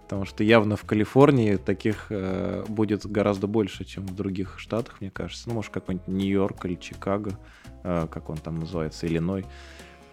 Потому 0.02 0.24
что 0.24 0.42
явно 0.42 0.74
в 0.74 0.82
Калифорнии 0.82 1.54
таких 1.54 2.06
э, 2.10 2.64
будет 2.66 3.06
гораздо 3.06 3.46
больше, 3.46 3.84
чем 3.84 4.06
в 4.06 4.16
других 4.16 4.58
штатах, 4.58 5.00
мне 5.00 5.12
кажется. 5.12 5.48
Ну, 5.48 5.54
может, 5.54 5.70
какой-нибудь 5.70 6.08
Нью-Йорк 6.08 6.64
или 6.64 6.74
Чикаго, 6.74 7.38
э, 7.84 8.08
как 8.10 8.30
он 8.30 8.38
там 8.38 8.58
называется, 8.58 9.06
Иллиной, 9.06 9.46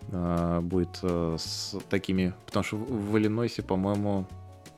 будет 0.09 0.99
э, 1.01 1.35
с 1.37 1.75
такими... 1.89 2.33
Потому 2.45 2.63
что 2.63 2.77
в, 2.77 3.17
Иллинойсе, 3.17 3.61
по-моему, 3.61 4.25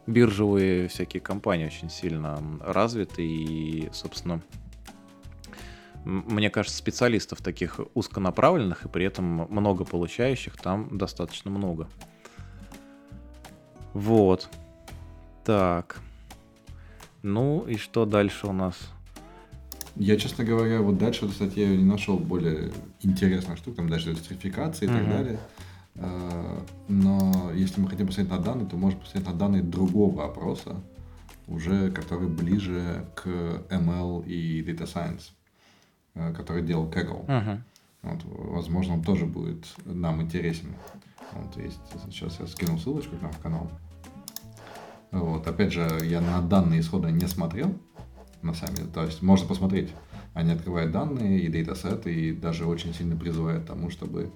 биржевые 0.08 0.88
всякие 0.88 1.22
компании 1.22 1.66
очень 1.66 1.90
сильно 1.90 2.42
развиты 2.62 3.26
и, 3.26 3.90
собственно, 3.92 4.42
мне 6.04 6.50
кажется, 6.50 6.78
специалистов 6.78 7.42
таких 7.42 7.80
узконаправленных 7.94 8.86
и 8.86 8.90
при 8.90 9.06
этом 9.06 9.48
много 9.50 9.86
получающих 9.86 10.58
там 10.58 10.98
достаточно 10.98 11.52
много. 11.52 11.88
Вот. 13.94 14.50
Так. 15.44 16.00
Ну 17.22 17.66
и 17.68 17.76
что 17.76 18.06
дальше 18.06 18.48
у 18.48 18.54
нас? 18.54 18.78
Я, 20.00 20.16
честно 20.16 20.46
говоря, 20.46 20.80
вот 20.80 20.98
дальше 20.98 21.22
в 21.22 21.24
этой 21.26 21.36
статье 21.36 21.76
не 21.78 21.84
нашел 21.84 22.18
более 22.18 22.72
интересных 23.02 23.58
штук, 23.58 23.76
там 23.76 23.90
дальше 23.90 24.16
сертификации 24.16 24.86
и 24.86 24.88
так 24.88 25.02
Мгм. 25.02 25.10
далее. 25.10 25.40
А, 25.96 26.66
Но 26.88 27.52
если 27.54 27.82
мы 27.82 27.90
хотим 27.90 28.08
посмотреть 28.08 28.32
на 28.32 28.40
данные, 28.40 28.66
то 28.66 28.78
можем 28.78 29.00
посмотреть 29.02 29.28
на 29.28 29.34
данные 29.38 29.62
другого 29.62 30.24
опроса, 30.26 30.78
уже 31.48 31.92
который 31.92 32.30
ближе 32.30 33.06
к 33.16 33.28
ML 33.70 34.26
и 34.26 34.64
Data 34.64 34.86
Science, 34.86 35.32
а, 36.16 36.32
который 36.34 36.64
делал 36.64 36.90
Kaggle. 36.90 37.26
Мгм. 37.28 37.64
Вот, 38.02 38.20
возможно, 38.54 38.94
он 38.94 39.04
тоже 39.04 39.26
будет 39.26 39.66
нам 39.84 40.22
интересен. 40.22 40.70
Вот, 41.34 41.62
есть, 41.62 41.80
сейчас 42.10 42.40
я 42.40 42.48
скинул 42.48 42.80
ссылочку 42.80 43.18
к 43.18 43.22
нам 43.22 43.34
в 43.34 43.40
канал. 43.40 43.70
Вот, 45.12 45.46
опять 45.46 45.74
же, 45.74 46.00
я 46.04 46.22
на 46.22 46.42
данные 46.42 46.80
исхода 46.80 47.10
не 47.12 47.28
смотрел, 47.28 47.76
на 48.42 48.54
самом 48.54 48.76
деле. 48.76 48.90
То 48.90 49.04
есть 49.04 49.22
можно 49.22 49.48
посмотреть. 49.48 49.90
Они 50.34 50.52
открывают 50.52 50.92
данные 50.92 51.40
и 51.40 51.50
датасеты, 51.50 52.14
и 52.14 52.32
даже 52.32 52.66
очень 52.66 52.94
сильно 52.94 53.16
призывают 53.16 53.64
к 53.64 53.68
тому, 53.68 53.90
чтобы 53.90 54.32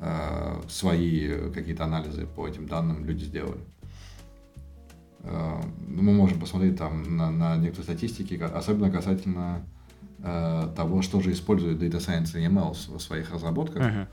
э, 0.00 0.60
свои 0.68 1.50
какие-то 1.50 1.84
анализы 1.84 2.26
по 2.26 2.46
этим 2.46 2.66
данным 2.66 3.04
люди 3.04 3.24
сделали. 3.24 3.60
Э, 5.20 5.60
ну, 5.86 6.02
мы 6.02 6.12
можем 6.12 6.40
посмотреть 6.40 6.76
там 6.76 7.16
на, 7.16 7.30
на 7.30 7.56
некоторые 7.56 7.84
статистики, 7.84 8.34
особенно 8.34 8.90
касательно 8.90 9.66
э, 10.18 10.68
того, 10.76 11.02
что 11.02 11.20
же 11.20 11.32
использует 11.32 11.82
Data 11.82 11.98
Science 11.98 12.38
и 12.38 12.46
ML 12.46 12.96
в 12.96 13.00
своих 13.00 13.32
разработках. 13.32 13.82
Мгм. 13.82 14.06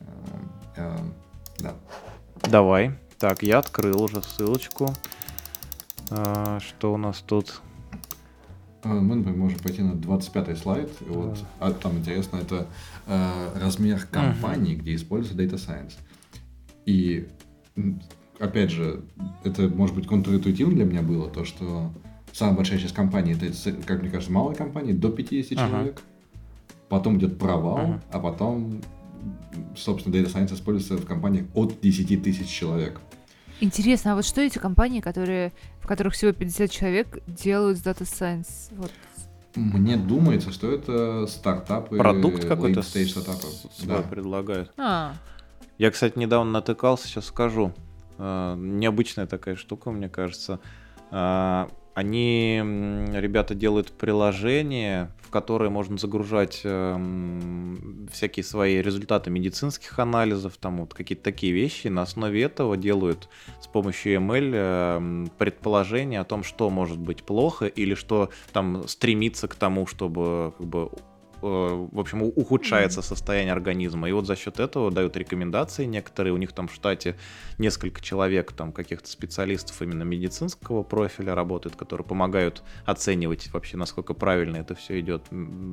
Э, 0.00 0.04
э, 0.76 0.98
да. 1.58 1.74
Давай. 2.48 2.92
Так, 3.18 3.42
я 3.42 3.58
открыл 3.58 4.02
уже 4.02 4.22
ссылочку. 4.22 4.94
А, 6.10 6.60
Что 6.60 6.94
у 6.94 6.96
нас 6.96 7.18
тут? 7.26 7.60
Э, 8.84 8.92
Мы, 8.92 9.16
например, 9.16 9.38
можем 9.38 9.58
пойти 9.58 9.82
на 9.82 9.94
25 9.94 10.58
слайд. 10.58 10.90
И 11.00 11.10
вот, 11.10 11.38
а 11.58 11.72
там 11.72 11.98
интересно, 11.98 12.36
это 12.38 12.66
э, 13.06 13.58
размер 13.60 14.06
компании, 14.10 14.74
где 14.74 14.94
используется 14.94 15.42
Data 15.42 15.54
Science. 15.58 15.94
И, 16.86 17.28
опять 18.38 18.70
же, 18.70 19.02
это, 19.44 19.68
может 19.68 19.94
быть, 19.94 20.06
контринтуитивно 20.06 20.74
для 20.74 20.84
меня 20.84 21.02
было, 21.02 21.28
то, 21.28 21.44
что 21.44 21.92
самая 22.32 22.56
большая 22.56 22.78
часть 22.78 22.94
компаний, 22.94 23.32
это, 23.34 23.72
как 23.84 24.00
мне 24.02 24.10
кажется, 24.10 24.32
малые 24.32 24.56
компании, 24.56 24.92
до 24.92 25.10
50 25.10 25.58
Ага. 25.58 25.68
человек. 25.70 26.02
Потом 26.88 27.18
идет 27.18 27.38
провал, 27.38 27.78
Ага. 27.78 28.02
а 28.12 28.20
потом, 28.20 28.80
собственно, 29.76 30.14
Data 30.14 30.32
Science 30.32 30.54
используется 30.54 30.96
в 30.96 31.06
компаниях 31.06 31.46
от 31.54 31.80
10 31.80 32.22
тысяч 32.22 32.46
человек. 32.48 33.00
Интересно, 33.60 34.12
а 34.12 34.14
вот 34.14 34.24
что 34.24 34.40
эти 34.40 34.58
компании, 34.58 35.00
которые, 35.00 35.52
в 35.80 35.86
которых 35.86 36.14
всего 36.14 36.32
50 36.32 36.70
человек, 36.70 37.18
делают 37.26 37.78
с 37.78 37.82
Data 37.82 38.02
Science? 38.02 38.72
Вот. 38.76 38.90
Мне 39.56 39.96
думается, 39.96 40.52
что 40.52 40.70
это 40.70 41.26
стартапы, 41.26 41.96
Продукт 41.96 42.44
какой-то 42.44 42.80
late-stage 42.80 43.06
с- 43.06 43.10
стартапов. 43.10 43.50
свой 43.76 43.96
Да. 43.96 44.02
предлагают. 44.02 44.72
А, 44.76 45.14
Я, 45.78 45.90
кстати, 45.90 46.18
недавно 46.18 46.50
натыкался, 46.52 47.06
сейчас 47.08 47.26
скажу. 47.26 47.72
А, 48.18 48.54
Необычная 48.56 49.26
такая 49.26 49.56
штука, 49.56 49.90
мне 49.90 50.08
кажется. 50.08 50.60
Они, 51.98 52.62
ребята, 53.12 53.56
делают 53.56 53.90
приложение, 53.90 55.10
в 55.20 55.30
которое 55.30 55.68
можно 55.68 55.98
загружать 55.98 56.60
эм, 56.62 58.08
всякие 58.12 58.44
свои 58.44 58.80
результаты 58.80 59.30
медицинских 59.30 59.98
анализов, 59.98 60.58
там 60.58 60.78
вот 60.78 60.94
какие-то 60.94 61.24
такие 61.24 61.52
вещи. 61.52 61.88
На 61.88 62.02
основе 62.02 62.40
этого 62.40 62.76
делают 62.76 63.28
с 63.60 63.66
помощью 63.66 64.20
ML 64.20 64.54
эм, 64.54 65.30
предположение 65.38 66.20
о 66.20 66.24
том, 66.24 66.44
что 66.44 66.70
может 66.70 66.98
быть 66.98 67.24
плохо 67.24 67.66
или 67.66 67.96
что 67.96 68.30
там 68.52 68.86
стремится 68.86 69.48
к 69.48 69.56
тому, 69.56 69.88
чтобы 69.88 70.54
как 70.56 70.66
бы 70.68 70.90
э, 70.92 70.96
в 71.40 71.98
общем, 71.98 72.22
ухудшается 72.22 73.02
состояние 73.02 73.52
организма. 73.52 74.08
И 74.08 74.12
вот 74.12 74.26
за 74.26 74.36
счет 74.36 74.60
этого 74.60 74.90
дают 74.90 75.16
рекомендации 75.16 75.84
некоторые. 75.84 76.32
У 76.32 76.36
них 76.36 76.52
там 76.52 76.68
в 76.68 76.74
штате 76.74 77.16
несколько 77.58 78.00
человек, 78.00 78.52
там 78.52 78.72
каких-то 78.72 79.08
специалистов 79.08 79.80
именно 79.82 80.02
медицинского 80.02 80.82
профиля 80.82 81.34
работают, 81.34 81.76
которые 81.76 82.06
помогают 82.06 82.62
оценивать 82.84 83.52
вообще, 83.52 83.76
насколько 83.76 84.14
правильно 84.14 84.56
это 84.56 84.74
все 84.74 84.98
идет. 85.00 85.24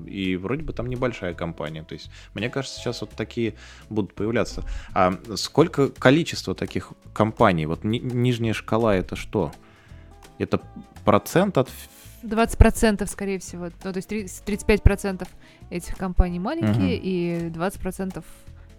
И 0.07 0.36
вроде 0.36 0.63
бы 0.63 0.74
там 0.74 0.88
небольшая 0.88 1.34
компания. 1.34 1.84
То 1.84 1.93
есть, 1.93 2.11
мне 2.34 2.49
кажется, 2.49 2.80
сейчас 2.80 3.01
вот 3.01 3.11
такие 3.11 3.55
будут 3.89 4.13
появляться. 4.13 4.63
А 4.93 5.20
сколько 5.36 5.89
количество 5.89 6.53
таких 6.53 6.93
компаний? 7.13 7.66
Вот 7.66 7.84
ни- 7.84 7.99
нижняя 7.99 8.53
шкала 8.53 8.95
это 8.95 9.16
что? 9.16 9.51
Это 10.38 10.61
процент 11.05 11.57
от 11.57 11.70
20% 12.26 13.07
скорее 13.07 13.39
всего. 13.39 13.66
Ну, 13.84 13.91
то 13.93 13.97
есть 13.97 14.09
три- 14.09 14.28
35% 14.45 15.28
этих 15.70 15.97
компаний 15.97 16.39
маленькие 16.39 16.97
Мгм. 16.97 17.03
и 17.03 17.49
20% 17.49 18.24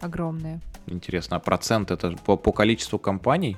огромные. 0.01 0.61
Интересно, 0.87 1.37
а 1.37 1.41
процент 1.41 1.91
это 1.91 2.13
по, 2.25 2.37
по 2.37 2.53
количеству 2.53 2.99
компаний 2.99 3.57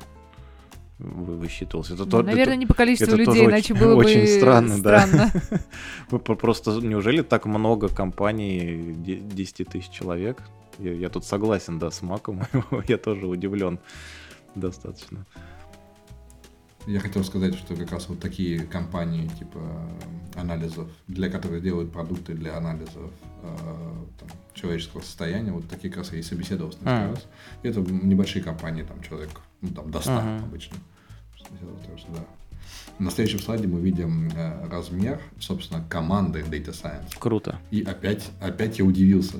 вы- 0.98 1.36
высчитывался? 1.36 1.94
Это 1.94 2.04
Ну, 2.04 2.10
то- 2.10 2.22
наверное, 2.22 2.54
это- 2.54 2.56
не 2.56 2.66
по 2.66 2.74
количеству 2.74 3.14
это 3.14 3.16
людей, 3.24 3.44
иначе 3.46 3.74
очень- 3.74 3.84
было 3.84 3.94
бы 3.94 4.00
очень 4.00 4.26
странно, 4.26 4.82
да. 4.82 5.00
странно. 5.06 5.30
вы 6.10 6.18
про- 6.18 6.36
просто 6.36 6.70
неужели 6.80 7.22
так 7.22 7.46
много 7.46 7.88
компаний, 7.88 8.94
де- 8.96 9.16
10 9.20 9.68
тысяч 9.68 9.90
человек? 9.90 10.42
Я, 10.78 10.92
я 10.92 11.08
тут 11.08 11.24
согласен, 11.24 11.78
да, 11.78 11.90
с 11.90 12.02
Маком, 12.02 12.42
я 12.88 12.96
тоже 12.98 13.26
удивлен 13.26 13.78
достаточно. 14.54 15.26
Я 16.88 17.00
хотел 17.00 17.22
сказать, 17.22 17.54
что 17.54 17.74
как 17.76 17.92
раз 17.92 18.08
вот 18.08 18.18
такие 18.18 18.60
компании 18.60 19.28
типа 19.38 19.60
анализов, 20.34 20.88
для 21.06 21.28
которых 21.28 21.62
делают 21.62 21.92
продукты 21.92 22.32
для 22.32 22.56
анализов 22.56 23.10
э, 23.42 23.56
там, 24.18 24.28
человеческого 24.54 25.02
состояния, 25.02 25.52
вот 25.52 25.68
такие 25.68 25.90
как 25.90 25.98
раз 25.98 26.12
я 26.14 26.18
и 26.18 26.22
собеседовался 26.22 26.78
несколько 26.78 27.02
Мгм. 27.04 27.14
раз. 27.14 27.26
И 27.62 27.68
это 27.68 27.80
небольшие 27.80 28.42
компании, 28.42 28.84
там 28.84 29.02
человек, 29.02 29.28
ну 29.60 29.68
там 29.68 29.90
до 29.90 30.00
100 30.00 30.12
Мгм. 30.12 30.44
обычно. 30.44 30.76
Да. 32.14 32.24
На 32.98 33.10
следующем 33.10 33.40
слайде 33.40 33.66
мы 33.68 33.80
видим 33.80 34.30
э, 34.34 34.66
размер, 34.68 35.20
собственно, 35.40 35.84
команды 35.90 36.40
Data 36.40 36.70
Science. 36.72 37.18
Круто. 37.18 37.58
И 37.70 37.82
опять, 37.82 38.30
опять 38.40 38.78
я 38.78 38.84
удивился. 38.86 39.36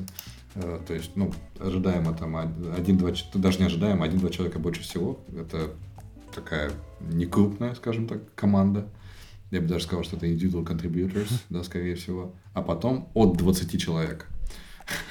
Э, 0.54 0.80
То 0.86 0.92
есть, 0.92 1.12
ну, 1.14 1.32
ожидаемо 1.58 2.12
там 2.12 2.36
один-два, 2.36 3.12
даже 3.34 3.58
не 3.58 3.64
ожидаемо, 3.66 4.04
один-два 4.04 4.28
человека 4.30 4.58
больше 4.58 4.82
всего. 4.82 5.18
Это 5.34 5.70
такая 6.38 6.70
некрупная, 7.00 7.74
скажем 7.74 8.06
так, 8.06 8.20
команда. 8.34 8.88
Я 9.50 9.60
бы 9.60 9.66
даже 9.66 9.84
сказал, 9.84 10.04
что 10.04 10.16
это 10.16 10.26
individual 10.26 10.64
contributors, 10.64 11.32
да, 11.50 11.62
скорее 11.64 11.94
всего. 11.96 12.34
А 12.54 12.62
потом 12.62 13.10
от 13.14 13.36
20 13.36 13.80
человек. 13.80 14.26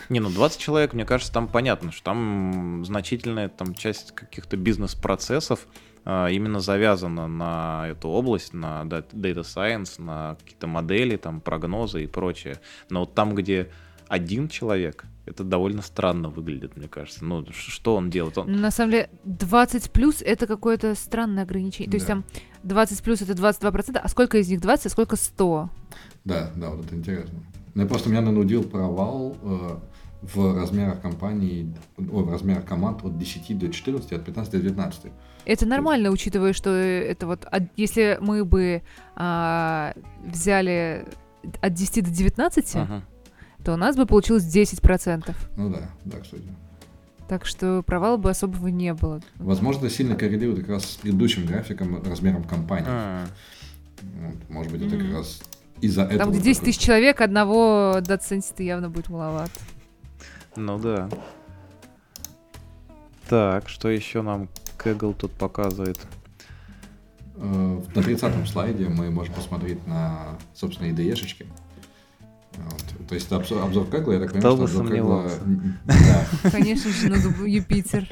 Не, 0.09 0.19
ну 0.19 0.29
20 0.29 0.59
человек, 0.59 0.93
мне 0.93 1.05
кажется, 1.05 1.33
там 1.33 1.47
понятно, 1.47 1.91
что 1.91 2.05
там 2.05 2.83
значительная 2.85 3.49
там, 3.49 3.75
часть 3.75 4.11
каких-то 4.11 4.57
бизнес-процессов 4.57 5.67
а, 6.05 6.27
именно 6.29 6.61
завязана 6.61 7.27
на 7.27 7.87
эту 7.89 8.07
область, 8.07 8.53
на 8.53 8.83
data 8.83 9.41
science, 9.41 10.01
на 10.01 10.35
какие-то 10.39 10.65
модели, 10.67 11.17
там, 11.17 11.41
прогнозы 11.41 12.05
и 12.05 12.07
прочее. 12.07 12.59
Но 12.89 13.01
вот 13.01 13.13
там, 13.13 13.35
где 13.35 13.69
один 14.07 14.47
человек, 14.47 15.05
это 15.27 15.43
довольно 15.43 15.81
странно 15.81 16.29
выглядит, 16.29 16.75
мне 16.77 16.87
кажется. 16.87 17.23
Ну, 17.25 17.45
что 17.51 17.95
он 17.95 18.09
делает? 18.09 18.37
Он... 18.37 18.51
На 18.51 18.71
самом 18.71 18.91
деле, 18.91 19.09
20 19.25 19.91
плюс 19.91 20.21
это 20.21 20.47
какое-то 20.47 20.95
странное 20.95 21.43
ограничение. 21.43 21.91
То 21.91 21.95
есть 21.97 22.07
Да. 22.07 22.13
там 22.13 22.25
20 22.63 23.01
плюс 23.03 23.21
это 23.21 23.33
22%, 23.33 23.99
а 24.01 24.07
сколько 24.07 24.37
из 24.37 24.49
них 24.49 24.61
20, 24.61 24.85
а 24.85 24.89
сколько 24.89 25.15
100? 25.15 25.69
Да, 26.25 26.51
да, 26.55 26.69
вот 26.71 26.85
это 26.85 26.95
интересно. 26.95 27.39
Ну, 27.75 27.87
просто 27.87 28.09
меня, 28.09 28.21
наверное, 28.21 28.43
удивил 28.43 28.63
провал 28.63 29.37
э, 29.43 29.77
в 30.23 30.55
размерах 30.55 31.01
компаний, 31.01 31.73
ой, 31.97 32.23
в 32.23 32.31
размерах 32.31 32.65
команд 32.65 33.03
от 33.03 33.17
10 33.17 33.57
до 33.59 33.69
14, 33.71 34.11
от 34.13 34.25
15 34.25 34.51
до 34.53 34.59
19. 34.59 35.11
Это 35.45 35.65
нормально, 35.65 36.09
учитывая, 36.09 36.53
что 36.53 36.71
это 36.71 37.27
вот, 37.27 37.45
от- 37.45 37.69
если 37.77 38.17
мы 38.19 38.43
бы 38.43 38.81
а, 39.15 39.93
взяли 40.25 41.05
от 41.61 41.73
10 41.73 42.03
до 42.03 42.09
19, 42.11 42.75
Ага. 42.75 43.03
То 43.67 43.73
у 43.73 43.75
нас 43.75 43.97
бы 43.97 44.05
получилось 44.05 44.45
10%. 44.45 45.35
Ну 45.57 45.69
да, 45.69 45.89
да, 46.05 46.19
кстати. 46.21 46.45
Так 47.27 47.45
что 47.45 47.83
провала 47.83 48.15
бы 48.15 48.29
особого 48.29 48.69
не 48.69 48.93
было. 48.93 49.19
Возможно, 49.39 49.87
это 49.87 49.89
сильно 49.93 50.15
коррелирует 50.15 50.61
как 50.61 50.69
раз 50.69 50.85
с 50.85 50.95
предыдущим 50.95 51.45
графиком, 51.45 52.01
размером 52.01 52.45
компании. 52.45 52.87
А, 52.89 53.25
Вот, 54.21 54.49
может 54.49 54.71
быть, 54.71 54.83
это 54.83 54.97
как 54.97 55.11
раз 55.11 55.41
из-за 55.81 56.03
этого. 56.03 56.17
Там, 56.19 56.31
где 56.31 56.39
10 56.39 56.59
такой- 56.59 56.71
тысяч 56.71 56.81
человек, 56.81 57.19
одного 57.19 57.95
дата-сайентиста 57.99 58.63
явно 58.63 58.89
будет 58.89 59.09
маловато. 59.09 59.51
Ну 60.55 60.79
да. 60.79 61.09
Так, 63.27 63.67
что 63.67 63.89
еще 63.89 64.21
нам 64.21 64.47
Kaggle 64.77 65.13
тут 65.13 65.33
показывает? 65.33 65.99
Э, 67.35 67.81
На 67.95 67.99
30-м 67.99 68.47
слайде 68.47 68.87
мы 68.87 69.11
можем 69.11 69.33
посмотреть 69.33 69.85
на, 69.85 70.37
собственно, 70.55 70.87
IDE-шечки. 70.87 71.45
Вот. 72.57 73.07
То 73.07 73.15
есть 73.15 73.27
это 73.27 73.37
обзор, 73.37 73.63
обзор 73.63 73.85
Kaggle, 73.85 74.13
я 74.13 74.19
так 74.19 74.33
понимаю, 74.33 74.55
Кто 74.55 74.67
что 74.67 74.79
обзор 74.81 75.31
Да, 75.85 76.25
Конечно 76.51 76.91
же, 76.91 77.09
на 77.09 77.15
дуб- 77.15 77.47
Юпитер. 77.47 78.07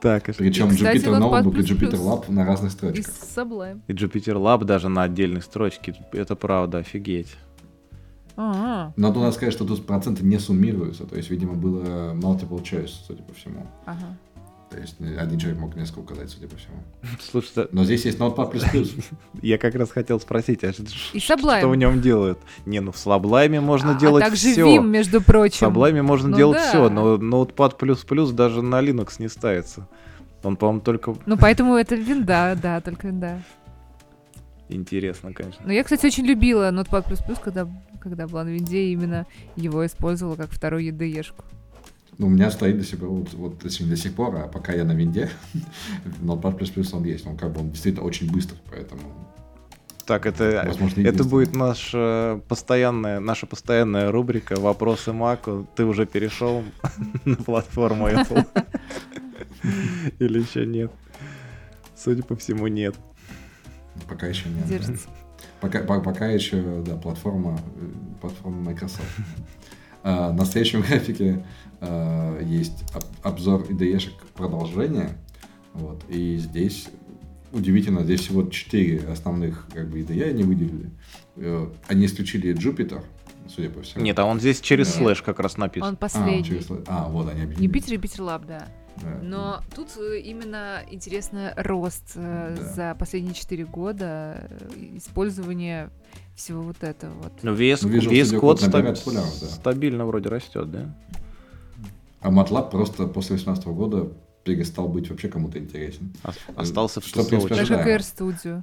Так, 0.00 0.28
и, 0.28 0.32
причем 0.32 0.68
И, 0.68 0.70
Jupyter. 0.72 1.18
Notebook 1.18 1.58
и 1.58 1.62
Jupyter 1.62 2.00
Lab 2.00 2.30
на 2.30 2.44
разных 2.46 2.72
И 2.72 2.74
строчках. 2.74 3.14
Sublime. 3.36 3.80
и 3.86 3.92
Jupyter 3.92 4.36
Lab 4.36 4.64
даже 4.64 4.88
на 4.88 5.02
отдельной 5.02 5.42
строчке. 5.42 5.94
Это 6.12 6.36
правда, 6.36 6.78
офигеть. 6.78 7.36
А, 8.36 8.92
Но 8.96 9.12
надо 9.12 9.32
сказать, 9.32 9.52
что 9.52 9.66
тут 9.66 9.84
проценты 9.86 10.24
не 10.24 10.38
суммируются, 10.38 11.04
то 11.04 11.16
есть, 11.16 11.28
видимо, 11.28 11.52
было 11.54 12.14
multiple 12.14 12.62
choice, 12.62 12.92
судя 13.06 13.22
по 13.22 13.34
всему. 13.34 13.66
ага. 13.84 14.16
То 14.70 14.78
есть 14.78 14.96
один 15.00 15.36
человек 15.38 15.58
мог 15.60 15.74
несколько 15.74 15.98
указать, 15.98 16.30
судя 16.30 16.46
по 16.46 16.56
всему. 16.56 16.76
Слушай, 17.20 17.66
Но 17.72 17.82
здесь 17.84 18.04
есть 18.04 18.18
Notepad++. 18.18 18.54
я 19.42 19.58
как 19.58 19.74
раз 19.74 19.90
хотел 19.90 20.20
спросить, 20.20 20.62
а 20.62 20.72
что 20.72 21.68
в 21.68 21.76
нем 21.76 22.00
делают? 22.00 22.38
Не, 22.66 22.78
ну 22.80 22.92
в 22.92 22.94
Sublime 22.94 23.60
можно 23.60 23.96
А- 23.96 23.98
делать 23.98 24.22
а 24.22 24.26
также 24.28 24.52
все. 24.52 24.62
Vim, 24.76 24.86
между 24.86 25.20
В 25.20 25.24
прочим. 25.24 25.66
Sublime 25.66 26.02
можно 26.02 26.28
Ну 26.28 26.36
делать 26.36 26.58
да. 26.58 26.68
все, 26.68 26.88
но 26.88 27.16
Notepad++ 27.16 28.32
даже 28.32 28.62
на 28.62 28.80
Linux 28.80 29.14
не 29.18 29.28
ставится. 29.28 29.88
Он, 30.44 30.56
по-моему, 30.56 30.80
только 30.82 31.16
Ну, 31.26 31.36
поэтому 31.36 31.74
это 31.74 31.96
винда, 31.96 32.56
да, 32.60 32.80
только 32.80 33.08
винда. 33.08 33.42
интересно, 34.68 35.32
конечно. 35.32 35.62
Но 35.66 35.72
я, 35.72 35.82
кстати, 35.82 36.06
очень 36.06 36.24
любила 36.26 36.70
Notepad++, 36.70 37.02
когда, 37.42 37.68
когда 38.00 38.28
была 38.28 38.44
на 38.44 38.50
винде, 38.50 38.84
и 38.84 38.92
именно 38.92 39.26
его 39.56 39.84
использовала 39.84 40.36
как 40.36 40.50
вторую 40.50 40.84
EDE-шку. 40.92 41.44
Ну, 42.20 42.26
у 42.26 42.28
меня 42.28 42.50
стоит 42.50 42.76
до 42.76 42.84
сих 42.84 42.98
пор, 42.98 43.08
вот, 43.08 43.32
вот 43.32 43.58
точнее, 43.60 43.86
до 43.86 43.96
сих 43.96 44.12
пор, 44.12 44.36
а 44.36 44.46
пока 44.46 44.74
я 44.74 44.84
на 44.84 44.92
винде, 44.92 45.30
Notepad++ 46.20 46.86
он 46.92 47.04
есть, 47.04 47.26
он 47.26 47.38
как 47.38 47.50
бы 47.50 47.60
он 47.60 47.70
действительно 47.70 48.04
очень 48.04 48.30
быстрый, 48.30 48.58
поэтому 48.70 49.00
Так, 50.04 50.26
это, 50.26 50.64
Возможно, 50.66 51.00
это 51.00 51.24
будет 51.24 51.56
наша 51.56 52.42
постоянная, 52.46 53.20
наша 53.20 53.46
постоянная 53.46 54.10
рубрика 54.12 54.60
«Вопросы 54.60 55.14
Маку». 55.14 55.66
Ты 55.76 55.86
уже 55.86 56.04
перешел 56.04 56.62
на 57.24 57.36
платформу 57.36 58.06
Apple? 58.06 58.46
Или 60.18 60.40
еще 60.40 60.66
нет? 60.66 60.92
Судя 61.96 62.22
по 62.22 62.36
всему, 62.36 62.66
нет. 62.66 62.96
пока 64.06 64.26
еще 64.26 64.50
нет. 64.50 64.66
Держится. 64.66 65.08
Пока, 65.62 65.78
по- 65.84 66.02
пока 66.02 66.26
еще, 66.26 66.82
да, 66.84 66.96
платформа, 66.96 67.58
э, 67.76 68.18
платформа 68.20 68.60
Microsoft. 68.60 69.08
А, 70.02 70.32
На 70.32 70.44
следующем 70.46 70.80
графике 70.80 71.44
а, 71.80 72.40
есть 72.42 72.84
об- 72.94 73.04
обзор 73.34 73.62
IDE-шек 73.70 74.12
продолжения. 74.34 75.16
Вот. 75.74 76.02
И 76.08 76.36
здесь 76.36 76.88
удивительно, 77.52 78.04
здесь 78.04 78.20
всего 78.20 78.42
4 78.44 79.08
основных 79.10 79.66
как 79.72 79.88
бы, 79.88 80.00
IDE 80.00 80.22
они 80.30 80.42
выделили. 80.44 80.90
Э, 81.36 81.66
Они 81.88 82.06
исключили 82.06 82.54
Jupyter, 82.54 83.02
судя 83.48 83.70
по 83.70 83.82
всему. 83.82 84.04
Нет, 84.04 84.18
а 84.18 84.24
он 84.24 84.40
здесь 84.40 84.60
через 84.60 84.88
Да. 84.88 84.98
слэш 84.98 85.22
как 85.22 85.40
раз 85.40 85.56
написан. 85.56 85.88
Он 85.88 85.94
А, 85.94 85.96
последний. 85.96 86.44
через- 86.44 86.66
а, 86.86 87.08
вот 87.08 87.28
они 87.28 87.42
объединили. 87.42 87.66
Jupyter 87.68 87.92
и 87.92 87.96
JupyterLab, 87.96 88.46
да. 88.46 88.68
Да. 88.96 89.18
Но 89.22 89.60
тут 89.74 89.88
э, 89.96 90.18
именно 90.20 90.80
интересно 90.90 91.54
рост 91.56 92.12
э, 92.16 92.56
Да. 92.58 92.64
за 92.72 92.94
последние 92.98 93.32
4 93.34 93.64
года 93.64 94.48
э, 94.50 94.96
использования 94.96 95.90
всего 96.34 96.60
вот 96.62 96.82
этого 96.82 97.12
вот. 97.22 97.32
Ну, 97.42 97.54
VS, 97.54 97.78
Ну, 97.82 97.88
Visual 97.90 98.10
VS 98.10 98.22
Studio 98.32 98.40
Code 98.40 98.56
Code 98.58 98.66
набирает 98.66 98.96
ста- 98.98 99.04
популярность, 99.04 99.40
да. 99.40 99.46
стабильно 99.48 100.06
вроде 100.06 100.28
растет, 100.28 100.70
да? 100.70 100.94
А 102.20 102.30
MATLAB 102.30 102.70
просто 102.70 103.06
после 103.06 103.36
2018 103.36 103.66
года 103.68 104.08
перестал 104.44 104.88
быть 104.88 105.08
вообще 105.10 105.28
кому-то 105.28 105.58
интересен. 105.58 106.12
Ос- 106.24 106.36
Остался 106.56 107.00
в 107.00 107.06
Что, 107.06 107.22
в 107.22 107.28
принципе. 107.28 107.54
Так 107.54 107.68
как. 107.68 107.86
Air 107.86 108.00
Studio. 108.00 108.62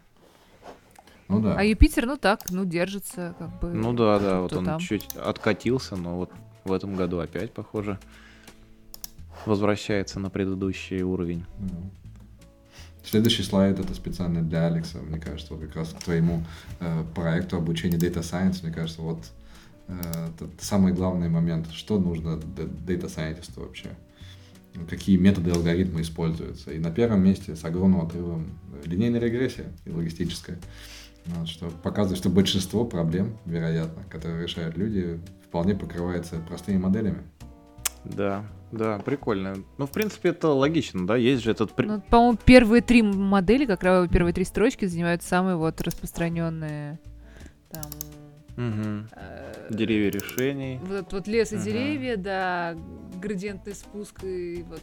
Ну 1.28 1.42
да. 1.42 1.56
А 1.58 1.64
Юпитер, 1.64 2.06
ну 2.06 2.18
так, 2.18 2.50
ну 2.50 2.66
держится, 2.66 3.36
как 3.38 3.60
бы. 3.60 3.70
Ну 3.74 3.94
да, 3.94 4.20
да, 4.20 4.42
вот 4.42 4.54
он 4.54 4.66
там. 4.66 4.80
чуть 4.80 5.08
откатился, 5.16 5.96
но 5.96 6.16
вот 6.18 6.32
в 6.64 6.72
этом 6.72 6.96
году 6.96 7.20
опять, 7.20 7.52
похоже, 7.52 8.00
возвращается 9.46 10.20
на 10.20 10.30
предыдущий 10.30 11.02
уровень. 11.02 11.46
Следующий 13.04 13.44
слайд 13.44 13.80
это 13.80 13.94
специально 13.94 14.42
для 14.42 14.68
Алекса, 14.68 14.98
мне 15.00 15.18
кажется, 15.20 15.54
вот 15.54 15.64
как 15.66 15.76
раз 15.78 15.90
к 15.94 16.04
твоему 16.04 16.44
э, 16.82 17.04
проекту 17.16 17.56
обучения 17.56 17.98
Data 17.98 18.20
Science, 18.22 18.64
мне 18.64 18.74
кажется, 18.74 19.02
вот 19.02 19.20
это 19.88 20.50
самый 20.60 20.94
главный 20.94 21.30
момент, 21.30 21.72
что 21.72 22.00
нужно 22.00 22.40
Data 22.56 23.06
Scientist 23.06 23.52
вообще, 23.56 23.90
какие 24.90 25.18
методы 25.18 25.50
и 25.50 25.54
алгоритмы 25.54 26.02
используются. 26.02 26.72
И 26.72 26.80
на 26.80 26.92
первом 26.92 27.24
месте 27.24 27.56
с 27.56 27.64
огромным 27.64 28.02
отрывом 28.02 28.60
э, 28.74 28.88
линейная 28.88 29.20
регрессия 29.20 29.68
и 29.86 29.92
логистическая, 29.92 30.60
Вот, 31.26 31.48
что 31.48 31.70
показывает, 31.70 32.20
что 32.20 32.30
большинство 32.30 32.86
проблем, 32.86 33.38
вероятно, 33.46 34.04
которые 34.10 34.44
решают 34.44 34.78
люди, 34.78 35.20
вполне 35.46 35.74
покрывается 35.76 36.36
простыми 36.48 36.78
моделями. 36.78 37.24
Да, 38.04 38.46
да, 38.72 39.00
прикольно. 39.00 39.56
Ну, 39.78 39.88
в 39.88 39.92
принципе, 39.92 40.30
это 40.30 40.50
логично, 40.50 41.08
да, 41.08 41.16
есть 41.16 41.44
же 41.44 41.52
этот... 41.52 41.72
Ну, 41.78 42.02
по-моему, 42.02 42.38
первые 42.46 42.82
три 42.82 43.02
модели, 43.02 43.66
как 43.66 43.84
раз 43.84 44.08
первые 44.10 44.34
три 44.34 44.46
строчки 44.46 44.86
занимают 44.86 45.24
самые 45.24 45.56
вот 45.56 45.82
распространенные 45.82 47.00
там 47.70 47.84
Мгм. 48.58 49.08
э, 49.14 49.68
Деревья 49.70 50.10
решений. 50.12 50.80
Вот 50.84 51.14
вот 51.14 51.28
лес 51.28 51.52
и 51.52 51.56
Ага. 51.56 51.64
деревья, 51.66 52.18
да, 52.18 52.76
градиентный 53.22 53.76
спуск 53.76 54.24
и 54.24 54.64
вот 54.68 54.82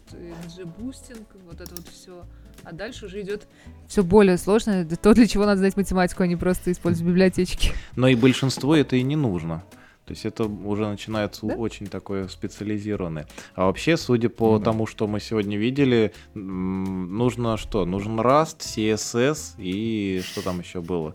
бустинг, 0.79 1.27
вот 1.47 1.61
это 1.61 1.75
вот 1.75 1.87
все. 1.89 2.25
А 2.63 2.73
дальше 2.73 3.07
уже 3.07 3.21
идет 3.21 3.47
все 3.89 4.03
более 4.05 4.39
сложное, 4.39 4.85
то, 4.87 5.13
для 5.13 5.27
чего 5.27 5.45
надо 5.45 5.59
знать 5.59 5.77
математику, 5.77 6.23
а 6.23 6.27
не 6.27 6.37
просто 6.37 6.71
использовать 6.73 7.11
библиотечки. 7.11 7.73
Но 7.97 8.09
и 8.09 8.15
большинство 8.15 8.75
это 8.77 8.97
и 8.97 9.03
не 9.03 9.17
нужно. 9.17 9.65
То 10.07 10.13
есть 10.13 10.27
это 10.27 10.45
уже 10.45 10.87
начинается 10.87 11.47
Да? 11.47 11.55
очень 11.55 11.87
такое 11.87 12.29
специализированное. 12.29 13.27
А 13.55 13.65
вообще, 13.65 13.97
судя 13.97 14.29
по 14.29 14.53
Ну 14.53 14.59
да. 14.59 14.67
тому, 14.67 14.87
что 14.87 15.07
мы 15.07 15.19
сегодня 15.19 15.57
видели, 15.57 16.13
нужно 16.35 17.57
что? 17.57 17.87
Нужен 17.87 18.21
Rust, 18.21 18.59
CSS 18.61 19.55
и 19.59 20.21
что 20.25 20.43
там 20.43 20.61
еще 20.61 20.81
было? 20.83 21.15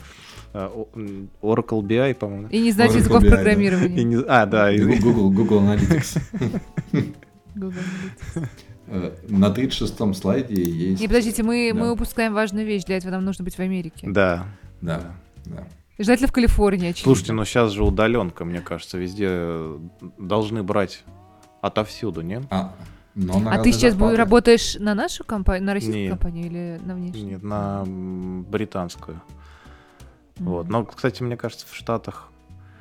М, 0.53 1.29
Oracle 1.41 1.81
BI, 1.81 2.13
по-моему. 2.15 2.47
И 2.49 2.59
не 2.61 2.71
знать 2.71 2.95
языков 2.95 3.23
BI, 3.23 3.29
программирования. 3.29 4.03
не- 4.03 4.23
А, 4.27 4.45
да. 4.45 4.71
и- 4.71 4.79
Google, 4.79 5.31
Google 5.31 5.59
Analytics. 5.61 6.21
Google 7.55 7.73
Analytics. 8.35 8.47
Э, 8.91 9.11
На 9.27 9.51
36-м 9.51 10.13
слайде 10.15 10.63
есть... 10.63 10.99
Не, 11.01 11.07
подождите, 11.07 11.43
мы, 11.43 11.71
Да. 11.73 11.79
мы 11.79 11.91
упускаем 11.91 12.33
важную 12.33 12.65
вещь, 12.65 12.85
для 12.85 12.97
этого 12.97 13.11
нам 13.11 13.23
нужно 13.25 13.45
быть 13.45 13.55
в 13.55 13.59
Америке. 13.59 14.07
Да. 14.09 14.47
Да, 14.81 15.11
да. 15.45 15.67
Желательно 15.99 16.27
в 16.27 16.31
Калифорнии, 16.31 16.89
очевидно. 16.89 17.03
Слушайте, 17.03 17.33
ну 17.33 17.45
сейчас 17.45 17.71
же 17.71 17.83
удаленка, 17.83 18.45
мне 18.45 18.61
кажется, 18.61 18.97
везде 18.97 19.27
э, 19.29 19.79
должны 20.17 20.63
брать 20.63 21.03
отовсюду, 21.61 22.21
нет? 22.21 22.43
А, 22.49 22.73
но 23.13 23.43
А 23.51 23.59
ты 23.59 23.71
сейчас 23.73 23.91
зарплаты. 23.91 24.13
будешь 24.13 24.17
работаешь 24.17 24.75
на 24.79 24.95
нашу 24.95 25.23
компанию, 25.25 25.65
на 25.67 25.73
российскую 25.73 26.03
Нет. 26.03 26.11
компанию 26.11 26.45
или 26.47 26.79
на 26.83 26.95
внешнюю? 26.95 27.25
Нет, 27.33 27.43
на 27.43 27.83
британскую. 27.85 29.21
Мгм. 30.39 30.49
Вот. 30.49 30.69
Но, 30.69 30.85
кстати, 30.85 31.23
мне 31.23 31.37
кажется, 31.37 31.65
в 31.69 31.75
Штатах... 31.75 32.29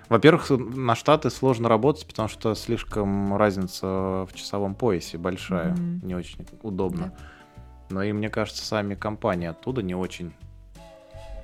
Во-первых, 0.09 0.51
на 0.51 0.95
Штаты 0.95 1.29
сложно 1.29 1.69
работать, 1.69 2.07
потому 2.07 2.29
что 2.29 2.55
слишком 2.55 3.37
разница 3.37 4.27
в 4.27 4.31
часовом 4.33 4.75
поясе 4.75 5.19
большая. 5.19 5.73
Мгм. 5.73 6.01
Не 6.03 6.15
очень 6.15 6.47
удобно. 6.63 7.13
Но 7.91 8.03
и, 8.03 8.13
мне 8.13 8.31
кажется, 8.31 8.65
сами 8.65 8.95
компании 8.95 9.49
оттуда 9.49 9.83
не 9.83 9.95
очень 9.95 10.33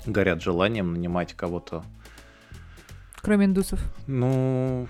горят 0.07 0.43
желанием 0.43 0.93
нанимать 0.93 1.35
кого-то 1.35 1.83
Кроме 3.25 3.47
индусов. 3.47 3.81
Ну, 4.07 4.87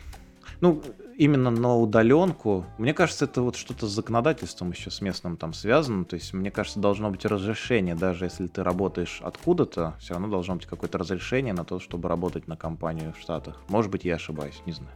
ну, 0.61 0.83
именно 1.17 1.51
на 1.51 1.77
удаленку. 1.77 2.65
Мне 2.79 2.95
кажется, 2.95 3.25
это 3.25 3.43
вот 3.43 3.57
что-то 3.57 3.87
с 3.87 3.91
законодательством 3.91 4.71
еще 4.71 4.91
с 4.91 5.01
местным 5.01 5.37
там 5.37 5.53
связано. 5.53 6.05
То 6.05 6.15
есть, 6.17 6.33
мне 6.33 6.51
кажется, 6.51 6.81
должно 6.81 7.11
быть 7.11 7.25
разрешение, 7.25 7.95
даже 7.95 8.25
если 8.27 8.47
ты 8.47 8.63
работаешь 8.63 9.21
откуда-то, 9.23 9.95
все 9.99 10.15
равно 10.15 10.29
должно 10.29 10.57
быть 10.57 10.67
какое-то 10.67 10.99
разрешение 10.99 11.55
на 11.55 11.65
то, 11.65 11.81
чтобы 11.81 12.09
работать 12.09 12.49
на 12.49 12.57
компанию 12.57 13.13
в 13.13 13.21
Штатах. 13.21 13.61
Может 13.69 13.91
быть, 13.91 14.05
я 14.05 14.17
ошибаюсь, 14.17 14.61
не 14.67 14.73
знаю. 14.73 14.93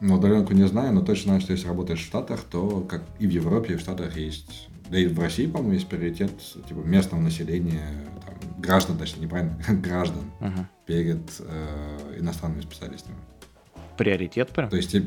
Ну, 0.00 0.14
удаленку 0.14 0.54
не 0.54 0.66
знаю, 0.66 0.94
но 0.94 1.02
точно 1.02 1.24
знаю, 1.24 1.40
что 1.40 1.52
если 1.52 1.68
работаешь 1.68 2.00
в 2.00 2.06
Штатах, 2.06 2.40
то 2.50 2.80
как 2.80 3.02
и 3.18 3.26
в 3.26 3.30
Европе, 3.30 3.74
и 3.74 3.76
в 3.76 3.80
Штатах 3.80 4.16
есть, 4.16 4.68
да 4.90 4.98
и 4.98 5.06
в 5.06 5.18
России, 5.20 5.46
по-моему, 5.46 5.74
есть 5.74 5.88
приоритет 5.88 6.32
типа, 6.68 6.78
местного 6.80 7.20
населения, 7.20 7.88
там, 8.24 8.34
граждан, 8.60 8.96
точнее, 8.96 9.24
неправильно, 9.24 9.58
граждан 9.68 10.22
Мгм. 10.40 10.66
перед 10.86 11.20
э, 11.40 12.18
иностранными 12.18 12.62
специалистами. 12.62 13.16
Приоритет 13.96 14.50
прям? 14.50 14.68
То 14.70 14.76
есть, 14.76 14.94
э, 14.94 15.02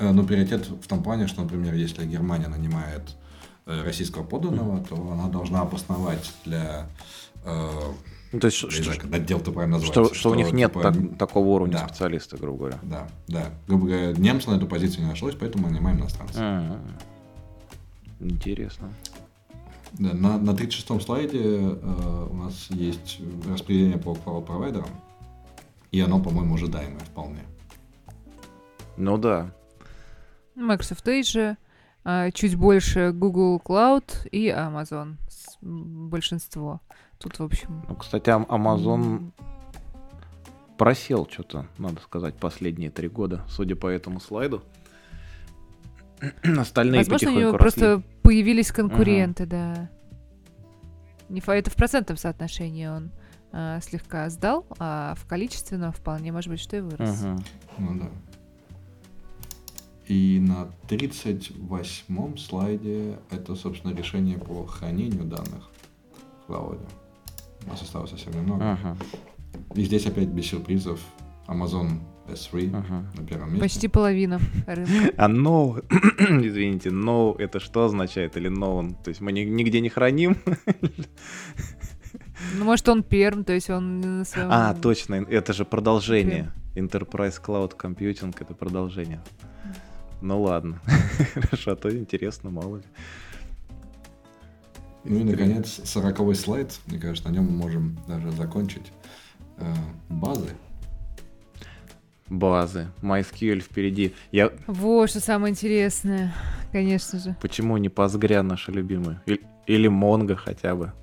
ну, 0.00 0.24
приоритет 0.24 0.66
в 0.66 0.86
том 0.86 1.02
плане, 1.02 1.26
что, 1.26 1.42
например, 1.42 1.74
если 1.74 2.04
Германия 2.06 2.48
нанимает 2.48 3.16
э, 3.66 3.82
российского 3.82 4.24
подданного, 4.24 4.84
то 4.84 4.96
она 4.96 5.28
должна 5.28 5.62
обосновать 5.62 6.32
для, 6.44 6.86
э, 7.44 7.70
Ну, 8.32 8.40
то 8.40 8.46
есть, 8.46 8.56
что, 8.56 8.68
как 9.00 9.12
отдел 9.12 9.40
ты 9.40 9.52
правильно 9.52 9.78
что, 9.78 9.88
называется, 9.88 10.14
что 10.18 10.30
у 10.30 10.34
них 10.34 10.52
нет 10.52 10.72
типа, 10.72 10.82
так- 10.82 11.18
такого 11.18 11.46
уровня 11.48 11.74
да. 11.78 11.88
специалиста, 11.88 12.36
грубо 12.36 12.58
говоря. 12.58 12.78
Да, 12.82 13.08
да. 13.28 13.50
Грубо 13.66 13.86
говоря, 13.86 14.12
немцы 14.12 14.50
на 14.50 14.56
эту 14.56 14.66
позицию 14.66 15.04
не 15.04 15.10
нашлось, 15.10 15.34
поэтому 15.34 15.68
нанимаем 15.68 16.00
иностранцев. 16.00 16.38
М. 16.38 16.78
Интересно. 18.20 18.92
Да, 19.92 20.12
на, 20.12 20.38
на 20.38 20.50
36-м 20.50 21.00
слайде 21.00 21.40
э, 21.40 22.26
у 22.30 22.34
нас 22.34 22.66
есть 22.70 23.20
распределение 23.48 23.98
по 23.98 24.10
cloud-провайдерам, 24.14 24.88
и 25.92 26.00
оно, 26.00 26.18
по-моему, 26.20 26.54
ожидаемое 26.54 27.00
вполне. 27.00 27.40
Ну 28.96 29.18
да. 29.18 29.50
Microsoft 30.56 31.06
Azure, 31.06 31.56
а, 32.04 32.30
чуть 32.30 32.56
больше 32.56 33.12
Google 33.12 33.60
Cloud 33.64 34.28
и 34.30 34.48
Amazon. 34.48 35.16
Большинство. 35.60 36.80
Тут, 37.18 37.38
в 37.38 37.42
общем... 37.42 37.84
Ну, 37.88 37.96
кстати, 37.96 38.28
Amazon 38.30 39.32
просел 40.76 41.26
что-то, 41.30 41.66
надо 41.78 42.00
сказать, 42.02 42.34
последние 42.34 42.90
три 42.90 43.08
года, 43.08 43.44
судя 43.48 43.76
по 43.76 43.86
этому 43.86 44.20
слайду. 44.20 44.62
Остальные 46.58 47.00
Возможно, 47.00 47.30
у 47.30 47.34
него 47.34 47.52
росли. 47.52 47.58
просто 47.58 48.02
появились 48.22 48.72
конкуренты, 48.72 49.46
да. 49.46 49.90
Не 51.28 51.40
это 51.40 51.70
в 51.70 51.74
процентном 51.74 52.16
соотношении 52.16 52.86
он 52.86 53.10
а, 53.52 53.80
слегка 53.80 54.28
сдал, 54.30 54.66
а 54.78 55.14
в 55.16 55.26
количественном 55.26 55.92
вполне 55.92 56.32
может 56.32 56.50
быть, 56.50 56.60
что 56.60 56.76
и 56.76 56.80
вырос. 56.80 57.22
Мгм. 57.22 57.44
Ну 57.78 58.00
да. 58.00 58.10
И 60.06 60.38
на 60.40 60.68
38-м 60.88 62.36
слайде 62.36 63.18
это, 63.30 63.54
собственно, 63.54 63.94
решение 63.94 64.38
по 64.38 64.66
хранению 64.66 65.24
данных 65.24 65.70
в 66.42 66.46
клауде. 66.46 66.84
У 67.66 67.70
нас 67.70 67.80
осталось 67.82 68.10
совсем 68.10 68.32
немного. 68.34 68.78
Мгм. 68.82 68.98
И 69.74 69.84
здесь 69.84 70.06
опять 70.06 70.28
без 70.28 70.46
сюрпризов 70.46 71.00
Amazon 71.46 72.00
S3 72.28 72.70
Ага. 72.74 73.04
на 73.18 73.26
первом 73.26 73.48
месте. 73.48 73.60
Почти 73.60 73.88
половина 73.88 74.40
рынка. 74.66 75.14
А 75.16 75.28
no, 75.28 75.82
извините, 76.46 76.90
no 76.90 77.34
это 77.38 77.60
что 77.60 77.84
означает 77.84 78.36
или 78.36 78.50
known? 78.50 78.94
То 79.02 79.08
есть 79.08 79.20
мы 79.22 79.32
ни- 79.32 79.44
нигде 79.44 79.80
не 79.80 79.88
храним? 79.88 80.36
Ну, 82.56 82.64
может, 82.64 82.88
он 82.88 83.02
перм, 83.02 83.44
то 83.44 83.52
есть 83.52 83.70
он 83.70 84.00
на 84.00 84.24
своем... 84.24 84.48
А, 84.50 84.74
точно, 84.74 85.14
это 85.14 85.52
же 85.52 85.64
продолжение. 85.64 86.52
Enterprise 86.74 87.40
Cloud 87.42 87.72
Computing 87.76 88.34
это 88.38 88.54
продолжение. 88.54 89.22
Ну 90.24 90.40
ладно. 90.40 90.80
Хорошо, 91.34 91.72
а 91.72 91.76
то 91.76 91.94
интересно, 91.94 92.48
мало 92.48 92.78
ли. 92.78 92.82
Ну 95.04 95.20
и, 95.20 95.24
наконец, 95.24 95.82
сороковой 95.84 96.34
слайд. 96.34 96.80
Мне 96.86 96.98
кажется, 96.98 97.28
на 97.28 97.34
нем 97.34 97.44
мы 97.44 97.50
можем 97.50 97.98
даже 98.08 98.30
закончить. 98.30 98.90
Э, 99.58 99.74
Базы. 100.08 100.48
Базы. 102.30 102.88
MySQL 103.02 103.60
впереди. 103.60 104.14
Я 104.32 104.50
Вот, 104.66 105.10
что 105.10 105.20
самое 105.20 105.52
интересное, 105.52 106.34
конечно 106.72 107.18
же. 107.18 107.36
почему 107.42 107.76
не 107.76 107.88
Postgre 107.88 108.40
наши 108.40 108.72
любимые? 108.72 109.20
Или, 109.26 109.42
или 109.66 109.90
Mongo 109.90 110.36
хотя 110.36 110.74
бы. 110.74 110.94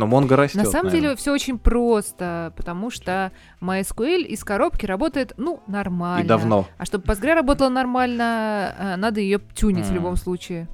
Но 0.00 0.06
Mongo 0.06 0.34
растет. 0.34 0.56
На 0.62 0.64
самом 0.70 0.86
наверное. 0.86 1.00
деле 1.10 1.16
все 1.16 1.32
очень 1.32 1.58
просто, 1.58 2.52
потому 2.56 2.90
что 2.90 3.32
MySQL 3.60 4.22
из 4.22 4.42
коробки 4.44 4.86
работает, 4.86 5.34
ну, 5.36 5.60
нормально. 5.66 6.24
И 6.24 6.28
давно. 6.28 6.66
А 6.78 6.84
чтобы 6.84 7.04
Postgre 7.04 7.34
работала 7.34 7.68
нормально, 7.68 8.74
э, 8.78 8.96
надо 8.96 9.20
ее 9.20 9.40
тюнить 9.54 9.86
в 9.86 9.90
М. 9.90 9.94
любом 9.96 10.16
случае. 10.16 10.68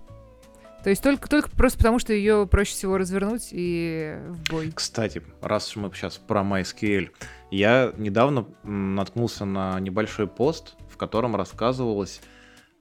То 0.85 0.91
есть 0.91 1.03
только, 1.03 1.29
только 1.29 1.51
просто 1.51 1.79
потому, 1.79 1.99
что 1.99 2.13
ее 2.13 2.47
проще 2.47 2.71
всего 2.73 2.97
развернуть 2.97 3.49
и 3.51 4.17
в 4.29 4.51
бой. 4.53 4.71
Кстати, 4.73 5.21
раз 5.43 5.69
уж 5.71 5.77
мы 5.77 5.91
сейчас 5.93 6.17
про 6.17 6.43
MySQL, 6.43 7.11
я 7.51 7.93
недавно 7.97 8.47
наткнулся 8.63 9.45
на 9.45 9.81
небольшой 9.81 10.29
пост, 10.29 10.77
в 10.89 10.97
котором 10.97 11.35
рассказывалось 11.35 12.21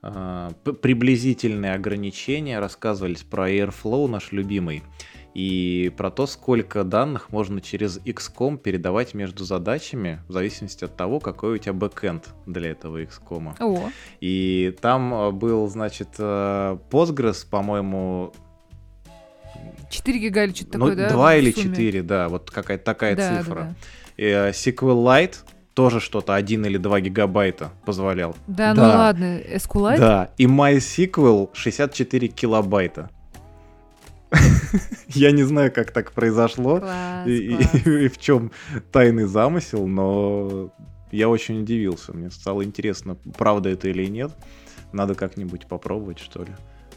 п- 0.02 0.72
приблизительные 0.74 1.74
ограничения, 1.74 2.60
рассказывались 2.60 3.22
про 3.24 3.50
Airflow, 3.50 4.06
наш 4.06 4.30
любимый, 4.30 4.84
и 5.36 5.92
про 5.94 6.10
то, 6.10 6.26
сколько 6.26 6.82
данных 6.82 7.30
можно 7.30 7.60
через 7.60 7.98
XCOM 7.98 8.56
передавать 8.56 9.12
между 9.12 9.44
задачами, 9.44 10.22
в 10.28 10.32
зависимости 10.32 10.82
от 10.82 10.96
того, 10.96 11.20
какой 11.20 11.56
у 11.56 11.58
тебя 11.58 11.74
бэкэнд 11.74 12.30
для 12.46 12.70
этого 12.70 13.02
XCOM. 13.02 13.54
О, 13.60 13.90
И 14.22 14.74
там 14.80 15.12
а, 15.12 15.30
был, 15.32 15.68
значит, 15.68 16.08
а, 16.18 16.78
Postgres, 16.90 17.46
по-моему, 17.46 18.32
4 19.90 20.18
гига 20.18 20.44
или 20.44 20.54
что-то 20.54 20.78
ну, 20.78 20.88
такое, 20.88 21.08
да? 21.08 21.12
2 21.14 21.34
в 21.34 21.38
или 21.38 21.52
сумме? 21.52 21.74
4, 21.74 22.02
да, 22.02 22.28
вот 22.30 22.50
какая-то 22.50 22.84
такая 22.84 23.14
Да, 23.14 23.30
да, 23.30 23.38
цифра. 23.42 23.54
да. 23.54 23.74
И, 24.16 24.24
э, 24.24 24.50
SQLite 24.52 25.36
тоже 25.74 26.00
что-то 26.00 26.34
1 26.34 26.64
или 26.64 26.78
2 26.78 27.00
гигабайта 27.00 27.72
позволял. 27.84 28.34
Да, 28.46 28.70
ну 28.70 28.80
Да. 28.80 28.98
ладно, 28.98 29.38
SQLite? 29.54 29.98
Да, 29.98 30.30
и 30.38 30.46
MySQL 30.46 31.50
64 31.52 32.28
килобайта. 32.28 33.10
Я 35.16 35.30
не 35.32 35.42
знаю, 35.44 35.72
как 35.72 35.92
так 35.92 36.12
произошло 36.12 36.78
Класс, 36.80 37.26
и, 37.26 37.36
и- 37.36 37.56
класс. 37.56 37.74
и 37.86 38.08
в 38.08 38.18
чем 38.18 38.50
тайный 38.92 39.24
замысел, 39.24 39.86
но 39.86 40.72
я 41.10 41.28
очень 41.28 41.62
удивился. 41.62 42.12
Мне 42.12 42.30
стало 42.30 42.64
интересно, 42.64 43.16
правда 43.36 43.70
это 43.70 43.88
или 43.88 44.06
нет. 44.06 44.32
Надо 44.92 45.14
как-нибудь 45.14 45.66
попробовать, 45.66 46.18
что 46.18 46.42
ли. 46.44 46.52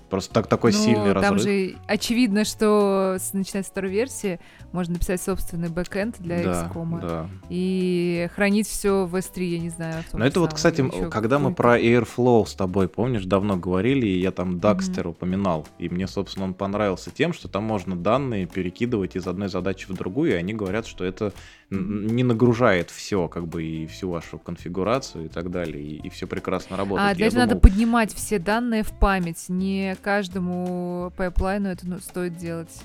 Просто 0.10 0.34
так, 0.34 0.48
такой 0.48 0.72
Ну, 0.72 0.78
сильный 0.78 1.14
там 1.14 1.36
разрыв. 1.36 1.42
же 1.42 1.76
очевидно, 1.88 2.46
что 2.46 3.18
с, 3.20 3.34
начиная 3.34 3.64
со 3.64 3.70
второй 3.70 3.92
версии 3.92 4.40
можно 4.72 4.94
написать 4.94 5.22
собственный 5.22 5.70
бэкэнд 5.70 6.18
для 6.20 6.44
да, 6.44 6.72
XCOM 6.74 7.02
да. 7.02 7.30
и 7.50 8.30
хранить 8.36 8.68
все 8.68 9.06
в 9.06 9.16
S3, 9.16 9.44
я 9.44 9.60
не 9.60 9.70
знаю. 9.70 10.04
Но 10.14 10.26
это 10.26 10.40
вот, 10.40 10.54
кстати, 10.54 10.84
когда 11.10 11.40
мы 11.40 11.54
про 11.54 11.80
Airflow 11.80 12.46
с 12.46 12.54
тобой, 12.54 12.88
помнишь, 12.88 13.26
давно 13.26 13.58
говорили, 13.58 14.06
и 14.06 14.20
я 14.20 14.32
там 14.32 14.60
Дакстер 14.60 15.08
упоминал, 15.08 15.68
и 15.78 15.90
мне, 15.90 16.08
собственно, 16.08 16.46
он 16.46 16.54
понравился 16.54 17.12
тем, 17.12 17.34
что 17.34 17.48
там 17.48 17.64
можно 17.64 17.96
данные 17.96 18.46
перекидывать 18.46 19.16
из 19.16 19.28
одной 19.28 19.50
задачи 19.50 19.88
в 19.88 19.94
другую, 19.94 20.32
и 20.32 20.36
они 20.36 20.54
говорят, 20.54 20.88
что 20.88 21.04
это 21.04 21.34
не 21.70 22.24
нагружает 22.24 22.90
все, 22.90 23.28
как 23.28 23.48
бы, 23.48 23.64
и 23.64 23.86
всю 23.86 24.10
вашу 24.10 24.40
конфигурацию 24.40 25.26
и 25.26 25.28
так 25.28 25.52
далее, 25.52 25.84
и, 25.84 26.10
все 26.10 26.26
прекрасно 26.26 26.78
работает. 26.78 27.12
А 27.12 27.16
для 27.16 27.28
этого 27.28 27.42
надо 27.42 27.56
поднимать 27.58 28.14
все 28.14 28.40
данные 28.40 28.84
в 28.84 28.92
память. 28.92 29.46
Не 29.50 29.96
каждому 30.00 31.12
пайплайну 31.16 31.70
это 31.70 31.88
ну, 31.88 32.00
стоит 32.00 32.38
делать. 32.38 32.84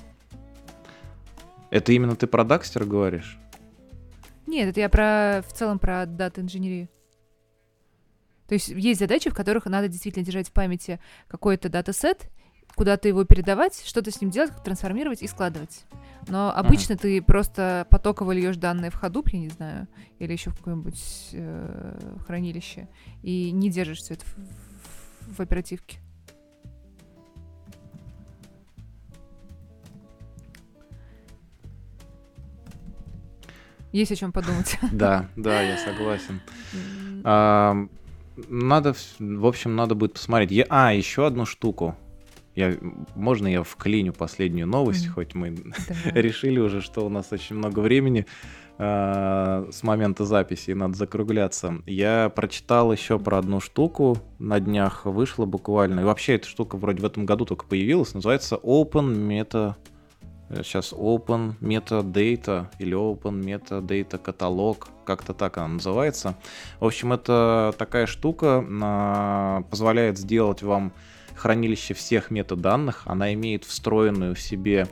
Это 1.71 1.91
именно 1.91 2.15
ты 2.15 2.27
про 2.27 2.43
Дакстер 2.43 2.85
говоришь? 2.85 3.37
Нет, 4.47 4.69
это 4.69 4.79
я 4.79 4.89
про 4.89 5.43
в 5.47 5.53
целом 5.53 5.79
про 5.79 6.05
дата-инженерию. 6.05 6.87
То 8.47 8.53
есть 8.53 8.69
есть 8.69 8.99
задачи, 8.99 9.29
в 9.29 9.33
которых 9.33 9.65
надо 9.65 9.87
действительно 9.87 10.23
держать 10.23 10.49
в 10.49 10.51
памяти 10.51 10.99
какой-то 11.27 11.67
датасет, 11.67 12.29
куда-то 12.75 13.07
его 13.07 13.23
передавать, 13.23 13.81
что-то 13.85 14.11
с 14.11 14.21
ним 14.21 14.29
делать, 14.29 14.51
как 14.51 14.63
трансформировать 14.63 15.23
и 15.23 15.27
складывать. 15.27 15.85
Но 16.27 16.51
обычно 16.55 16.95
ты 16.95 17.21
просто 17.21 17.87
потоково 17.89 18.31
льешь 18.33 18.57
данные 18.57 18.91
в 18.91 19.01
Hadoop, 19.01 19.29
я 19.31 19.39
не 19.39 19.49
знаю, 19.49 19.87
или 20.19 20.31
еще 20.31 20.51
в 20.51 20.57
какое-нибудь 20.57 21.29
э, 21.33 22.17
хранилище, 22.25 22.87
и 23.23 23.51
не 23.51 23.69
держишь 23.69 23.99
все 23.99 24.13
это 24.15 24.25
в, 24.25 24.35
в- 24.37 25.37
в 25.37 25.39
оперативке. 25.39 25.97
Есть 33.95 34.11
о 34.11 34.15
чем 34.15 34.31
подумать. 34.33 34.77
Да, 34.91 35.29
да, 35.37 35.61
я 35.61 35.77
согласен. 35.77 36.41
А, 37.23 37.87
Надо, 38.49 38.93
в 39.19 39.45
общем, 39.45 39.75
надо 39.77 39.95
будет 39.95 40.13
посмотреть. 40.13 40.51
Я- 40.51 40.65
а, 40.69 40.93
еще 40.93 41.25
одну 41.25 41.45
штуку. 41.45 41.95
Я, 42.55 42.75
можно 43.15 43.47
я 43.47 43.63
вклиню 43.63 44.11
последнюю 44.13 44.67
новость, 44.67 45.05
Мгм. 45.05 45.13
хоть 45.13 45.33
мы 45.35 45.55
решили 46.13 46.59
уже, 46.59 46.81
что 46.81 47.05
у 47.05 47.09
нас 47.09 47.27
очень 47.31 47.55
много 47.55 47.79
времени 47.79 48.25
а, 48.77 49.69
с 49.71 49.83
момента 49.83 50.25
записи, 50.25 50.71
и 50.71 50.73
надо 50.73 50.95
закругляться. 50.95 51.75
Я 51.85 52.27
прочитал 52.35 52.91
еще 52.91 53.17
про 53.17 53.37
одну 53.37 53.61
штуку, 53.61 54.17
на 54.39 54.59
днях 54.59 55.05
вышла 55.05 55.45
буквально. 55.45 56.01
И 56.01 56.03
вообще 56.03 56.35
эта 56.35 56.49
штука 56.49 56.75
вроде 56.75 57.01
в 57.01 57.05
этом 57.05 57.25
году 57.25 57.45
только 57.45 57.65
появилась, 57.65 58.13
называется 58.13 58.55
Open 58.61 59.15
Meta... 59.15 59.75
Сейчас 60.49 60.93
Open 60.93 61.55
Metadata 61.59 62.67
или 62.77 62.95
Open 62.95 63.41
Metadata 63.41 64.17
каталог, 64.17 64.89
как-то 65.05 65.33
так 65.33 65.57
она 65.57 65.69
называется. 65.69 66.35
В 66.79 66.85
общем, 66.85 67.13
это 67.13 67.73
такая 67.77 68.05
штука, 68.05 68.63
а, 68.81 69.63
позволяет 69.69 70.17
сделать 70.17 70.61
вам 70.61 70.93
хранилище 71.35 71.93
всех 71.93 72.31
метаданных. 72.31 73.03
Она 73.05 73.33
имеет 73.33 73.65
встроенную 73.65 74.35
в 74.35 74.39
себе 74.39 74.87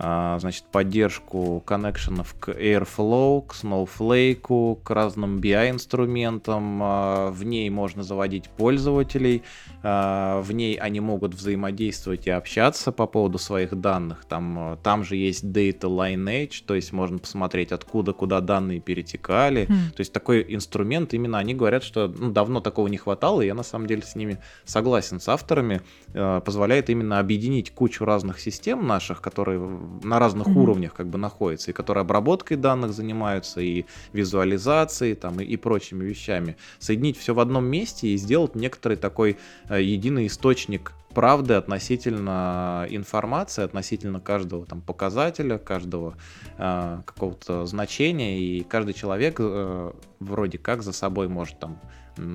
значит, 0.00 0.64
поддержку 0.72 1.62
коннекшенов 1.66 2.34
к 2.40 2.48
Airflow, 2.48 3.46
к 3.46 3.52
Snowflake, 3.52 4.82
к 4.82 4.90
разным 4.90 5.40
BI-инструментам. 5.40 6.80
а, 6.82 7.30
В 7.30 7.44
ней 7.44 7.68
можно 7.68 8.02
заводить 8.02 8.48
пользователей. 8.48 9.42
а, 9.82 10.40
В 10.40 10.52
ней 10.52 10.76
они 10.76 11.00
могут 11.00 11.34
взаимодействовать 11.34 12.26
и 12.26 12.30
общаться 12.30 12.92
по 12.92 13.06
поводу 13.06 13.38
своих 13.38 13.78
данных. 13.78 14.24
Там, 14.24 14.58
а, 14.58 14.76
там 14.76 15.04
же 15.04 15.16
есть 15.16 15.44
Data 15.44 15.82
Lineage, 15.82 16.62
то 16.66 16.74
есть 16.74 16.92
можно 16.92 17.18
посмотреть, 17.18 17.72
откуда 17.72 18.12
куда 18.14 18.40
данные 18.40 18.80
перетекали. 18.80 19.66
Хм. 19.66 19.92
То 19.94 20.00
есть 20.00 20.12
такой 20.12 20.46
инструмент, 20.48 21.12
именно 21.12 21.38
они 21.38 21.54
говорят, 21.54 21.82
что 21.82 22.08
ну, 22.08 22.30
давно 22.30 22.60
такого 22.60 22.88
не 22.88 22.96
хватало, 22.96 23.42
и 23.42 23.46
я 23.46 23.54
на 23.54 23.62
самом 23.62 23.86
деле 23.86 24.02
с 24.02 24.14
ними 24.14 24.38
согласен, 24.64 25.20
с 25.20 25.28
авторами, 25.28 25.82
позволяет 26.12 26.90
именно 26.90 27.18
объединить 27.18 27.70
кучу 27.72 28.04
разных 28.04 28.40
систем 28.40 28.86
наших, 28.86 29.20
которые 29.20 29.60
на 30.02 30.18
разных 30.18 30.48
Мгм. 30.48 30.56
уровнях 30.58 30.94
как 30.94 31.08
бы 31.08 31.18
находятся, 31.18 31.70
и 31.70 31.74
которые 31.74 32.02
обработкой 32.02 32.56
данных 32.56 32.92
занимаются, 32.92 33.60
и 33.60 33.84
визуализацией, 34.12 35.14
там, 35.14 35.40
и, 35.40 35.44
и 35.44 35.56
прочими 35.56 36.04
вещами. 36.04 36.56
Соединить 36.78 37.18
все 37.18 37.34
в 37.34 37.40
одном 37.40 37.64
месте 37.64 38.08
и 38.08 38.16
сделать 38.16 38.54
некоторый 38.54 38.96
такой 38.96 39.38
э, 39.68 39.82
единый 39.82 40.26
источник 40.26 40.92
правды 41.14 41.54
относительно 41.54 42.86
информации, 42.88 43.64
относительно 43.64 44.20
каждого 44.20 44.64
там 44.64 44.80
показателя, 44.80 45.58
каждого 45.58 46.14
э, 46.56 47.00
какого-то 47.04 47.66
значения, 47.66 48.38
и 48.40 48.62
каждый 48.62 48.94
человек 48.94 49.36
э, 49.38 49.92
вроде 50.20 50.58
как 50.58 50.82
за 50.82 50.92
собой 50.92 51.28
может 51.28 51.58
там 51.58 51.80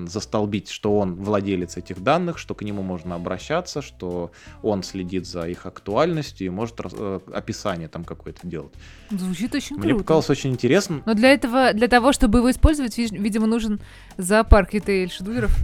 застолбить, 0.08 0.70
что 0.70 0.98
он 0.98 1.14
владелец 1.16 1.76
этих 1.76 2.02
данных, 2.02 2.38
что 2.38 2.54
к 2.54 2.62
нему 2.62 2.82
можно 2.82 3.14
обращаться, 3.14 3.82
что 3.82 4.30
он 4.62 4.82
следит 4.82 5.26
за 5.26 5.48
их 5.48 5.66
актуальностью 5.66 6.46
и 6.46 6.50
может 6.50 6.74
э, 6.80 7.20
описание 7.32 7.88
там 7.88 8.04
какое-то 8.04 8.46
делать. 8.46 8.72
Звучит 9.10 9.54
очень 9.54 9.76
Мне 9.76 9.88
круто. 9.90 10.02
показалось 10.04 10.30
очень 10.30 10.50
интересно. 10.50 11.02
Но 11.06 11.14
для 11.14 11.32
этого, 11.32 11.72
для 11.72 11.88
того, 11.88 12.12
чтобы 12.12 12.38
его 12.38 12.50
использовать, 12.50 12.96
видимо, 12.98 13.46
нужен 13.46 13.80
зоопарк 14.16 14.74
ритейл 14.74 15.10
шедуверов. 15.10 15.56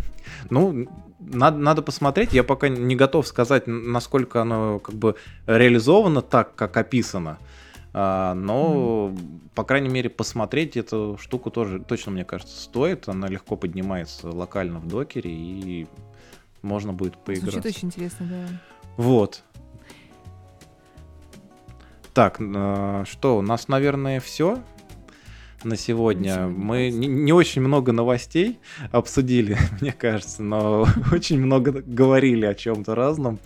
Ну, 0.50 0.86
надо, 1.18 1.58
надо 1.58 1.82
посмотреть. 1.82 2.32
Я 2.32 2.44
пока 2.44 2.68
не 2.68 2.96
готов 2.96 3.26
сказать, 3.26 3.64
насколько 3.66 4.42
оно 4.42 4.78
как 4.78 4.94
бы 4.94 5.16
реализовано 5.46 6.22
так, 6.22 6.54
как 6.54 6.76
описано. 6.76 7.38
А, 7.94 8.34
но, 8.34 9.14
по 9.54 9.64
крайней 9.64 9.88
мере, 9.88 10.08
посмотреть 10.08 10.76
эту 10.76 11.18
штуку 11.20 11.50
тоже 11.50 11.80
точно, 11.80 12.12
мне 12.12 12.24
кажется, 12.24 12.58
стоит. 12.58 13.08
Она 13.08 13.28
легко 13.28 13.56
поднимается 13.56 14.30
локально 14.30 14.78
в 14.78 14.88
докере, 14.88 15.30
и 15.30 15.86
можно 16.62 16.92
будет 16.92 17.16
поиграть. 17.18 17.52
Звучит 17.52 17.66
очень 17.66 17.88
интересно, 17.88 18.26
да. 18.26 18.60
Вот. 18.96 19.42
Так, 22.14 22.36
э, 22.40 23.04
что, 23.08 23.38
у 23.38 23.42
нас, 23.42 23.68
наверное, 23.68 24.20
все 24.20 24.62
на 25.64 25.76
сегодня. 25.76 26.46
Мы 26.46 26.90
не, 26.90 27.06
не 27.06 27.32
очень 27.32 27.62
много 27.62 27.92
новостей 27.92 28.58
обсудили, 28.90 29.56
мне 29.80 29.92
кажется, 29.92 30.42
но 30.42 30.86
очень 31.12 31.40
много 31.40 31.72
говорили 31.72 32.46
о 32.46 32.54
чем-то 32.54 32.94
разном. 32.94 33.38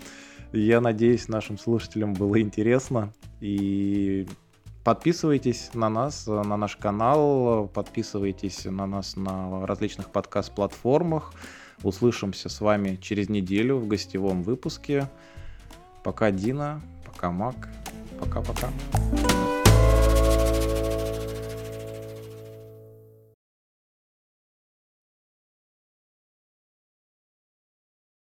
Я 0.53 0.81
надеюсь, 0.81 1.29
нашим 1.29 1.59
слушателям 1.59 2.15
было 2.15 2.41
интересно. 2.41 3.13
И 3.41 4.27
подписывайтесь 4.85 5.71
на 5.75 5.89
нас, 5.89 6.27
э, 6.29 6.43
на 6.43 6.57
наш 6.57 6.77
канал, 6.77 7.69
подписывайтесь 7.73 8.65
на 8.65 8.87
нас 8.87 9.17
на 9.17 9.67
различных 9.67 10.11
подкаст-платформах. 10.11 11.33
Услышимся 11.83 12.49
с 12.49 12.61
вами 12.61 12.97
через 12.97 13.29
неделю 13.29 13.77
в 13.77 13.87
гостевом 13.87 14.43
выпуске. 14.43 15.09
Пока 16.03 16.31
Дина, 16.31 16.81
пока 17.05 17.31
Мак, 17.31 17.69
пока-пока. 18.19 18.71